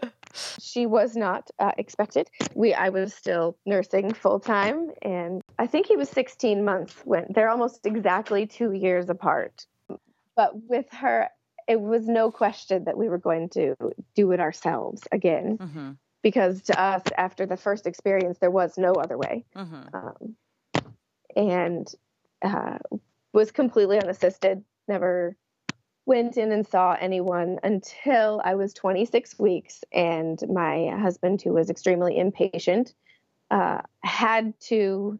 she 0.61 0.85
was 0.85 1.15
not 1.15 1.49
uh, 1.59 1.71
expected 1.77 2.29
we 2.53 2.73
i 2.73 2.89
was 2.89 3.13
still 3.13 3.57
nursing 3.65 4.13
full 4.13 4.39
time 4.39 4.89
and 5.01 5.41
i 5.59 5.67
think 5.67 5.87
he 5.87 5.95
was 5.95 6.09
16 6.09 6.63
months 6.63 6.95
when 7.05 7.25
they're 7.29 7.49
almost 7.49 7.85
exactly 7.85 8.45
two 8.45 8.71
years 8.71 9.09
apart 9.09 9.65
but 10.35 10.51
with 10.69 10.89
her 10.91 11.29
it 11.67 11.81
was 11.81 12.07
no 12.07 12.29
question 12.31 12.83
that 12.83 12.97
we 12.97 13.09
were 13.09 13.17
going 13.17 13.49
to 13.49 13.75
do 14.13 14.31
it 14.31 14.39
ourselves 14.39 15.01
again 15.11 15.57
mm-hmm. 15.57 15.91
because 16.21 16.61
to 16.61 16.79
us 16.79 17.01
after 17.17 17.45
the 17.45 17.57
first 17.57 17.87
experience 17.87 18.37
there 18.39 18.51
was 18.51 18.77
no 18.77 18.93
other 18.93 19.17
way 19.17 19.45
mm-hmm. 19.55 19.95
um, 19.95 20.35
and 21.35 21.93
uh, 22.41 22.77
was 23.33 23.51
completely 23.51 23.99
unassisted. 23.99 24.63
Never 24.87 25.35
went 26.05 26.37
in 26.37 26.51
and 26.51 26.65
saw 26.67 26.95
anyone 26.99 27.59
until 27.63 28.41
I 28.43 28.55
was 28.55 28.73
26 28.73 29.39
weeks, 29.39 29.83
and 29.91 30.41
my 30.49 30.89
husband, 30.97 31.41
who 31.41 31.53
was 31.53 31.69
extremely 31.69 32.17
impatient, 32.17 32.93
uh, 33.51 33.81
had 34.03 34.59
to 34.61 35.19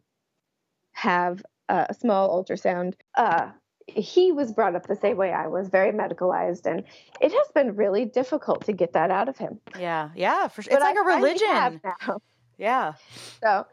have 0.92 1.42
a 1.68 1.94
small 1.98 2.42
ultrasound. 2.42 2.94
Uh, 3.14 3.50
he 3.86 4.32
was 4.32 4.52
brought 4.52 4.74
up 4.74 4.86
the 4.86 4.96
same 4.96 5.16
way 5.16 5.32
I 5.32 5.46
was, 5.46 5.68
very 5.68 5.92
medicalized, 5.92 6.66
and 6.66 6.84
it 7.20 7.32
has 7.32 7.48
been 7.54 7.76
really 7.76 8.04
difficult 8.04 8.64
to 8.66 8.72
get 8.72 8.92
that 8.94 9.10
out 9.10 9.28
of 9.28 9.36
him. 9.36 9.60
Yeah, 9.78 10.10
yeah, 10.14 10.48
for 10.48 10.62
sure. 10.62 10.72
It's 10.72 10.82
like 10.82 10.96
I 10.96 11.00
a 11.00 11.16
religion. 11.16 11.80
Yeah. 12.58 12.94
So 13.42 13.66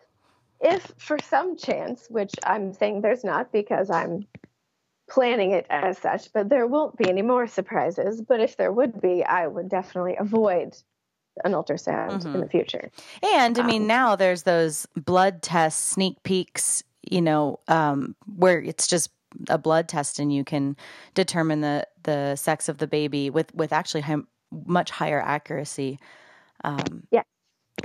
if 0.60 0.92
for 0.98 1.18
some 1.30 1.58
chance, 1.58 2.08
which 2.10 2.34
I'm 2.44 2.74
saying 2.74 3.02
there's 3.02 3.24
not 3.24 3.52
because 3.52 3.90
I'm 3.90 4.26
planning 5.14 5.52
it 5.52 5.68
as 5.70 6.00
such, 6.00 6.34
but 6.34 6.50
there 6.50 6.66
won't 6.66 6.98
be 6.98 7.08
any 7.08 7.22
more 7.22 7.46
surprises. 7.46 8.22
But 8.22 8.40
if 8.40 8.58
there 8.58 8.72
would 8.72 9.00
be, 9.00 9.24
I 9.24 9.46
would 9.46 9.70
definitely 9.70 10.16
avoid 10.18 10.76
an 11.44 11.52
ultrasound 11.54 12.24
mm-hmm. 12.24 12.36
in 12.36 12.42
the 12.42 12.50
future. 12.50 12.90
And 13.22 13.60
I 13.60 13.66
mean, 13.66 13.84
um, 13.84 13.88
now 13.88 14.16
there's 14.16 14.44
those 14.44 14.88
blood 14.96 15.42
test 15.42 15.86
sneak 15.88 16.22
peeks, 16.24 16.84
you 17.04 17.22
know, 17.22 17.60
um, 17.68 18.16
where 18.38 18.60
it's 18.60 18.88
just 18.88 19.12
a 19.50 19.58
blood 19.58 19.88
test 19.88 20.20
and 20.20 20.34
you 20.34 20.44
can 20.44 20.76
determine 21.14 21.62
the 21.62 21.88
the 22.04 22.36
sex 22.36 22.68
of 22.68 22.78
the 22.80 22.88
baby 22.88 23.30
with 23.30 23.54
with 23.56 23.72
actually 23.72 24.02
high, 24.02 24.18
much 24.66 24.90
higher 24.92 25.22
accuracy. 25.22 26.00
Um, 26.64 27.08
yeah. 27.12 27.24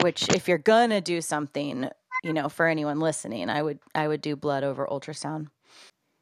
Which, 0.01 0.29
if 0.29 0.47
you're 0.49 0.59
gonna 0.59 1.01
do 1.01 1.21
something, 1.21 1.89
you 2.23 2.33
know, 2.33 2.49
for 2.49 2.67
anyone 2.67 3.01
listening, 3.01 3.49
I 3.49 3.63
would 3.63 3.81
I 3.95 4.09
would 4.09 4.21
do 4.21 4.37
blood 4.37 4.65
over 4.65 4.87
ultrasound. 4.87 5.49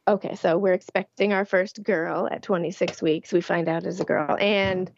Okay, 0.08 0.36
so 0.36 0.56
we're 0.56 0.72
expecting 0.72 1.32
our 1.32 1.44
first 1.44 1.82
girl 1.82 2.28
at 2.30 2.42
26 2.42 3.02
weeks. 3.02 3.32
We 3.32 3.40
find 3.40 3.68
out 3.68 3.84
as 3.84 3.98
a 3.98 4.04
girl, 4.04 4.36
and 4.38 4.90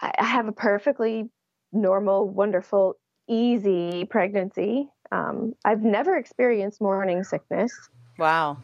I 0.00 0.12
have 0.18 0.46
a 0.46 0.52
perfectly 0.52 1.30
normal, 1.72 2.28
wonderful, 2.28 2.98
easy 3.28 4.04
pregnancy. 4.04 4.90
Um, 5.10 5.54
I've 5.64 5.82
never 5.82 6.16
experienced 6.16 6.82
morning 6.82 7.24
sickness. 7.24 7.72
Wow. 8.18 8.58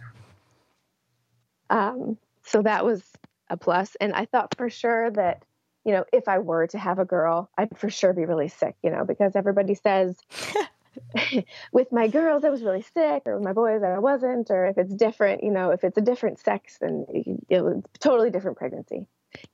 Um, 1.70 2.18
so 2.42 2.60
that 2.62 2.84
was 2.84 3.02
a 3.48 3.56
plus, 3.56 3.96
and 3.98 4.12
I 4.12 4.26
thought 4.26 4.54
for 4.56 4.68
sure 4.68 5.10
that 5.12 5.42
you 5.86 5.92
know, 5.92 6.04
if 6.12 6.26
I 6.26 6.40
were 6.40 6.66
to 6.66 6.78
have 6.78 6.98
a 6.98 7.04
girl, 7.04 7.48
I'd 7.56 7.78
for 7.78 7.88
sure 7.88 8.12
be 8.12 8.24
really 8.24 8.48
sick, 8.48 8.74
you 8.82 8.90
know, 8.90 9.04
because 9.04 9.36
everybody 9.36 9.74
says 9.74 10.18
with 11.72 11.92
my 11.92 12.08
girls 12.08 12.44
I 12.44 12.50
was 12.50 12.62
really 12.62 12.82
sick, 12.82 13.22
or 13.26 13.36
with 13.36 13.44
my 13.44 13.52
boys 13.52 13.82
I 13.82 13.98
wasn't, 13.98 14.50
or 14.50 14.66
if 14.66 14.78
it's 14.78 14.94
different, 14.94 15.42
you 15.42 15.50
know, 15.50 15.70
if 15.70 15.84
it's 15.84 15.98
a 15.98 16.02
different 16.02 16.38
sex, 16.38 16.78
then 16.80 17.06
it 17.48 17.62
was 17.62 17.82
totally 17.98 18.30
different 18.30 18.56
pregnancy. 18.56 19.06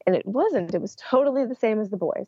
And 0.06 0.14
it 0.14 0.26
wasn't. 0.26 0.74
It 0.74 0.80
was 0.80 0.96
totally 0.96 1.44
the 1.46 1.54
same 1.54 1.80
as 1.80 1.90
the 1.90 1.96
boys 1.96 2.26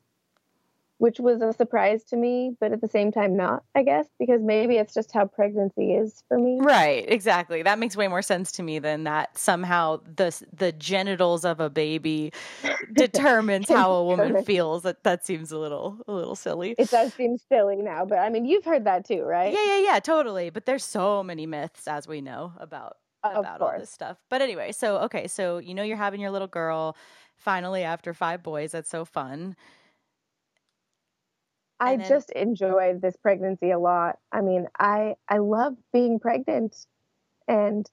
which 1.04 1.20
was 1.20 1.42
a 1.42 1.52
surprise 1.52 2.02
to 2.02 2.16
me, 2.16 2.56
but 2.60 2.72
at 2.72 2.80
the 2.80 2.88
same 2.88 3.12
time 3.12 3.36
not, 3.36 3.62
I 3.74 3.82
guess, 3.82 4.06
because 4.18 4.40
maybe 4.40 4.78
it's 4.78 4.94
just 4.94 5.12
how 5.12 5.26
pregnancy 5.26 5.92
is 5.92 6.24
for 6.28 6.38
me. 6.38 6.60
Right, 6.62 7.04
exactly. 7.06 7.62
That 7.62 7.78
makes 7.78 7.94
way 7.94 8.08
more 8.08 8.22
sense 8.22 8.50
to 8.52 8.62
me 8.62 8.78
than 8.78 9.04
that 9.04 9.36
somehow 9.36 10.00
the 10.16 10.34
the 10.50 10.72
genitals 10.72 11.44
of 11.44 11.60
a 11.60 11.68
baby 11.68 12.32
determines 12.94 13.68
how 13.68 13.92
a 13.92 14.02
woman 14.02 14.42
feels. 14.44 14.84
That 14.84 15.04
that 15.04 15.26
seems 15.26 15.52
a 15.52 15.58
little 15.58 15.98
a 16.08 16.12
little 16.12 16.36
silly. 16.36 16.74
It 16.78 16.88
does 16.90 17.12
seem 17.12 17.36
silly 17.36 17.76
now, 17.76 18.06
but 18.06 18.20
I 18.20 18.30
mean, 18.30 18.46
you've 18.46 18.64
heard 18.64 18.84
that 18.84 19.06
too, 19.06 19.24
right? 19.24 19.52
Yeah, 19.52 19.62
yeah, 19.62 19.92
yeah, 19.92 20.00
totally. 20.00 20.48
But 20.48 20.64
there's 20.64 20.84
so 20.84 21.22
many 21.22 21.44
myths 21.44 21.86
as 21.86 22.08
we 22.08 22.22
know 22.22 22.54
about 22.56 22.96
about 23.22 23.60
all 23.60 23.78
this 23.78 23.90
stuff. 23.90 24.16
But 24.30 24.40
anyway, 24.40 24.72
so 24.72 24.96
okay, 25.00 25.26
so 25.26 25.58
you 25.58 25.74
know 25.74 25.82
you're 25.82 25.98
having 25.98 26.22
your 26.22 26.30
little 26.30 26.48
girl 26.48 26.96
finally 27.36 27.82
after 27.82 28.14
five 28.14 28.42
boys. 28.42 28.72
That's 28.72 28.88
so 28.88 29.04
fun 29.04 29.54
I 31.80 31.96
then, 31.96 32.08
just 32.08 32.30
enjoyed 32.30 33.00
this 33.02 33.16
pregnancy 33.16 33.70
a 33.70 33.78
lot. 33.78 34.18
I 34.32 34.40
mean, 34.40 34.68
I 34.78 35.14
I 35.28 35.38
love 35.38 35.76
being 35.92 36.20
pregnant 36.20 36.76
and 37.48 37.88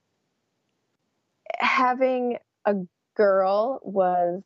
having 1.59 2.37
a 2.65 2.75
girl 3.15 3.79
was 3.83 4.43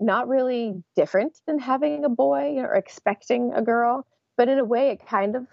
not 0.00 0.28
really 0.28 0.82
different 0.96 1.38
than 1.46 1.58
having 1.58 2.04
a 2.04 2.08
boy 2.08 2.56
or 2.58 2.74
expecting 2.74 3.52
a 3.54 3.62
girl, 3.62 4.06
but 4.36 4.48
in 4.48 4.58
a 4.58 4.64
way 4.64 4.90
it 4.90 5.06
kind 5.06 5.36
of 5.36 5.46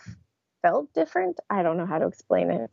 felt 0.62 0.94
different. 0.94 1.40
I 1.50 1.64
don't 1.64 1.78
know 1.78 1.86
how 1.86 2.00
to 2.00 2.08
explain 2.08 2.52
it. 2.52 2.70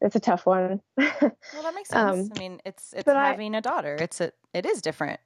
It's 0.00 0.14
a 0.14 0.20
tough 0.20 0.46
one. 0.46 0.80
well, 0.96 1.10
that 1.20 1.74
makes 1.74 1.88
sense. 1.90 2.28
Um, 2.28 2.30
I 2.36 2.38
mean, 2.38 2.60
it's 2.64 2.92
it's 2.92 3.06
having 3.06 3.54
I, 3.54 3.58
a 3.58 3.60
daughter. 3.60 3.96
It's 3.98 4.20
a 4.20 4.32
it 4.54 4.64
is 4.64 4.80
different. 4.80 5.20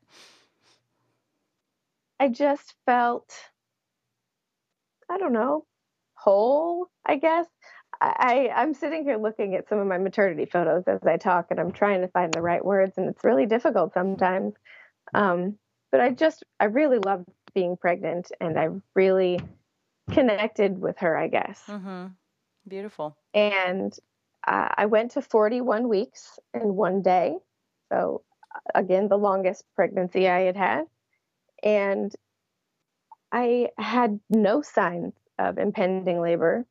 I 2.22 2.28
just 2.28 2.74
felt, 2.86 3.34
I 5.10 5.18
don't 5.18 5.32
know, 5.32 5.66
whole, 6.14 6.86
I 7.04 7.16
guess. 7.16 7.46
I, 8.00 8.48
I'm 8.54 8.74
sitting 8.74 9.02
here 9.02 9.16
looking 9.16 9.56
at 9.56 9.68
some 9.68 9.80
of 9.80 9.88
my 9.88 9.98
maternity 9.98 10.44
photos 10.44 10.84
as 10.86 11.00
I 11.04 11.16
talk, 11.16 11.46
and 11.50 11.58
I'm 11.58 11.72
trying 11.72 12.02
to 12.02 12.06
find 12.06 12.32
the 12.32 12.40
right 12.40 12.64
words, 12.64 12.96
and 12.96 13.08
it's 13.08 13.24
really 13.24 13.46
difficult 13.46 13.92
sometimes. 13.92 14.54
Um, 15.12 15.58
but 15.90 16.00
I 16.00 16.10
just, 16.10 16.44
I 16.60 16.66
really 16.66 16.98
loved 16.98 17.26
being 17.56 17.76
pregnant, 17.76 18.30
and 18.40 18.56
I 18.56 18.68
really 18.94 19.40
connected 20.12 20.80
with 20.80 20.98
her, 20.98 21.18
I 21.18 21.26
guess. 21.26 21.60
Mm-hmm. 21.66 22.06
Beautiful. 22.68 23.16
And 23.34 23.92
uh, 24.46 24.68
I 24.76 24.86
went 24.86 25.10
to 25.12 25.22
41 25.22 25.88
weeks 25.88 26.38
in 26.54 26.76
one 26.76 27.02
day. 27.02 27.34
So, 27.92 28.22
again, 28.76 29.08
the 29.08 29.18
longest 29.18 29.64
pregnancy 29.74 30.28
I 30.28 30.42
had 30.42 30.56
had 30.56 30.84
and 31.62 32.14
I 33.30 33.70
had 33.78 34.20
no 34.28 34.62
signs 34.62 35.14
of 35.38 35.58
impending 35.58 36.20
labor 36.20 36.66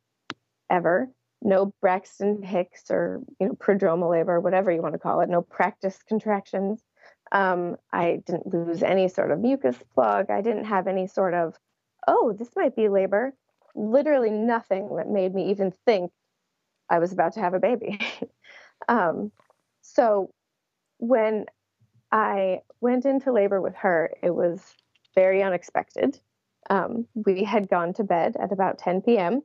ever. 0.70 1.08
No 1.42 1.74
Braxton 1.80 2.42
Hicks 2.42 2.84
or 2.90 3.20
you 3.40 3.48
know 3.48 3.54
prodromal 3.54 4.10
labor, 4.10 4.38
whatever 4.40 4.70
you 4.70 4.80
want 4.80 4.94
to 4.94 4.98
call 4.98 5.20
it. 5.20 5.28
No 5.28 5.42
practice 5.42 5.98
contractions. 6.08 6.82
Um, 7.32 7.76
I 7.92 8.22
didn't 8.26 8.46
lose 8.46 8.82
any 8.82 9.08
sort 9.08 9.32
of 9.32 9.40
mucus 9.40 9.76
plug. 9.94 10.30
I 10.30 10.40
didn't 10.40 10.64
have 10.64 10.86
any 10.86 11.08
sort 11.08 11.34
of 11.34 11.56
oh 12.06 12.32
this 12.38 12.50
might 12.54 12.76
be 12.76 12.88
labor. 12.88 13.32
Literally 13.74 14.30
nothing 14.30 14.94
that 14.96 15.08
made 15.08 15.34
me 15.34 15.50
even 15.50 15.72
think 15.84 16.12
I 16.88 16.98
was 16.98 17.12
about 17.12 17.32
to 17.34 17.40
have 17.40 17.54
a 17.54 17.60
baby. 17.60 17.98
um, 18.88 19.32
so 19.80 20.30
when 20.98 21.46
I 22.12 22.60
went 22.80 23.06
into 23.06 23.32
labor 23.32 23.60
with 23.60 23.74
her, 23.76 24.12
it 24.22 24.34
was 24.34 24.60
very 25.14 25.42
unexpected. 25.42 26.20
Um, 26.70 27.06
we 27.14 27.42
had 27.42 27.68
gone 27.68 27.94
to 27.94 28.04
bed 28.04 28.36
at 28.38 28.52
about 28.52 28.78
10 28.78 29.02
p.m. 29.02 29.42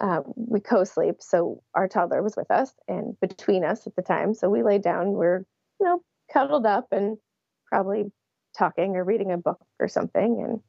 uh, 0.00 0.22
we 0.34 0.60
co-sleep, 0.60 1.16
so 1.20 1.62
our 1.74 1.88
toddler 1.88 2.22
was 2.22 2.36
with 2.36 2.50
us 2.50 2.72
and 2.88 3.18
between 3.20 3.64
us 3.64 3.86
at 3.86 3.96
the 3.96 4.02
time. 4.02 4.32
So 4.32 4.48
we 4.48 4.62
laid 4.62 4.82
down. 4.82 5.12
We're 5.12 5.44
you 5.80 5.86
know 5.86 6.02
cuddled 6.32 6.64
up 6.64 6.88
and 6.92 7.18
probably 7.66 8.10
talking 8.56 8.96
or 8.96 9.04
reading 9.04 9.32
a 9.32 9.38
book 9.38 9.60
or 9.78 9.88
something. 9.88 10.42
And 10.42 10.60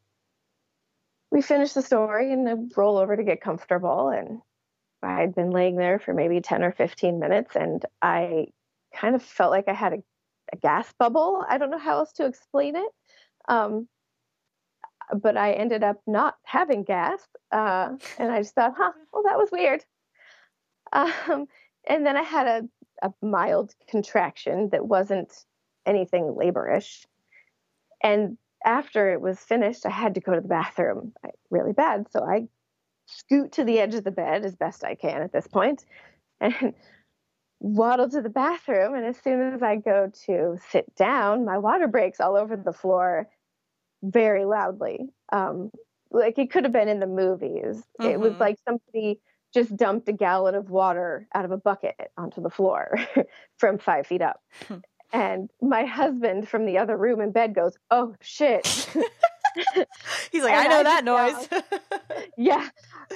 we 1.31 1.41
finished 1.41 1.75
the 1.75 1.81
story 1.81 2.31
and 2.31 2.47
I 2.47 2.55
roll 2.75 2.97
over 2.97 3.15
to 3.15 3.23
get 3.23 3.41
comfortable. 3.41 4.09
And 4.09 4.39
I 5.01 5.21
had 5.21 5.35
been 5.35 5.51
laying 5.51 5.75
there 5.75 5.99
for 5.99 6.13
maybe 6.13 6.41
10 6.41 6.63
or 6.63 6.71
15 6.71 7.19
minutes 7.19 7.55
and 7.55 7.83
I 8.01 8.47
kind 8.93 9.15
of 9.15 9.23
felt 9.23 9.51
like 9.51 9.67
I 9.67 9.73
had 9.73 9.93
a, 9.93 9.97
a 10.51 10.57
gas 10.57 10.91
bubble. 10.99 11.43
I 11.47 11.57
don't 11.57 11.71
know 11.71 11.77
how 11.77 11.99
else 11.99 12.11
to 12.13 12.25
explain 12.25 12.75
it. 12.75 12.91
Um, 13.47 13.87
but 15.13 15.37
I 15.37 15.53
ended 15.53 15.83
up 15.83 16.01
not 16.07 16.35
having 16.43 16.83
gas. 16.83 17.19
Uh, 17.51 17.89
and 18.17 18.31
I 18.31 18.41
just 18.41 18.55
thought, 18.55 18.73
huh, 18.77 18.91
well, 19.11 19.23
that 19.23 19.37
was 19.37 19.49
weird. 19.51 19.83
Um, 20.93 21.47
and 21.87 22.05
then 22.05 22.17
I 22.17 22.23
had 22.23 22.47
a, 22.47 23.07
a 23.07 23.13
mild 23.21 23.73
contraction 23.89 24.69
that 24.71 24.85
wasn't 24.85 25.33
anything 25.85 26.35
laborish. 26.37 27.05
And 28.03 28.37
after 28.65 29.11
it 29.11 29.21
was 29.21 29.39
finished, 29.39 29.85
I 29.85 29.89
had 29.89 30.15
to 30.15 30.21
go 30.21 30.35
to 30.35 30.41
the 30.41 30.47
bathroom 30.47 31.13
really 31.49 31.73
bad. 31.73 32.07
So 32.11 32.23
I 32.23 32.47
scoot 33.05 33.53
to 33.53 33.63
the 33.63 33.79
edge 33.79 33.95
of 33.95 34.03
the 34.03 34.11
bed 34.11 34.45
as 34.45 34.55
best 34.55 34.83
I 34.83 34.95
can 34.95 35.21
at 35.21 35.33
this 35.33 35.47
point 35.47 35.85
and 36.39 36.73
waddle 37.61 38.09
to 38.09 38.21
the 38.21 38.29
bathroom. 38.29 38.95
And 38.95 39.05
as 39.05 39.17
soon 39.23 39.53
as 39.53 39.61
I 39.61 39.75
go 39.77 40.11
to 40.25 40.57
sit 40.71 40.93
down, 40.95 41.45
my 41.45 41.59
water 41.59 41.87
breaks 41.87 42.19
all 42.19 42.35
over 42.35 42.57
the 42.57 42.73
floor 42.73 43.29
very 44.03 44.45
loudly. 44.45 45.09
Um, 45.31 45.71
like 46.09 46.37
it 46.37 46.51
could 46.51 46.63
have 46.63 46.73
been 46.73 46.89
in 46.89 46.99
the 46.99 47.07
movies. 47.07 47.77
Mm-hmm. 47.99 48.05
It 48.05 48.19
was 48.19 48.33
mm-hmm. 48.33 48.41
like 48.41 48.57
somebody 48.67 49.21
just 49.53 49.77
dumped 49.77 50.09
a 50.09 50.13
gallon 50.13 50.55
of 50.55 50.69
water 50.69 51.27
out 51.35 51.45
of 51.45 51.51
a 51.51 51.57
bucket 51.57 51.95
onto 52.17 52.41
the 52.41 52.49
floor 52.49 52.97
from 53.57 53.77
five 53.77 54.07
feet 54.07 54.21
up. 54.21 54.41
And 55.13 55.49
my 55.61 55.85
husband 55.85 56.47
from 56.47 56.65
the 56.65 56.77
other 56.77 56.97
room 56.97 57.21
in 57.21 57.31
bed 57.31 57.53
goes, 57.53 57.77
Oh 57.91 58.15
shit. 58.21 58.89
He's 60.31 60.43
like, 60.43 60.53
I 60.53 60.67
know 60.67 60.79
I 60.79 60.83
that 60.83 61.05
noise. 61.05 61.49
yeah. 62.37 62.69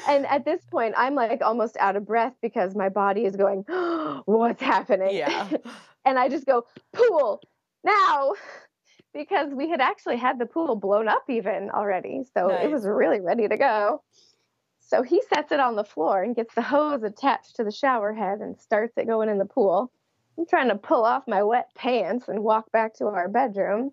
And 0.07 0.25
at 0.25 0.45
this 0.45 0.61
point, 0.71 0.93
I'm 0.97 1.15
like 1.15 1.41
almost 1.41 1.77
out 1.77 1.95
of 1.95 2.05
breath 2.05 2.33
because 2.41 2.75
my 2.75 2.89
body 2.89 3.25
is 3.25 3.35
going, 3.35 3.65
oh, 3.69 4.23
What's 4.25 4.61
happening? 4.61 5.15
Yeah. 5.15 5.49
and 6.05 6.19
I 6.19 6.29
just 6.29 6.45
go, 6.45 6.65
Pool 6.93 7.41
now. 7.83 8.33
Because 9.13 9.53
we 9.53 9.69
had 9.69 9.79
actually 9.79 10.17
had 10.17 10.39
the 10.39 10.45
pool 10.45 10.75
blown 10.75 11.07
up 11.07 11.23
even 11.29 11.69
already. 11.69 12.23
So 12.33 12.47
nice. 12.47 12.65
it 12.65 12.71
was 12.71 12.85
really 12.85 13.21
ready 13.21 13.47
to 13.47 13.55
go. 13.55 14.03
So 14.81 15.03
he 15.03 15.21
sets 15.33 15.53
it 15.53 15.59
on 15.61 15.77
the 15.77 15.85
floor 15.85 16.21
and 16.21 16.35
gets 16.35 16.53
the 16.53 16.61
hose 16.61 17.01
attached 17.01 17.55
to 17.55 17.63
the 17.63 17.71
shower 17.71 18.13
head 18.13 18.39
and 18.39 18.59
starts 18.59 18.97
it 18.97 19.07
going 19.07 19.29
in 19.29 19.37
the 19.37 19.45
pool. 19.45 19.89
I'm 20.37 20.45
trying 20.45 20.67
to 20.67 20.75
pull 20.75 21.05
off 21.05 21.23
my 21.27 21.43
wet 21.43 21.69
pants 21.75 22.27
and 22.27 22.43
walk 22.43 22.71
back 22.71 22.93
to 22.95 23.05
our 23.05 23.29
bedroom. 23.29 23.91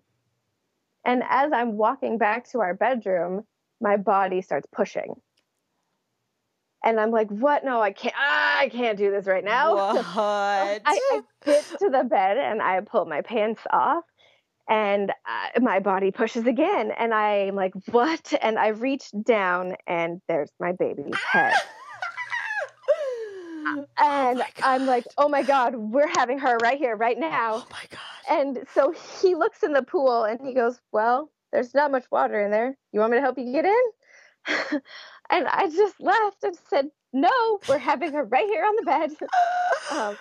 And 1.05 1.23
as 1.27 1.51
I'm 1.51 1.77
walking 1.77 2.17
back 2.17 2.49
to 2.51 2.61
our 2.61 2.73
bedroom, 2.73 3.43
my 3.81 3.97
body 3.97 4.41
starts 4.41 4.67
pushing. 4.71 5.15
And 6.83 6.99
I'm 6.99 7.11
like, 7.11 7.29
what? 7.29 7.63
No, 7.63 7.81
I 7.81 7.91
can't. 7.91 8.13
Ah, 8.17 8.59
I 8.59 8.69
can't 8.69 8.97
do 8.97 9.09
this 9.09 9.25
right 9.25 9.43
now. 9.43 9.93
What? 9.95 10.15
I, 10.15 10.81
I, 10.85 11.21
get 11.45 11.63
to 11.79 11.89
the 11.89 12.03
bed 12.03 12.37
and 12.37 12.61
I 12.61 12.79
pull 12.81 13.05
my 13.05 13.21
pants 13.21 13.61
off, 13.71 14.03
and 14.69 15.11
uh, 15.11 15.59
my 15.61 15.79
body 15.79 16.11
pushes 16.11 16.45
again. 16.45 16.91
And 16.91 17.13
I'm 17.13 17.55
like, 17.55 17.73
what? 17.91 18.33
And 18.41 18.59
I 18.59 18.69
reach 18.69 19.11
down, 19.25 19.75
and 19.87 20.21
there's 20.27 20.51
my 20.59 20.73
baby's 20.73 21.15
head. 21.15 21.53
and 23.97 24.41
oh 24.41 24.45
I'm 24.63 24.85
like, 24.85 25.05
oh 25.17 25.29
my 25.29 25.43
God, 25.43 25.75
we're 25.75 26.07
having 26.07 26.39
her 26.39 26.57
right 26.57 26.77
here, 26.77 26.95
right 26.95 27.17
now. 27.17 27.55
Oh 27.55 27.67
my 27.71 27.83
God. 27.89 27.99
And 28.29 28.67
so 28.73 28.93
he 29.21 29.35
looks 29.35 29.63
in 29.63 29.73
the 29.73 29.83
pool 29.83 30.23
and 30.23 30.39
he 30.45 30.53
goes, 30.53 30.79
well, 30.91 31.29
there's 31.51 31.73
not 31.73 31.91
much 31.91 32.05
water 32.11 32.43
in 32.43 32.51
there. 32.51 32.77
You 32.91 32.99
want 32.99 33.11
me 33.11 33.17
to 33.17 33.21
help 33.21 33.37
you 33.37 33.51
get 33.51 33.65
in? 33.65 33.81
and 35.29 35.47
I 35.47 35.69
just 35.69 35.99
laughed 35.99 36.43
and 36.43 36.57
said, 36.69 36.89
no, 37.13 37.59
we're 37.67 37.77
having 37.77 38.13
her 38.13 38.23
right 38.23 38.47
here 38.47 38.65
on 38.65 38.75
the 38.75 38.83
bed. 38.83 39.11
um, 39.91 40.17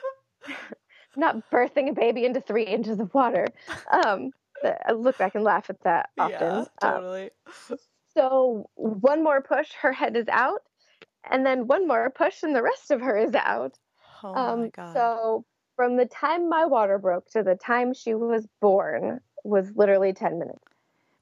not 1.17 1.51
birthing 1.51 1.91
a 1.91 1.93
baby 1.93 2.25
into 2.25 2.41
three 2.41 2.65
inches 2.65 3.01
of 3.01 3.13
water. 3.15 3.47
Um, 3.91 4.31
I 4.65 4.93
look 4.93 5.19
back 5.19 5.35
and 5.35 5.45
laugh 5.45 5.71
at 5.71 5.83
that 5.85 6.11
often. 6.19 6.67
Yeah, 6.81 6.89
um, 6.89 6.95
totally. 6.95 7.31
Um, 7.71 7.79
so 8.15 8.71
one 8.75 9.25
more 9.25 9.41
push, 9.41 9.73
her 9.81 9.93
head 9.93 10.17
is 10.17 10.29
out, 10.29 10.61
and 11.31 11.47
then 11.47 11.67
one 11.67 11.87
more 11.87 12.11
push 12.11 12.43
and 12.43 12.55
the 12.55 12.63
rest 12.63 12.91
of 12.91 13.01
her 13.01 13.17
is 13.17 13.35
out. 13.35 13.79
Oh 14.25 14.35
um, 14.35 14.61
my 14.63 14.69
God. 14.69 14.95
So 14.95 15.45
from 15.77 15.97
the 15.97 16.07
time 16.07 16.49
my 16.49 16.65
water 16.65 16.99
broke 16.99 17.31
to 17.31 17.43
the 17.43 17.55
time 17.55 17.95
she 17.95 18.15
was 18.15 18.47
born 18.61 19.21
was 19.45 19.73
literally 19.75 20.13
10 20.13 20.39
minutes. 20.39 20.65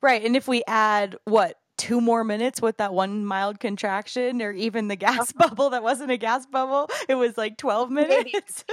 Right. 0.01 0.25
And 0.25 0.37
if 0.37 0.49
we 0.49 0.63
add 0.67 1.17
what, 1.25 1.57
two 1.77 2.01
more 2.01 2.25
minutes 2.25 2.61
with 2.61 2.77
that 2.77 2.93
one 2.93 3.25
mild 3.25 3.59
contraction 3.59 4.43
or 4.43 4.53
even 4.53 4.89
the 4.89 4.97
gas 4.97 5.31
uh-huh. 5.31 5.49
bubble 5.49 5.71
that 5.71 5.83
wasn't 5.83 6.11
a 6.11 6.17
gas 6.19 6.45
bubble, 6.45 6.91
it 7.09 7.15
was 7.15 7.39
like 7.39 7.57
12 7.57 7.91
minutes. 7.91 8.65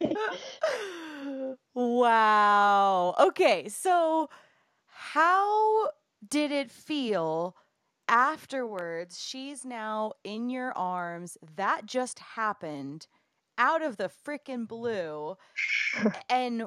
wow. 1.74 3.14
Okay. 3.18 3.68
So 3.70 4.28
how 4.86 5.88
did 6.28 6.50
it 6.50 6.70
feel 6.70 7.56
afterwards, 8.08 9.20
she's 9.20 9.64
now 9.64 10.12
in 10.24 10.50
your 10.50 10.72
arms. 10.76 11.36
That 11.56 11.86
just 11.86 12.18
happened 12.20 13.06
out 13.58 13.82
of 13.82 13.96
the 13.96 14.10
freaking 14.26 14.66
blue. 14.68 15.36
and 16.28 16.64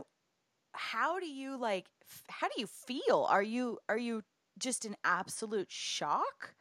how 0.73 1.19
do 1.19 1.27
you 1.27 1.57
like 1.57 1.87
how 2.29 2.47
do 2.47 2.59
you 2.59 2.67
feel? 2.67 3.25
Are 3.29 3.43
you 3.43 3.79
are 3.89 3.97
you 3.97 4.23
just 4.59 4.85
in 4.85 4.95
absolute 5.03 5.71
shock? 5.71 6.55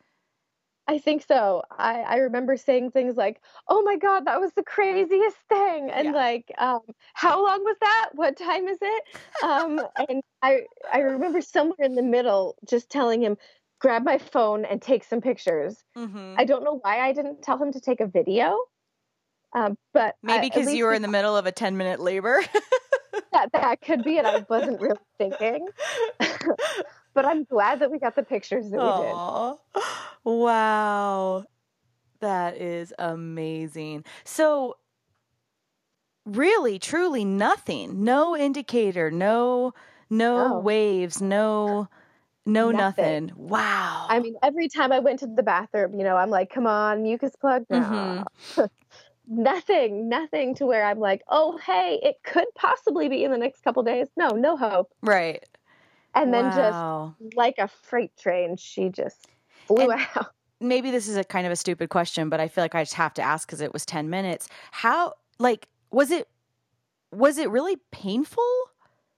I 0.88 0.98
think 0.98 1.22
so. 1.22 1.62
I, 1.70 2.00
I 2.00 2.16
remember 2.16 2.56
saying 2.56 2.92
things 2.92 3.16
like, 3.16 3.42
"Oh 3.68 3.82
my 3.82 3.96
god, 3.96 4.24
that 4.24 4.40
was 4.40 4.54
the 4.54 4.62
craziest 4.62 5.36
thing," 5.48 5.90
and 5.90 6.06
yeah. 6.08 6.12
like, 6.12 6.50
um, 6.58 6.80
"How 7.12 7.44
long 7.44 7.62
was 7.62 7.76
that? 7.80 8.10
What 8.14 8.36
time 8.38 8.66
is 8.68 8.78
it?" 8.80 9.04
Um, 9.42 9.80
and 10.08 10.22
I 10.42 10.62
I 10.92 11.00
remember 11.00 11.40
somewhere 11.42 11.86
in 11.86 11.94
the 11.94 12.02
middle 12.02 12.56
just 12.66 12.90
telling 12.90 13.22
him, 13.22 13.36
grab 13.80 14.04
my 14.04 14.18
phone 14.18 14.64
and 14.64 14.80
take 14.80 15.04
some 15.04 15.20
pictures. 15.20 15.84
Mm-hmm. 15.96 16.34
I 16.36 16.44
don't 16.44 16.64
know 16.64 16.78
why 16.82 17.00
I 17.00 17.12
didn't 17.12 17.42
tell 17.42 17.60
him 17.62 17.72
to 17.72 17.80
take 17.80 18.00
a 18.00 18.06
video. 18.06 18.56
Um, 19.54 19.78
but 19.94 20.16
maybe 20.22 20.50
because 20.50 20.72
you 20.72 20.84
were 20.84 20.92
in 20.92 21.02
the 21.02 21.08
middle 21.08 21.36
of 21.36 21.46
a 21.46 21.52
10 21.52 21.76
minute 21.76 22.00
labor. 22.00 22.42
that, 23.32 23.50
that 23.52 23.80
could 23.80 24.04
be 24.04 24.16
it. 24.16 24.26
I 24.26 24.44
wasn't 24.48 24.80
really 24.80 24.98
thinking. 25.16 25.68
but 27.14 27.24
I'm 27.24 27.44
glad 27.44 27.80
that 27.80 27.90
we 27.90 27.98
got 27.98 28.14
the 28.14 28.22
pictures 28.22 28.70
that 28.70 28.78
Aww. 28.78 29.58
we 29.74 29.80
did. 29.80 29.86
Wow. 30.24 31.44
That 32.20 32.56
is 32.60 32.92
amazing. 32.98 34.04
So, 34.24 34.76
really, 36.26 36.78
truly 36.78 37.24
nothing. 37.24 38.04
No 38.04 38.36
indicator, 38.36 39.10
no 39.10 39.72
no 40.10 40.54
oh. 40.54 40.60
waves, 40.60 41.20
no 41.20 41.88
no, 42.48 42.70
nothing. 42.70 43.26
nothing. 43.26 43.48
Wow. 43.48 44.06
I 44.08 44.20
mean, 44.20 44.36
every 44.42 44.68
time 44.68 44.92
I 44.92 44.98
went 44.98 45.20
to 45.20 45.26
the 45.26 45.42
bathroom, 45.42 45.98
you 45.98 46.04
know, 46.04 46.16
I'm 46.16 46.30
like, 46.30 46.50
come 46.50 46.66
on, 46.66 47.02
mucus 47.02 47.36
plug. 47.36 47.66
Mm-hmm. 47.68 48.64
nothing, 49.28 50.08
nothing 50.08 50.54
to 50.56 50.66
where 50.66 50.84
I'm 50.84 50.98
like, 50.98 51.22
oh, 51.28 51.58
hey, 51.58 52.00
it 52.02 52.16
could 52.24 52.46
possibly 52.54 53.08
be 53.08 53.24
in 53.24 53.30
the 53.30 53.38
next 53.38 53.62
couple 53.62 53.82
days. 53.82 54.08
No, 54.16 54.30
no 54.30 54.56
hope. 54.56 54.92
Right. 55.02 55.44
And 56.14 56.32
then 56.32 56.46
wow. 56.46 57.14
just 57.20 57.36
like 57.36 57.56
a 57.58 57.68
freight 57.68 58.16
train, 58.16 58.56
she 58.56 58.88
just 58.88 59.28
flew 59.66 59.90
and 59.90 60.06
out. 60.16 60.32
Maybe 60.60 60.90
this 60.90 61.06
is 61.06 61.16
a 61.16 61.22
kind 61.22 61.46
of 61.46 61.52
a 61.52 61.56
stupid 61.56 61.90
question, 61.90 62.28
but 62.28 62.40
I 62.40 62.48
feel 62.48 62.64
like 62.64 62.74
I 62.74 62.82
just 62.82 62.94
have 62.94 63.14
to 63.14 63.22
ask 63.22 63.46
because 63.46 63.60
it 63.60 63.72
was 63.72 63.86
10 63.86 64.10
minutes. 64.10 64.48
How, 64.72 65.14
like, 65.38 65.68
was 65.92 66.10
it, 66.10 66.28
was 67.12 67.38
it 67.38 67.48
really 67.50 67.76
painful 67.92 68.44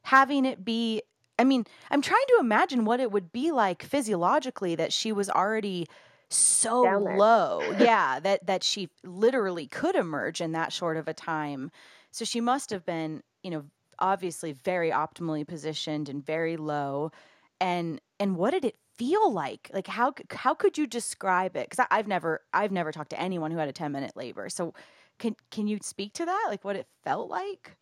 having 0.03 0.45
it 0.45 0.65
be 0.65 1.03
I 1.41 1.45
mean, 1.45 1.65
I'm 1.91 2.03
trying 2.03 2.27
to 2.29 2.37
imagine 2.39 2.85
what 2.85 3.01
it 3.01 3.13
would 3.13 3.33
be 3.33 3.51
like 3.51 3.83
physiologically 3.83 4.75
that 4.75 4.93
she 4.93 5.11
was 5.11 5.31
already 5.31 5.87
so 6.29 6.83
low. 6.83 7.63
yeah, 7.81 8.21
that 8.21 8.47
that 8.47 8.63
she 8.63 8.91
literally 9.05 9.67
could 9.67 9.97
emerge 9.97 10.43
in 10.43 10.53
that 10.53 10.71
short 10.71 10.99
of 10.99 11.09
a 11.09 11.15
time. 11.15 11.71
So 12.11 12.27
she 12.27 12.43
must 12.43 12.69
have 12.69 12.85
been, 12.85 13.23
you 13.43 13.51
know, 13.51 13.65
obviously 13.99 14.53
very 14.53 14.91
optimally 14.91 15.49
positioned 15.49 16.11
and 16.11 16.23
very 16.23 16.59
low. 16.59 17.11
And 17.59 18.03
and 18.19 18.37
what 18.37 18.51
did 18.51 18.67
it 18.67 18.77
feel 18.99 19.33
like? 19.33 19.71
Like 19.73 19.87
how 19.87 20.13
how 20.33 20.53
could 20.53 20.77
you 20.77 20.87
describe 20.87 21.57
it? 21.57 21.71
Because 21.71 21.87
I've 21.91 22.07
never 22.07 22.43
I've 22.53 22.71
never 22.71 22.93
talked 22.93 23.11
to 23.11 23.21
anyone 23.21 23.51
who 23.51 23.57
had 23.57 23.69
a 23.69 23.73
10 23.73 23.91
minute 23.93 24.15
labor. 24.15 24.51
So 24.51 24.75
can 25.19 25.37
can 25.51 25.67
you 25.67 25.79
speak 25.81 26.13
to 26.15 26.27
that? 26.27 26.47
Like 26.51 26.67
what 26.67 26.77
it 26.77 26.87
felt 27.03 27.31
like? 27.31 27.79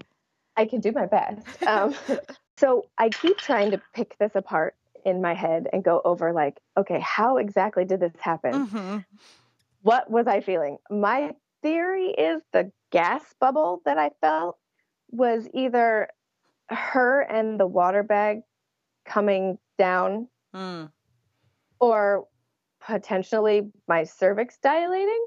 I 0.57 0.65
can 0.65 0.79
do 0.79 0.93
my 0.93 1.07
best. 1.07 1.61
Um, 1.65 1.93
so 2.59 2.87
I 2.99 3.09
keep 3.09 3.39
trying 3.39 3.71
to 3.71 3.81
pick 3.95 4.17
this 4.19 4.33
apart 4.35 4.75
in 5.05 5.23
my 5.23 5.35
head 5.35 5.69
and 5.73 5.83
go 5.85 6.01
over 6.05 6.33
like, 6.33 6.59
okay, 6.77 7.01
how 7.01 7.37
exactly 7.39 7.85
did 7.85 8.01
this 8.01 8.13
happen? 8.21 8.67
Mm-hmm. 8.67 8.99
what 9.83 10.11
was 10.11 10.27
I 10.27 10.41
feeling? 10.41 10.79
My 10.91 11.35
theory 11.63 12.09
is 12.11 12.43
the 12.53 12.71
gas 12.91 13.23
bubble 13.41 13.81
that 13.85 13.99
I 13.99 14.11
felt 14.21 14.59
was 15.11 15.49
either 15.55 16.09
her 16.69 17.21
and 17.23 17.59
the 17.59 17.67
water 17.67 18.03
bag 18.03 18.41
coming 19.07 19.59
down 19.79 20.29
Mm. 20.55 20.91
or 21.79 22.27
potentially 22.81 23.71
my 23.87 24.05
cervix 24.05 24.57
dilating 24.63 25.27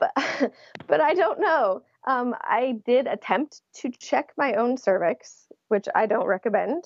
but 0.00 0.10
but 0.88 1.00
i 1.00 1.14
don't 1.14 1.38
know 1.40 1.82
um, 2.06 2.34
i 2.42 2.74
did 2.86 3.06
attempt 3.06 3.60
to 3.74 3.90
check 3.90 4.30
my 4.36 4.54
own 4.54 4.76
cervix 4.76 5.46
which 5.68 5.86
i 5.94 6.06
don't 6.06 6.26
recommend 6.26 6.84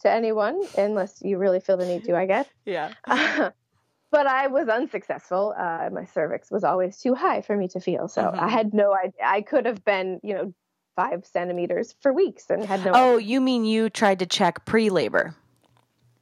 to 0.00 0.10
anyone 0.10 0.58
unless 0.76 1.20
you 1.22 1.38
really 1.38 1.60
feel 1.60 1.76
the 1.76 1.86
need 1.86 2.04
to 2.04 2.16
i 2.16 2.26
guess 2.26 2.46
Yeah. 2.64 2.90
but 3.06 4.26
i 4.26 4.46
was 4.48 4.68
unsuccessful 4.68 5.54
uh, 5.56 5.88
my 5.92 6.04
cervix 6.04 6.50
was 6.50 6.64
always 6.64 6.98
too 6.98 7.14
high 7.14 7.40
for 7.42 7.56
me 7.56 7.68
to 7.68 7.80
feel 7.80 8.08
so 8.08 8.22
Mhm. 8.22 8.38
i 8.38 8.48
had 8.48 8.72
no 8.74 8.94
idea 8.94 9.20
i 9.24 9.40
could 9.42 9.66
have 9.66 9.84
been 9.84 10.20
you 10.22 10.34
know 10.34 10.54
five 10.96 11.24
centimeters 11.24 11.94
for 12.00 12.12
weeks 12.12 12.50
and 12.50 12.66
had 12.66 12.84
no 12.84 12.92
Oh, 12.94 13.14
idea. 13.16 13.26
you 13.28 13.40
mean 13.40 13.64
you 13.64 13.88
tried 13.88 14.18
to 14.18 14.26
check 14.26 14.64
pre-labor? 14.66 15.34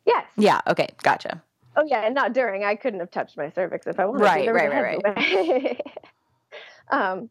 yes 0.06 0.26
Yeah. 0.36 0.60
Okay. 0.68 0.88
Gotcha. 1.02 1.42
Oh 1.74 1.84
yeah, 1.86 2.00
and 2.04 2.14
not 2.14 2.32
during. 2.32 2.62
I 2.64 2.76
couldn't 2.76 3.00
have 3.00 3.10
touched 3.10 3.36
my 3.36 3.50
cervix 3.50 3.86
if 3.86 3.98
I 3.98 4.04
wanted 4.04 4.22
Right, 4.22 4.40
to. 4.40 4.52
There 4.52 4.54
was 4.54 5.02
right, 5.04 5.46
right, 5.46 5.80
um, 6.90 7.30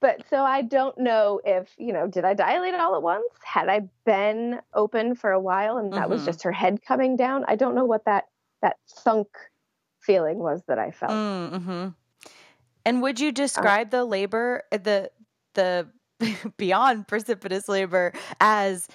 but 0.00 0.28
so 0.28 0.42
I 0.44 0.62
don't 0.62 0.96
know 0.98 1.40
if 1.44 1.74
you 1.78 1.92
know, 1.92 2.06
did 2.06 2.24
I 2.24 2.34
dilate 2.34 2.74
it 2.74 2.80
all 2.80 2.96
at 2.96 3.02
once? 3.02 3.26
Had 3.44 3.68
I 3.68 3.88
been 4.04 4.60
open 4.74 5.14
for 5.14 5.30
a 5.30 5.40
while 5.40 5.76
and 5.76 5.92
that 5.92 6.08
was 6.08 6.22
Mhm. 6.22 6.26
just 6.26 6.42
her 6.42 6.52
head 6.52 6.82
coming 6.82 7.16
down? 7.16 7.44
I 7.48 7.56
don't 7.56 7.74
know 7.74 7.84
what 7.84 8.04
that 8.06 8.28
that 8.62 8.76
thunk 8.88 9.28
feeling 10.00 10.38
was 10.38 10.62
that 10.66 10.78
I 10.78 10.90
felt. 10.90 11.12
Mm-hmm. 11.12 11.88
And 12.84 13.02
would 13.02 13.20
you 13.20 13.32
describe 13.32 13.90
the 13.90 14.04
labor, 14.04 14.62
uh, 14.72 14.78
the 14.78 15.10
the 15.54 15.88
beyond 16.56 17.08
precipitous 17.08 17.68
labor, 17.68 18.12
as 18.40 18.88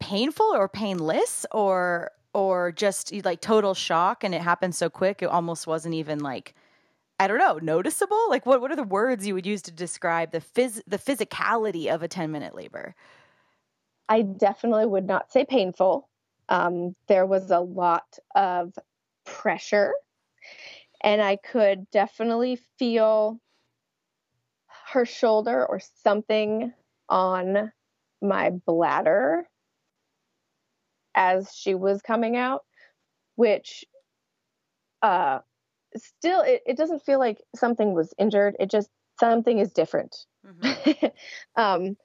painful 0.00 0.46
or 0.54 0.68
painless, 0.68 1.46
or 1.52 2.10
or 2.32 2.72
just 2.72 3.12
like 3.24 3.40
total 3.40 3.74
shock, 3.74 4.24
and 4.24 4.34
it 4.34 4.42
happened 4.42 4.74
so 4.74 4.90
quick 4.90 5.22
it 5.22 5.26
almost 5.26 5.66
wasn't 5.66 5.94
even 5.94 6.18
like 6.18 6.54
I 7.18 7.26
don't 7.28 7.38
know 7.38 7.58
noticeable. 7.62 8.28
Like 8.28 8.44
what 8.46 8.60
what 8.60 8.72
are 8.72 8.76
the 8.76 8.82
words 8.82 9.26
you 9.26 9.34
would 9.34 9.46
use 9.46 9.62
to 9.62 9.72
describe 9.72 10.32
the 10.32 10.40
phys 10.40 10.80
the 10.86 10.98
physicality 10.98 11.92
of 11.92 12.02
a 12.02 12.08
ten 12.08 12.32
minute 12.32 12.54
labor? 12.54 12.94
I 14.08 14.22
definitely 14.22 14.86
would 14.86 15.06
not 15.06 15.32
say 15.32 15.44
painful. 15.44 16.08
Um, 16.48 16.94
there 17.08 17.24
was 17.24 17.50
a 17.50 17.60
lot 17.60 18.18
of 18.34 18.74
pressure, 19.24 19.94
and 21.02 21.22
I 21.22 21.36
could 21.36 21.90
definitely 21.90 22.58
feel 22.78 23.40
her 24.92 25.06
shoulder 25.06 25.64
or 25.64 25.80
something 26.02 26.72
on 27.08 27.72
my 28.20 28.50
bladder 28.50 29.48
as 31.14 31.54
she 31.54 31.74
was 31.74 32.02
coming 32.02 32.36
out, 32.36 32.64
which 33.36 33.84
uh, 35.02 35.38
still, 35.96 36.40
it, 36.40 36.62
it 36.66 36.76
doesn't 36.76 37.04
feel 37.04 37.18
like 37.18 37.38
something 37.54 37.94
was 37.94 38.12
injured. 38.18 38.56
It 38.58 38.70
just, 38.70 38.88
something 39.20 39.58
is 39.58 39.72
different. 39.72 40.16
um, 41.56 41.96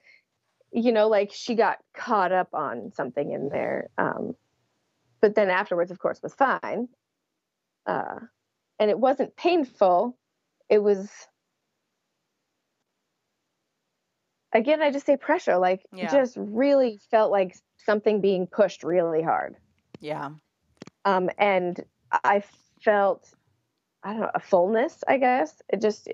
you 0.72 0.92
know, 0.92 1.08
like 1.08 1.32
she 1.32 1.54
got 1.54 1.78
caught 1.96 2.32
up 2.32 2.48
on 2.54 2.92
something 2.94 3.32
in 3.32 3.48
there. 3.48 3.88
Um, 3.98 4.34
but 5.20 5.34
then 5.34 5.50
afterwards, 5.50 5.90
of 5.90 5.98
course, 5.98 6.20
was 6.22 6.34
fine. 6.34 6.88
Uh, 7.86 8.20
and 8.78 8.90
it 8.90 8.98
wasn't 8.98 9.36
painful. 9.36 10.16
It 10.68 10.78
was, 10.78 11.10
again, 14.52 14.80
I 14.80 14.90
just 14.90 15.06
say 15.06 15.16
pressure, 15.16 15.58
like 15.58 15.84
Yeah. 15.92 16.10
just 16.10 16.36
really 16.38 16.98
felt 17.10 17.30
like 17.30 17.56
something 17.78 18.20
being 18.20 18.46
pushed 18.46 18.84
really 18.84 19.22
hard. 19.22 19.56
Yeah. 20.00 20.30
Um, 21.04 21.30
and 21.38 21.82
I 22.12 22.44
felt, 22.82 23.28
I 24.02 24.12
don't 24.12 24.20
know, 24.22 24.30
a 24.34 24.40
fullness, 24.40 25.02
I 25.06 25.18
guess. 25.18 25.60
It 25.68 25.80
just, 25.80 26.08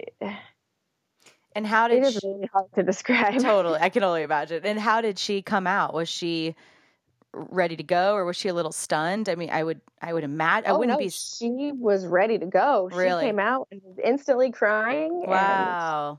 And 1.55 1.67
how 1.67 1.89
did 1.89 2.05
is 2.05 2.19
she, 2.21 2.21
really 2.23 2.49
hard 2.53 2.67
to 2.75 2.83
describe. 2.83 3.35
totally? 3.39 3.79
I 3.81 3.89
can 3.89 4.03
only 4.05 4.23
imagine. 4.23 4.63
And 4.65 4.79
how 4.79 5.01
did 5.01 5.19
she 5.19 5.43
come 5.43 5.67
out? 5.67 5.95
Was 5.95 6.09
she 6.09 6.55
ready 7.37 7.77
to 7.77 7.83
go, 7.83 8.15
or 8.15 8.25
was 8.25 8.37
she 8.37 8.49
a 8.49 8.55
little 8.55 8.73
stunned? 8.73 9.29
I 9.29 9.35
mean, 9.35 9.51
I 9.51 9.63
would, 9.63 9.81
I 10.01 10.13
would 10.13 10.25
imagine. 10.25 10.71
I 10.71 10.75
oh, 10.75 10.79
wouldn't 10.79 10.99
no, 10.99 11.05
be. 11.05 11.11
She 11.11 11.73
was 11.73 12.07
ready 12.07 12.39
to 12.39 12.47
go. 12.47 12.89
Really? 12.93 13.25
She 13.25 13.29
came 13.29 13.39
out 13.39 13.69
and 13.71 13.81
was 13.85 13.99
instantly 14.03 14.51
crying. 14.51 15.23
and- 15.23 15.31
Wow. 15.31 16.17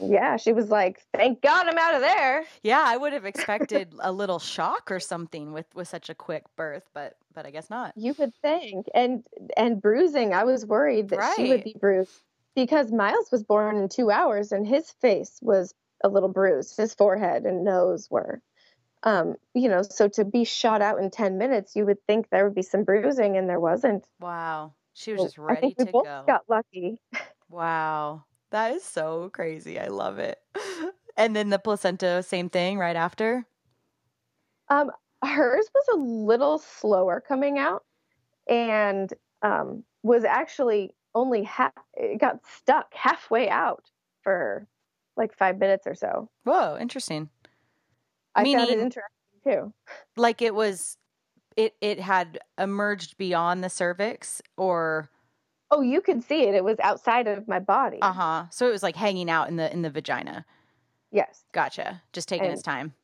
yeah, 0.00 0.36
she 0.36 0.52
was 0.52 0.70
like, 0.70 1.02
"Thank 1.12 1.42
God 1.42 1.66
I'm 1.66 1.78
out 1.78 1.96
of 1.96 2.00
there." 2.00 2.44
Yeah, 2.62 2.82
I 2.84 2.96
would 2.96 3.12
have 3.12 3.24
expected 3.24 3.92
a 4.00 4.12
little 4.12 4.38
shock 4.38 4.90
or 4.90 5.00
something 5.00 5.52
with 5.52 5.66
with 5.74 5.88
such 5.88 6.08
a 6.08 6.14
quick 6.14 6.44
birth, 6.56 6.88
but 6.94 7.16
but 7.34 7.46
I 7.46 7.50
guess 7.50 7.68
not. 7.68 7.92
You 7.96 8.14
would 8.18 8.34
think, 8.42 8.86
and 8.94 9.26
and 9.56 9.82
bruising. 9.82 10.34
I 10.34 10.44
was 10.44 10.64
worried 10.64 11.08
that 11.08 11.34
she 11.36 11.48
would 11.48 11.64
be 11.64 11.74
bruised 11.78 12.12
because 12.54 12.92
Miles 12.92 13.30
was 13.32 13.42
born 13.42 13.76
in 13.76 13.88
two 13.88 14.10
hours, 14.10 14.52
and 14.52 14.66
his 14.66 14.90
face 14.90 15.38
was 15.42 15.74
a 16.04 16.08
little 16.08 16.28
bruised. 16.28 16.76
His 16.76 16.94
forehead 16.94 17.44
and 17.44 17.64
nose 17.64 18.08
were. 18.10 18.40
Um, 19.04 19.34
you 19.54 19.68
know, 19.68 19.82
so 19.82 20.08
to 20.08 20.24
be 20.24 20.44
shot 20.44 20.80
out 20.80 20.98
in 21.00 21.10
10 21.10 21.36
minutes, 21.38 21.74
you 21.74 21.84
would 21.86 21.98
think 22.06 22.28
there 22.30 22.44
would 22.44 22.54
be 22.54 22.62
some 22.62 22.84
bruising, 22.84 23.36
and 23.36 23.48
there 23.48 23.60
wasn't. 23.60 24.06
Wow. 24.20 24.74
She 24.94 25.12
was 25.12 25.22
just 25.22 25.38
I 25.38 25.42
ready 25.42 25.60
think 25.60 25.78
we 25.78 25.84
to 25.86 25.92
both 25.92 26.04
go. 26.04 26.24
got 26.26 26.42
lucky. 26.48 27.00
Wow. 27.48 28.24
That 28.50 28.72
is 28.72 28.82
so 28.82 29.28
crazy. 29.28 29.78
I 29.78 29.88
love 29.88 30.18
it. 30.18 30.38
And 31.14 31.36
then 31.36 31.50
the 31.50 31.58
placenta, 31.58 32.22
same 32.22 32.48
thing 32.48 32.78
right 32.78 32.96
after? 32.96 33.44
Um, 34.68 34.90
hers 35.22 35.68
was 35.74 35.84
a 35.92 35.96
little 35.98 36.58
slower 36.58 37.20
coming 37.20 37.58
out 37.58 37.84
and 38.48 39.12
um, 39.42 39.84
was 40.02 40.24
actually 40.24 40.94
only 41.14 41.42
half, 41.42 41.72
it 41.94 42.18
got 42.18 42.38
stuck 42.46 42.94
halfway 42.94 43.50
out 43.50 43.90
for 44.22 44.66
like 45.16 45.36
five 45.36 45.58
minutes 45.58 45.86
or 45.86 45.94
so. 45.94 46.30
Whoa, 46.44 46.78
interesting. 46.80 47.28
I 48.34 48.44
found 48.44 48.48
it 48.48 48.68
Meaning- 48.70 48.80
interesting 48.84 49.40
too. 49.44 49.72
Like 50.16 50.42
it 50.42 50.54
was 50.54 50.96
it 51.56 51.74
it 51.80 52.00
had 52.00 52.38
emerged 52.58 53.16
beyond 53.18 53.62
the 53.64 53.68
cervix 53.70 54.40
or 54.56 55.08
Oh, 55.74 55.80
you 55.80 56.02
could 56.02 56.22
see 56.22 56.42
it. 56.42 56.54
It 56.54 56.64
was 56.64 56.76
outside 56.80 57.26
of 57.26 57.48
my 57.48 57.58
body. 57.58 57.98
uh-huh. 58.02 58.44
So 58.50 58.68
it 58.68 58.70
was 58.72 58.82
like 58.82 58.94
hanging 58.96 59.30
out 59.30 59.48
in 59.48 59.56
the 59.56 59.72
in 59.72 59.82
the 59.82 59.90
vagina. 59.90 60.44
Yes. 61.10 61.44
Gotcha. 61.52 62.02
Just 62.12 62.28
taking 62.28 62.46
And- 62.46 62.54
its 62.54 62.62
time. 62.62 62.94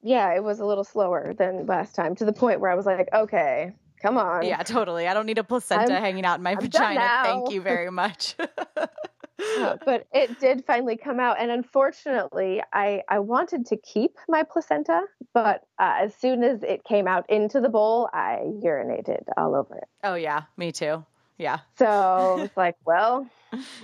Yeah, 0.00 0.32
it 0.34 0.44
was 0.44 0.60
a 0.60 0.64
little 0.64 0.84
slower 0.84 1.34
than 1.36 1.66
last 1.66 1.96
time 1.96 2.14
to 2.16 2.24
the 2.24 2.32
point 2.32 2.60
where 2.60 2.70
I 2.70 2.76
was 2.76 2.86
like, 2.86 3.08
okay, 3.12 3.74
come 4.00 4.16
on. 4.16 4.44
Yeah, 4.46 4.62
totally. 4.62 5.08
I 5.08 5.12
don't 5.14 5.26
need 5.26 5.38
a 5.38 5.44
placenta 5.44 5.92
I'm- 5.94 6.00
hanging 6.02 6.24
out 6.24 6.38
in 6.38 6.42
my 6.44 6.52
I'm 6.52 6.60
vagina. 6.60 7.20
Thank 7.24 7.50
you 7.50 7.60
very 7.60 7.90
much. 7.90 8.36
Uh, 9.58 9.76
but 9.84 10.06
it 10.12 10.38
did 10.40 10.64
finally 10.66 10.96
come 10.96 11.20
out 11.20 11.36
and 11.40 11.50
unfortunately 11.50 12.62
i 12.72 13.02
i 13.08 13.18
wanted 13.18 13.66
to 13.66 13.76
keep 13.76 14.16
my 14.28 14.42
placenta 14.42 15.02
but 15.32 15.62
uh, 15.78 15.94
as 16.00 16.14
soon 16.14 16.42
as 16.42 16.62
it 16.62 16.82
came 16.84 17.06
out 17.06 17.28
into 17.30 17.60
the 17.60 17.68
bowl 17.68 18.08
i 18.12 18.40
urinated 18.64 19.22
all 19.36 19.54
over 19.54 19.76
it 19.76 19.88
oh 20.04 20.14
yeah, 20.14 20.42
me 20.56 20.72
too. 20.72 21.04
Yeah. 21.38 21.58
so 21.78 22.40
it's 22.44 22.56
like 22.56 22.76
well 22.84 23.28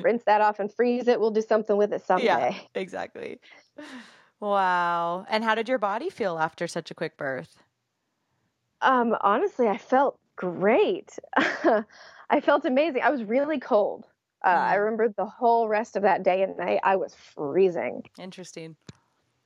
rinse 0.01 0.25
that 0.25 0.41
off 0.41 0.59
and 0.59 0.73
freeze 0.73 1.07
it 1.09 1.21
we'll 1.21 1.31
do 1.31 1.41
something 1.43 1.77
with 1.77 1.93
it 1.93 2.05
someday 2.05 2.27
Yeah, 2.27 2.55
exactly. 2.75 3.39
Wow. 4.41 5.25
And 5.31 5.43
how 5.45 5.55
did 5.55 5.69
your 5.69 5.79
body 5.79 6.11
feel 6.11 6.37
after 6.39 6.67
such 6.67 6.91
a 6.91 6.95
quick 6.95 7.17
birth? 7.17 7.57
um 8.83 9.17
honestly 9.23 9.69
i 9.69 9.79
felt 9.79 10.19
great 10.37 11.17
i 11.37 12.41
felt 12.43 12.65
amazing 12.65 13.01
i 13.03 13.11
was 13.11 13.23
really 13.25 13.59
cold 13.61 14.05
uh, 14.45 14.49
i 14.49 14.77
Mm. 14.77 14.81
remember 14.85 15.09
the 15.17 15.27
whole 15.27 15.69
rest 15.69 15.97
of 15.97 16.03
that 16.03 16.23
day 16.23 16.43
and 16.43 16.57
night 16.57 16.81
i 16.85 16.97
was 16.97 17.15
freezing 17.15 18.03
Interesting. 18.19 18.77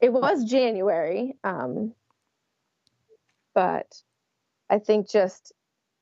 it 0.00 0.12
was 0.12 0.44
January, 0.44 1.36
um, 1.44 1.94
but 3.54 4.02
I 4.70 4.78
think 4.78 5.08
just 5.10 5.52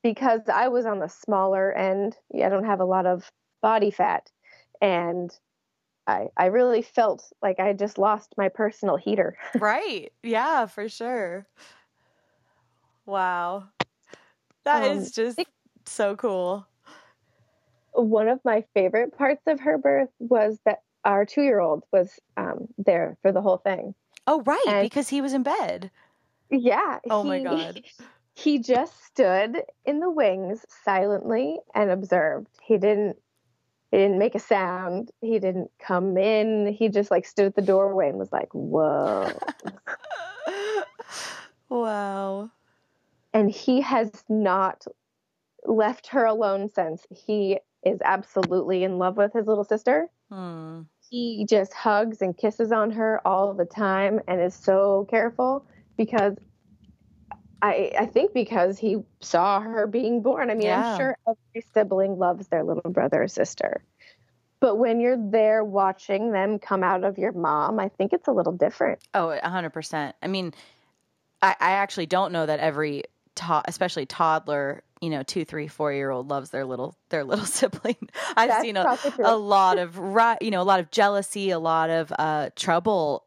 because 0.03 0.41
I 0.53 0.67
was 0.67 0.85
on 0.85 0.99
the 0.99 1.07
smaller 1.07 1.71
end, 1.73 2.15
I 2.35 2.49
don't 2.49 2.65
have 2.65 2.79
a 2.79 2.85
lot 2.85 3.05
of 3.05 3.31
body 3.61 3.89
fat, 3.91 4.31
and 4.81 5.31
I 6.05 6.27
I 6.37 6.45
really 6.47 6.81
felt 6.83 7.23
like 7.41 7.59
I 7.59 7.73
just 7.73 7.97
lost 7.97 8.35
my 8.37 8.49
personal 8.49 8.97
heater. 8.97 9.37
right. 9.59 10.11
Yeah, 10.23 10.67
for 10.67 10.87
sure. 10.89 11.47
Wow. 13.05 13.69
that 14.65 14.83
is 14.83 15.07
Um, 15.07 15.11
just 15.11 15.39
it- 15.39 15.47
so 15.85 16.15
cool. 16.15 16.67
One 17.97 18.27
of 18.27 18.39
my 18.45 18.63
favorite 18.73 19.17
parts 19.17 19.41
of 19.47 19.59
her 19.61 19.77
birth 19.77 20.09
was 20.19 20.59
that 20.65 20.83
our 21.03 21.25
two 21.25 21.41
year 21.41 21.59
old 21.59 21.83
was 21.91 22.19
um, 22.37 22.67
there 22.77 23.17
for 23.21 23.31
the 23.31 23.41
whole 23.41 23.57
thing. 23.57 23.95
Oh, 24.27 24.41
right, 24.45 24.63
and- 24.67 24.85
because 24.85 25.09
he 25.09 25.21
was 25.21 25.33
in 25.33 25.43
bed. 25.43 25.89
Yeah. 26.49 26.99
Oh 27.09 27.23
my 27.23 27.43
God. 27.43 27.83
He 28.35 28.59
just 28.59 29.03
stood 29.05 29.63
in 29.83 29.99
the 29.99 30.09
wings 30.11 30.63
silently 30.83 31.59
and 31.73 31.89
observed. 31.89 32.47
He 32.61 32.77
didn't 32.77 33.17
He 33.91 33.97
didn't 33.97 34.19
make 34.19 34.35
a 34.35 34.39
sound. 34.39 35.11
He 35.21 35.39
didn't 35.39 35.71
come 35.79 36.17
in. 36.17 36.67
He 36.71 36.89
just 36.89 37.09
like 37.09 37.25
stood 37.25 37.47
at 37.47 37.55
the 37.55 37.61
doorway 37.61 38.09
and 38.09 38.17
was 38.19 38.31
like, 38.31 38.49
"Whoa." 38.53 39.31
wow. 41.69 42.51
And 43.33 43.49
he 43.51 43.81
has 43.81 44.11
not 44.29 44.85
left 45.65 46.07
her 46.07 46.25
alone 46.25 46.69
since. 46.69 47.05
He 47.09 47.59
is 47.83 47.99
absolutely 48.03 48.83
in 48.83 48.97
love 48.97 49.17
with 49.17 49.33
his 49.33 49.47
little 49.47 49.63
sister. 49.63 50.09
Hmm. 50.31 50.81
He 51.09 51.45
just 51.49 51.73
hugs 51.73 52.21
and 52.21 52.37
kisses 52.37 52.71
on 52.71 52.91
her 52.91 53.25
all 53.25 53.53
the 53.53 53.65
time 53.65 54.19
and 54.27 54.41
is 54.41 54.53
so 54.53 55.07
careful 55.09 55.65
because 55.95 56.35
I, 57.61 57.93
I 57.97 58.05
think 58.05 58.33
because 58.33 58.77
he 58.77 58.97
saw 59.21 59.61
her 59.61 59.87
being 59.87 60.21
born. 60.21 60.49
I 60.49 60.53
mean, 60.53 60.67
yeah. 60.67 60.91
I'm 60.91 60.97
sure 60.97 61.17
every 61.27 61.65
sibling 61.73 62.19
loves 62.19 62.47
their 62.47 62.63
little 62.63 62.91
brother 62.91 63.23
or 63.23 63.27
sister. 63.27 63.83
But 64.59 64.75
when 64.77 64.99
you're 64.99 65.17
there 65.31 65.63
watching 65.63 66.31
them 66.31 66.59
come 66.59 66.83
out 66.83 67.03
of 67.03 67.17
your 67.17 67.31
mom, 67.31 67.79
I 67.79 67.89
think 67.89 68.11
it's 68.13 68.27
a 68.27 68.31
little 68.31 68.53
different. 68.53 68.99
Oh, 69.13 69.37
100%. 69.43 70.13
I 70.21 70.27
mean, 70.27 70.53
I, 71.41 71.55
I 71.59 71.71
actually 71.73 72.07
don't 72.07 72.31
know 72.31 72.45
that 72.45 72.59
every, 72.59 73.03
to- 73.37 73.63
especially 73.65 74.05
toddler, 74.05 74.83
you 75.01 75.09
know, 75.09 75.23
two, 75.23 75.45
three, 75.45 75.67
four 75.67 75.93
year 75.93 76.09
old 76.09 76.29
loves 76.29 76.49
their 76.49 76.65
little 76.65 76.95
their 77.09 77.23
little 77.23 77.45
sibling. 77.57 77.97
I've 78.35 78.49
That's 78.49 78.61
seen 78.61 78.77
a, 78.77 78.97
a 79.19 79.35
lot 79.35 79.77
of 79.77 79.97
you 80.41 80.51
know 80.51 80.61
a 80.61 80.63
lot 80.63 80.79
of 80.79 80.91
jealousy, 80.91 81.49
a 81.51 81.59
lot 81.59 81.89
of 81.89 82.13
uh, 82.17 82.49
trouble 82.55 83.23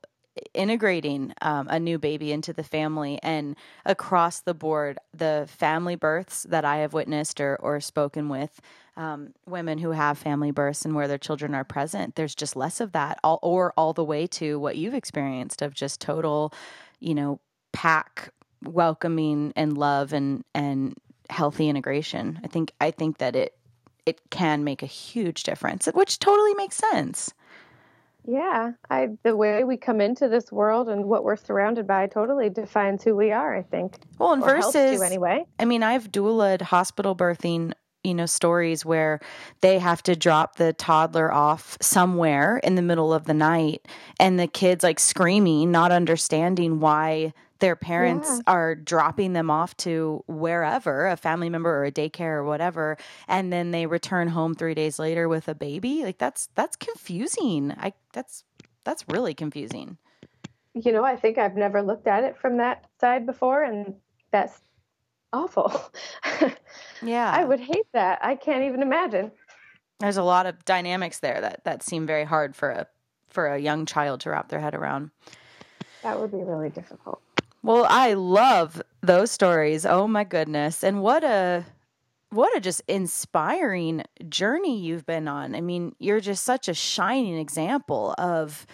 integrating 0.54 1.32
um, 1.42 1.66
a 1.68 1.78
new 1.78 1.98
baby 1.98 2.32
into 2.32 2.52
the 2.52 2.62
family 2.62 3.18
and 3.22 3.56
across 3.84 4.40
the 4.40 4.54
board 4.54 4.96
the 5.12 5.46
family 5.48 5.96
births 5.96 6.44
that 6.48 6.64
i 6.64 6.78
have 6.78 6.92
witnessed 6.92 7.40
or, 7.40 7.56
or 7.56 7.80
spoken 7.80 8.28
with 8.28 8.60
um, 8.96 9.34
women 9.46 9.78
who 9.78 9.90
have 9.90 10.16
family 10.16 10.50
births 10.50 10.84
and 10.84 10.94
where 10.94 11.08
their 11.08 11.18
children 11.18 11.54
are 11.54 11.64
present 11.64 12.14
there's 12.14 12.34
just 12.34 12.54
less 12.54 12.80
of 12.80 12.92
that 12.92 13.18
all, 13.24 13.40
or 13.42 13.72
all 13.76 13.92
the 13.92 14.04
way 14.04 14.26
to 14.26 14.58
what 14.58 14.76
you've 14.76 14.94
experienced 14.94 15.62
of 15.62 15.74
just 15.74 16.00
total 16.00 16.52
you 17.00 17.14
know 17.14 17.40
pack 17.72 18.30
welcoming 18.64 19.52
and 19.56 19.76
love 19.76 20.12
and 20.12 20.44
and 20.54 20.94
healthy 21.28 21.68
integration 21.68 22.40
i 22.44 22.46
think 22.46 22.72
i 22.80 22.90
think 22.90 23.18
that 23.18 23.36
it 23.36 23.54
it 24.06 24.20
can 24.30 24.64
make 24.64 24.82
a 24.82 24.86
huge 24.86 25.42
difference 25.44 25.86
which 25.94 26.18
totally 26.18 26.54
makes 26.54 26.76
sense 26.76 27.32
yeah, 28.26 28.72
I 28.90 29.08
the 29.22 29.34
way 29.34 29.64
we 29.64 29.76
come 29.76 30.00
into 30.00 30.28
this 30.28 30.52
world 30.52 30.88
and 30.88 31.06
what 31.06 31.24
we're 31.24 31.36
surrounded 31.36 31.86
by 31.86 32.06
totally 32.06 32.50
defines 32.50 33.02
who 33.02 33.16
we 33.16 33.32
are. 33.32 33.56
I 33.56 33.62
think. 33.62 33.96
Well, 34.18 34.32
and 34.32 34.44
versus 34.44 35.00
anyway. 35.00 35.44
I 35.58 35.64
mean, 35.64 35.82
I've 35.82 36.12
doulaed 36.12 36.60
hospital 36.60 37.16
birthing 37.16 37.72
you 38.04 38.14
know 38.14 38.26
stories 38.26 38.84
where 38.84 39.20
they 39.60 39.78
have 39.78 40.02
to 40.04 40.16
drop 40.16 40.56
the 40.56 40.72
toddler 40.72 41.32
off 41.32 41.76
somewhere 41.80 42.58
in 42.58 42.74
the 42.74 42.82
middle 42.82 43.12
of 43.12 43.24
the 43.24 43.34
night 43.34 43.86
and 44.18 44.38
the 44.38 44.46
kids 44.46 44.82
like 44.82 44.98
screaming 44.98 45.70
not 45.70 45.92
understanding 45.92 46.80
why 46.80 47.32
their 47.60 47.76
parents 47.76 48.28
yeah. 48.28 48.42
are 48.46 48.74
dropping 48.74 49.32
them 49.32 49.50
off 49.50 49.76
to 49.78 50.24
wherever 50.26 51.06
a 51.06 51.16
family 51.16 51.48
member 51.48 51.70
or 51.70 51.84
a 51.84 51.92
daycare 51.92 52.36
or 52.36 52.44
whatever 52.44 52.96
and 53.28 53.52
then 53.52 53.70
they 53.70 53.86
return 53.86 54.28
home 54.28 54.54
3 54.54 54.74
days 54.74 54.98
later 54.98 55.28
with 55.28 55.48
a 55.48 55.54
baby? 55.54 56.02
Like 56.02 56.18
that's 56.18 56.48
that's 56.54 56.76
confusing. 56.76 57.72
I 57.72 57.92
that's 58.12 58.44
that's 58.84 59.04
really 59.08 59.34
confusing. 59.34 59.98
You 60.74 60.92
know 60.92 61.04
i 61.04 61.16
think 61.16 61.36
i've 61.36 61.56
never 61.56 61.82
looked 61.82 62.06
at 62.06 62.22
it 62.22 62.36
from 62.38 62.58
that 62.58 62.86
side 63.00 63.26
before 63.26 63.64
and 63.64 63.96
that's 64.30 64.60
awful. 65.32 65.72
Yeah. 67.02 67.30
i 67.30 67.44
would 67.44 67.60
hate 67.60 67.86
that. 67.94 68.18
I 68.22 68.36
can't 68.36 68.64
even 68.64 68.82
imagine. 68.82 69.32
There's 70.00 70.18
a 70.18 70.22
lot 70.22 70.46
of 70.46 70.64
dynamics 70.64 71.20
there 71.20 71.40
that 71.40 71.64
that 71.64 71.82
seem 71.82 72.06
very 72.06 72.24
hard 72.24 72.54
for 72.54 72.70
a 72.70 72.86
for 73.28 73.46
a 73.46 73.58
young 73.58 73.86
child 73.86 74.20
to 74.20 74.30
wrap 74.30 74.48
their 74.48 74.60
head 74.60 74.74
around. 74.74 75.10
That 76.02 76.18
would 76.20 76.30
be 76.30 76.42
really 76.42 76.70
difficult 76.70 77.20
well, 77.62 77.86
I 77.88 78.14
love 78.14 78.80
those 79.02 79.30
stories. 79.30 79.84
Oh 79.84 80.06
my 80.06 80.24
goodness. 80.24 80.82
And 80.82 81.02
what 81.02 81.24
a 81.24 81.64
what 82.30 82.56
a 82.56 82.60
just 82.60 82.82
inspiring 82.86 84.04
journey 84.28 84.80
you've 84.80 85.04
been 85.04 85.26
on. 85.26 85.54
I 85.54 85.60
mean, 85.60 85.94
you're 85.98 86.20
just 86.20 86.44
such 86.44 86.68
a 86.68 86.74
shining 86.74 87.36
example 87.38 88.14
of 88.18 88.66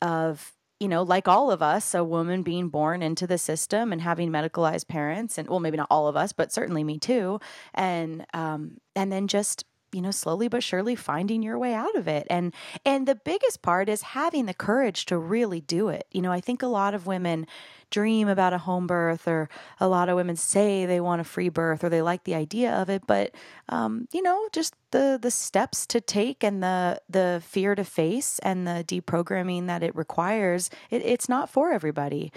of 0.00 0.52
you 0.78 0.88
know, 0.88 1.02
like 1.02 1.28
all 1.28 1.50
of 1.50 1.60
us, 1.60 1.94
a 1.94 2.02
woman 2.02 2.42
being 2.42 2.70
born 2.70 3.02
into 3.02 3.26
the 3.26 3.36
system 3.36 3.92
and 3.92 4.00
having 4.00 4.30
medicalized 4.30 4.88
parents, 4.88 5.36
and 5.36 5.46
well, 5.46 5.60
maybe 5.60 5.76
not 5.76 5.88
all 5.90 6.08
of 6.08 6.16
us, 6.16 6.32
but 6.32 6.52
certainly 6.52 6.82
me 6.82 6.98
too, 6.98 7.38
and 7.74 8.24
um, 8.32 8.78
and 8.96 9.12
then 9.12 9.28
just 9.28 9.66
you 9.92 10.00
know 10.00 10.10
slowly 10.10 10.48
but 10.48 10.62
surely 10.62 10.94
finding 10.94 11.42
your 11.42 11.58
way 11.58 11.74
out 11.74 11.94
of 11.96 12.08
it. 12.08 12.26
And 12.30 12.54
and 12.84 13.06
the 13.06 13.14
biggest 13.14 13.62
part 13.62 13.88
is 13.88 14.02
having 14.02 14.46
the 14.46 14.54
courage 14.54 15.06
to 15.06 15.18
really 15.18 15.60
do 15.60 15.88
it. 15.88 16.06
You 16.10 16.22
know 16.22 16.32
i 16.32 16.40
think 16.40 16.62
a 16.62 16.66
lot 16.66 16.94
of 16.94 17.06
women 17.06 17.46
dream 17.90 18.28
about 18.28 18.52
a 18.52 18.58
home 18.58 18.86
birth 18.86 19.26
or 19.26 19.48
a 19.80 19.88
lot 19.88 20.08
of 20.08 20.16
women 20.16 20.36
say 20.36 20.86
they 20.86 21.00
want 21.00 21.20
a 21.20 21.24
free 21.24 21.48
birth 21.48 21.82
or 21.82 21.88
they 21.88 22.02
like 22.02 22.24
the 22.24 22.34
idea 22.34 22.72
of 22.72 22.88
it. 22.88 23.06
But 23.06 23.34
um, 23.68 24.08
you 24.12 24.22
know 24.22 24.48
just 24.52 24.74
the 24.90 25.18
the 25.20 25.30
steps 25.30 25.86
to 25.86 26.00
take 26.00 26.42
and 26.44 26.62
the 26.62 27.00
the 27.08 27.42
fear 27.44 27.74
to 27.74 27.84
face 27.84 28.38
and 28.40 28.66
the 28.66 28.84
deprogramming 28.86 29.66
that 29.66 29.82
it 29.82 29.94
requires 29.94 30.70
it, 30.90 31.02
it's 31.04 31.28
not 31.28 31.50
for 31.50 31.72
everybody. 31.72 32.32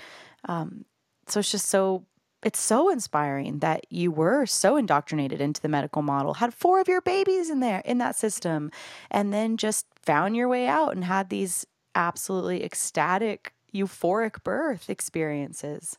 Um, 0.46 0.86
so 1.28 1.40
it's 1.40 1.52
just 1.52 1.70
so 1.70 2.06
it's 2.44 2.60
so 2.60 2.90
inspiring 2.90 3.60
that 3.60 3.86
you 3.90 4.12
were 4.12 4.46
so 4.46 4.76
indoctrinated 4.78 5.42
into 5.42 5.62
the 5.62 5.70
medical 5.70 6.02
model, 6.02 6.36
had 6.36 6.54
four 6.54 6.80
of 6.80 6.88
your 6.88 7.02
babies 7.02 7.50
in 7.50 7.60
there 7.60 7.82
in 7.86 7.98
that 8.00 8.16
system, 8.16 8.72
and 9.10 9.34
then 9.34 9.58
just 9.58 9.86
found 10.02 10.36
your 10.36 10.48
way 10.48 10.68
out 10.68 10.94
and 10.94 11.06
had 11.06 11.30
these 11.30 11.66
absolutely 11.96 12.64
ecstatic, 12.64 13.54
euphoric 13.74 14.44
birth 14.44 14.90
experiences. 14.90 15.98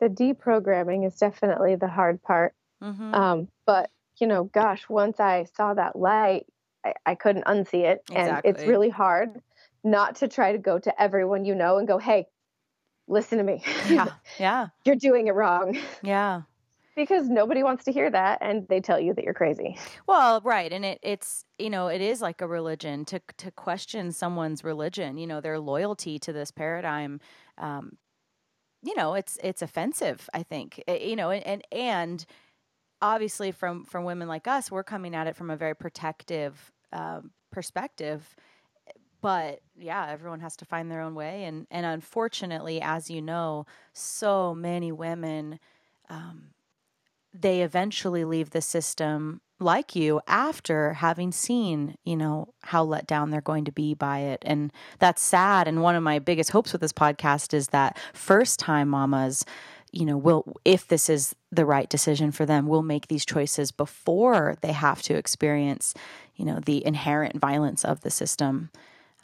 The 0.00 0.08
deprogramming 0.08 1.06
is 1.06 1.16
definitely 1.16 1.76
the 1.76 1.88
hard 1.88 2.22
part. 2.22 2.54
Mm-hmm. 2.82 3.14
Um, 3.14 3.48
but, 3.64 3.90
you 4.18 4.26
know, 4.26 4.44
gosh, 4.44 4.88
once 4.88 5.18
I 5.18 5.46
saw 5.56 5.74
that 5.74 5.96
light, 5.96 6.46
I, 6.84 6.94
I 7.04 7.14
couldn't 7.14 7.46
unsee 7.46 7.84
it. 7.84 8.02
Exactly. 8.10 8.16
And 8.16 8.40
it's 8.44 8.64
really 8.64 8.90
hard 8.90 9.40
not 9.82 10.16
to 10.16 10.28
try 10.28 10.52
to 10.52 10.58
go 10.58 10.78
to 10.78 11.02
everyone 11.02 11.44
you 11.44 11.54
know 11.54 11.78
and 11.78 11.88
go, 11.88 11.98
hey, 11.98 12.26
listen 13.08 13.38
to 13.38 13.44
me. 13.44 13.62
Yeah. 13.88 14.08
Yeah. 14.38 14.68
you're 14.84 14.96
doing 14.96 15.26
it 15.28 15.34
wrong. 15.34 15.78
Yeah. 16.02 16.42
because 16.94 17.28
nobody 17.28 17.62
wants 17.62 17.84
to 17.84 17.92
hear 17.92 18.10
that 18.10 18.38
and 18.40 18.66
they 18.68 18.80
tell 18.80 18.98
you 18.98 19.14
that 19.14 19.24
you're 19.24 19.34
crazy. 19.34 19.78
Well, 20.06 20.40
right. 20.42 20.72
And 20.72 20.84
it 20.84 20.98
it's 21.02 21.44
you 21.58 21.70
know, 21.70 21.88
it 21.88 22.00
is 22.00 22.20
like 22.20 22.40
a 22.40 22.46
religion 22.46 23.04
to 23.06 23.20
to 23.38 23.50
question 23.50 24.12
someone's 24.12 24.64
religion, 24.64 25.18
you 25.18 25.26
know, 25.26 25.40
their 25.40 25.58
loyalty 25.58 26.18
to 26.20 26.32
this 26.32 26.50
paradigm. 26.50 27.20
Um, 27.58 27.96
you 28.82 28.94
know, 28.96 29.14
it's 29.14 29.38
it's 29.42 29.62
offensive, 29.62 30.28
I 30.34 30.42
think. 30.42 30.82
It, 30.86 31.02
you 31.02 31.16
know, 31.16 31.30
and, 31.30 31.46
and 31.46 31.62
and 31.72 32.26
obviously 33.02 33.52
from 33.52 33.84
from 33.84 34.04
women 34.04 34.28
like 34.28 34.46
us, 34.46 34.70
we're 34.70 34.84
coming 34.84 35.14
at 35.14 35.26
it 35.26 35.36
from 35.36 35.50
a 35.50 35.56
very 35.56 35.74
protective 35.74 36.72
um, 36.92 37.30
perspective 37.50 38.36
but 39.26 39.60
yeah, 39.76 40.06
everyone 40.08 40.38
has 40.38 40.56
to 40.58 40.64
find 40.64 40.88
their 40.88 41.00
own 41.00 41.16
way, 41.16 41.42
and 41.42 41.66
and 41.68 41.84
unfortunately, 41.84 42.80
as 42.80 43.10
you 43.10 43.20
know, 43.20 43.66
so 43.92 44.54
many 44.54 44.92
women, 44.92 45.58
um, 46.08 46.50
they 47.34 47.62
eventually 47.62 48.24
leave 48.24 48.50
the 48.50 48.60
system 48.60 49.40
like 49.58 49.96
you 49.96 50.20
after 50.28 50.92
having 50.92 51.32
seen 51.32 51.96
you 52.04 52.16
know 52.16 52.54
how 52.62 52.84
let 52.84 53.08
down 53.08 53.30
they're 53.30 53.40
going 53.40 53.64
to 53.64 53.72
be 53.72 53.94
by 53.94 54.20
it 54.20 54.42
and 54.46 54.70
that's 55.00 55.22
sad 55.22 55.66
and 55.66 55.82
one 55.82 55.96
of 55.96 56.02
my 56.04 56.18
biggest 56.18 56.50
hopes 56.50 56.72
with 56.72 56.82
this 56.82 56.92
podcast 56.92 57.52
is 57.54 57.68
that 57.68 57.98
first 58.12 58.60
time 58.60 58.86
mamas 58.86 59.46
you 59.92 60.04
know 60.04 60.18
will 60.18 60.44
if 60.66 60.86
this 60.88 61.08
is 61.08 61.34
the 61.50 61.64
right 61.64 61.88
decision 61.88 62.30
for 62.30 62.44
them 62.44 62.66
will 62.66 62.82
make 62.82 63.08
these 63.08 63.24
choices 63.24 63.72
before 63.72 64.56
they 64.60 64.72
have 64.72 65.00
to 65.00 65.14
experience 65.14 65.94
you 66.34 66.44
know 66.44 66.60
the 66.60 66.86
inherent 66.86 67.40
violence 67.40 67.82
of 67.82 68.02
the 68.02 68.10
system 68.10 68.70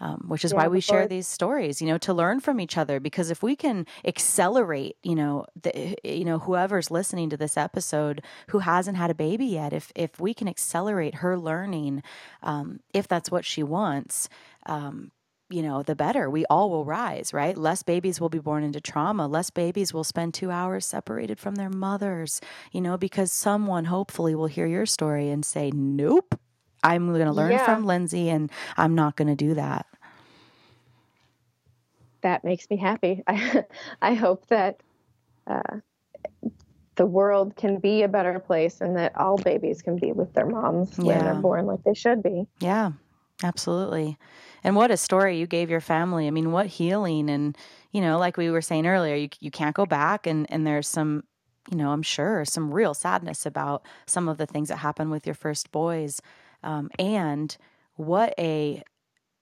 um, 0.02 0.24
which 0.26 0.44
is 0.44 0.50
yeah, 0.50 0.58
why 0.58 0.68
we 0.68 0.80
share 0.80 1.06
these 1.06 1.28
stories, 1.28 1.80
you 1.80 1.86
know, 1.86 1.96
to 1.96 2.12
learn 2.12 2.40
from 2.40 2.58
each 2.58 2.76
other. 2.76 2.98
Because 2.98 3.30
if 3.30 3.40
we 3.40 3.54
can 3.54 3.86
accelerate, 4.04 4.96
you 5.04 5.14
know, 5.14 5.46
the, 5.62 5.96
you 6.02 6.24
know, 6.24 6.40
whoever's 6.40 6.90
listening 6.90 7.30
to 7.30 7.36
this 7.36 7.56
episode 7.56 8.20
who 8.48 8.58
hasn't 8.58 8.96
had 8.96 9.10
a 9.10 9.14
baby 9.14 9.46
yet, 9.46 9.72
if 9.72 9.92
if 9.94 10.18
we 10.18 10.34
can 10.34 10.48
accelerate 10.48 11.16
her 11.16 11.38
learning, 11.38 12.02
um, 12.42 12.80
if 12.92 13.06
that's 13.06 13.30
what 13.30 13.44
she 13.44 13.62
wants. 13.62 14.28
Um, 14.66 15.12
you 15.48 15.62
know, 15.62 15.82
the 15.82 15.94
better. 15.94 16.30
We 16.30 16.46
all 16.46 16.70
will 16.70 16.86
rise, 16.86 17.34
right? 17.34 17.56
Less 17.56 17.82
babies 17.82 18.20
will 18.20 18.30
be 18.30 18.38
born 18.38 18.64
into 18.64 18.80
trauma. 18.80 19.28
Less 19.28 19.50
babies 19.50 19.92
will 19.92 20.02
spend 20.02 20.32
two 20.32 20.50
hours 20.50 20.86
separated 20.86 21.38
from 21.38 21.56
their 21.56 21.68
mothers, 21.68 22.40
you 22.72 22.80
know, 22.80 22.96
because 22.96 23.30
someone 23.30 23.84
hopefully 23.84 24.34
will 24.34 24.46
hear 24.46 24.66
your 24.66 24.86
story 24.86 25.28
and 25.28 25.44
say, 25.44 25.70
nope, 25.70 26.40
I'm 26.82 27.12
going 27.12 27.26
to 27.26 27.32
learn 27.32 27.52
yeah. 27.52 27.66
from 27.66 27.84
Lindsay 27.84 28.30
and 28.30 28.50
I'm 28.78 28.94
not 28.94 29.16
going 29.16 29.28
to 29.28 29.36
do 29.36 29.52
that. 29.54 29.86
That 32.22 32.44
makes 32.44 32.68
me 32.70 32.76
happy. 32.76 33.22
I, 33.26 33.64
I 34.00 34.14
hope 34.14 34.46
that 34.48 34.80
uh, 35.46 35.78
the 36.96 37.06
world 37.06 37.56
can 37.56 37.78
be 37.78 38.02
a 38.02 38.08
better 38.08 38.38
place 38.38 38.80
and 38.80 38.96
that 38.96 39.16
all 39.16 39.36
babies 39.36 39.82
can 39.82 39.96
be 39.96 40.12
with 40.12 40.32
their 40.34 40.46
moms 40.46 40.98
when 40.98 41.18
they're 41.18 41.34
born 41.34 41.66
like 41.66 41.82
they 41.84 41.94
should 41.94 42.22
be. 42.22 42.46
Yeah, 42.60 42.92
absolutely. 43.42 44.18
And 44.62 44.76
what 44.76 44.90
a 44.90 44.96
story 44.96 45.38
you 45.38 45.46
gave 45.46 45.70
your 45.70 45.80
family. 45.80 46.26
I 46.26 46.30
mean, 46.30 46.52
what 46.52 46.66
healing 46.66 47.30
and 47.30 47.56
you 47.92 48.00
know, 48.00 48.18
like 48.18 48.36
we 48.36 48.50
were 48.50 48.62
saying 48.62 48.86
earlier, 48.86 49.14
you 49.14 49.28
you 49.40 49.50
can't 49.50 49.74
go 49.74 49.86
back 49.86 50.26
and 50.26 50.46
and 50.50 50.66
there's 50.66 50.88
some, 50.88 51.24
you 51.70 51.76
know, 51.76 51.90
I'm 51.90 52.02
sure 52.02 52.44
some 52.44 52.72
real 52.72 52.94
sadness 52.94 53.46
about 53.46 53.84
some 54.06 54.28
of 54.28 54.38
the 54.38 54.46
things 54.46 54.68
that 54.68 54.76
happened 54.76 55.10
with 55.10 55.26
your 55.26 55.34
first 55.34 55.72
boys. 55.72 56.20
Um, 56.62 56.90
and 56.98 57.56
what 57.96 58.34
a 58.38 58.82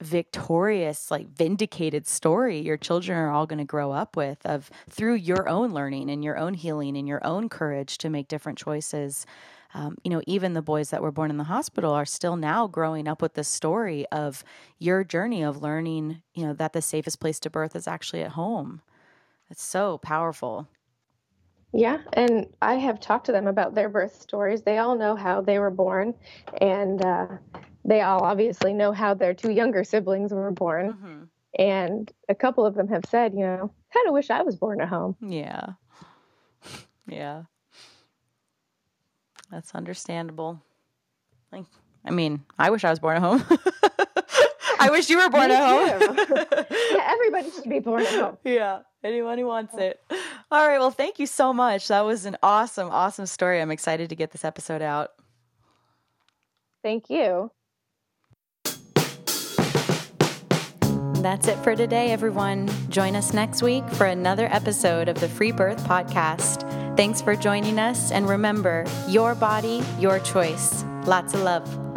victorious 0.00 1.10
like 1.10 1.28
vindicated 1.28 2.06
story 2.06 2.58
your 2.58 2.76
children 2.76 3.18
are 3.18 3.30
all 3.30 3.46
going 3.46 3.58
to 3.58 3.64
grow 3.64 3.92
up 3.92 4.16
with 4.16 4.44
of 4.46 4.70
through 4.88 5.14
your 5.14 5.48
own 5.48 5.72
learning 5.72 6.10
and 6.10 6.24
your 6.24 6.38
own 6.38 6.54
healing 6.54 6.96
and 6.96 7.06
your 7.06 7.24
own 7.24 7.48
courage 7.48 7.98
to 7.98 8.08
make 8.08 8.28
different 8.28 8.58
choices. 8.58 9.26
Um, 9.74 9.96
you 10.02 10.10
know 10.10 10.22
even 10.26 10.54
the 10.54 10.62
boys 10.62 10.90
that 10.90 11.02
were 11.02 11.12
born 11.12 11.30
in 11.30 11.36
the 11.36 11.44
hospital 11.44 11.92
are 11.92 12.06
still 12.06 12.36
now 12.36 12.66
growing 12.66 13.06
up 13.06 13.22
with 13.22 13.34
the 13.34 13.44
story 13.44 14.06
of 14.10 14.42
your 14.78 15.04
journey 15.04 15.42
of 15.42 15.62
learning 15.62 16.22
you 16.34 16.46
know 16.46 16.54
that 16.54 16.72
the 16.72 16.82
safest 16.82 17.20
place 17.20 17.38
to 17.40 17.50
birth 17.50 17.76
is 17.76 17.86
actually 17.86 18.22
at 18.22 18.32
home. 18.32 18.82
It's 19.50 19.62
so 19.62 19.98
powerful. 19.98 20.68
Yeah, 21.72 21.98
and 22.14 22.48
I 22.60 22.74
have 22.74 22.98
talked 22.98 23.26
to 23.26 23.32
them 23.32 23.46
about 23.46 23.74
their 23.74 23.88
birth 23.88 24.20
stories. 24.20 24.62
They 24.62 24.78
all 24.78 24.96
know 24.96 25.14
how 25.14 25.40
they 25.40 25.58
were 25.60 25.70
born, 25.70 26.14
and 26.60 27.04
uh, 27.04 27.26
they 27.84 28.00
all 28.02 28.22
obviously 28.22 28.72
know 28.74 28.92
how 28.92 29.14
their 29.14 29.34
two 29.34 29.50
younger 29.52 29.84
siblings 29.84 30.32
were 30.32 30.50
born. 30.50 30.92
Mm-hmm. 30.92 31.22
And 31.58 32.12
a 32.28 32.34
couple 32.34 32.64
of 32.64 32.74
them 32.74 32.88
have 32.88 33.04
said, 33.08 33.32
you 33.32 33.40
know, 33.40 33.72
kind 33.92 34.06
of 34.06 34.12
wish 34.14 34.30
I 34.30 34.42
was 34.42 34.56
born 34.56 34.80
at 34.80 34.88
home. 34.88 35.16
yeah. 35.20 35.70
Yeah. 37.08 37.42
That's 39.50 39.74
understandable. 39.74 40.62
Like 41.50 41.64
i 42.04 42.10
mean 42.10 42.44
i 42.58 42.70
wish 42.70 42.84
i 42.84 42.90
was 42.90 43.00
born 43.00 43.16
at 43.16 43.22
home. 43.22 43.42
I 44.82 44.88
wish 44.90 45.10
you 45.10 45.18
were 45.18 45.28
born 45.28 45.48
Me 45.48 45.54
at 45.54 46.00
home. 46.00 46.16
yeah, 46.70 47.06
everybody 47.10 47.50
should 47.50 47.68
be 47.68 47.80
born 47.80 48.02
at 48.02 48.08
home. 48.14 48.38
yeah 48.44 48.80
anyone 49.02 49.38
who 49.38 49.46
wants 49.46 49.74
it. 49.74 50.00
All 50.52 50.66
right 50.68 50.78
well 50.78 50.92
thank 50.92 51.18
you 51.18 51.26
so 51.26 51.52
much. 51.52 51.88
That 51.88 52.02
was 52.02 52.26
an 52.26 52.36
awesome 52.42 52.88
awesome 52.90 53.26
story. 53.26 53.60
I'm 53.60 53.72
excited 53.72 54.08
to 54.10 54.14
get 54.14 54.30
this 54.30 54.44
episode 54.44 54.82
out. 54.82 55.10
Thank 56.82 57.10
you. 57.10 57.50
That's 61.22 61.48
it 61.48 61.58
for 61.58 61.76
today, 61.76 62.12
everyone. 62.12 62.70
Join 62.88 63.14
us 63.14 63.34
next 63.34 63.62
week 63.62 63.86
for 63.90 64.06
another 64.06 64.46
episode 64.46 65.06
of 65.06 65.20
the 65.20 65.28
Free 65.28 65.52
Birth 65.52 65.84
Podcast. 65.84 66.66
Thanks 66.96 67.20
for 67.20 67.36
joining 67.36 67.78
us, 67.78 68.10
and 68.10 68.26
remember 68.26 68.86
your 69.06 69.34
body, 69.34 69.82
your 69.98 70.18
choice. 70.20 70.82
Lots 71.04 71.34
of 71.34 71.42
love. 71.42 71.89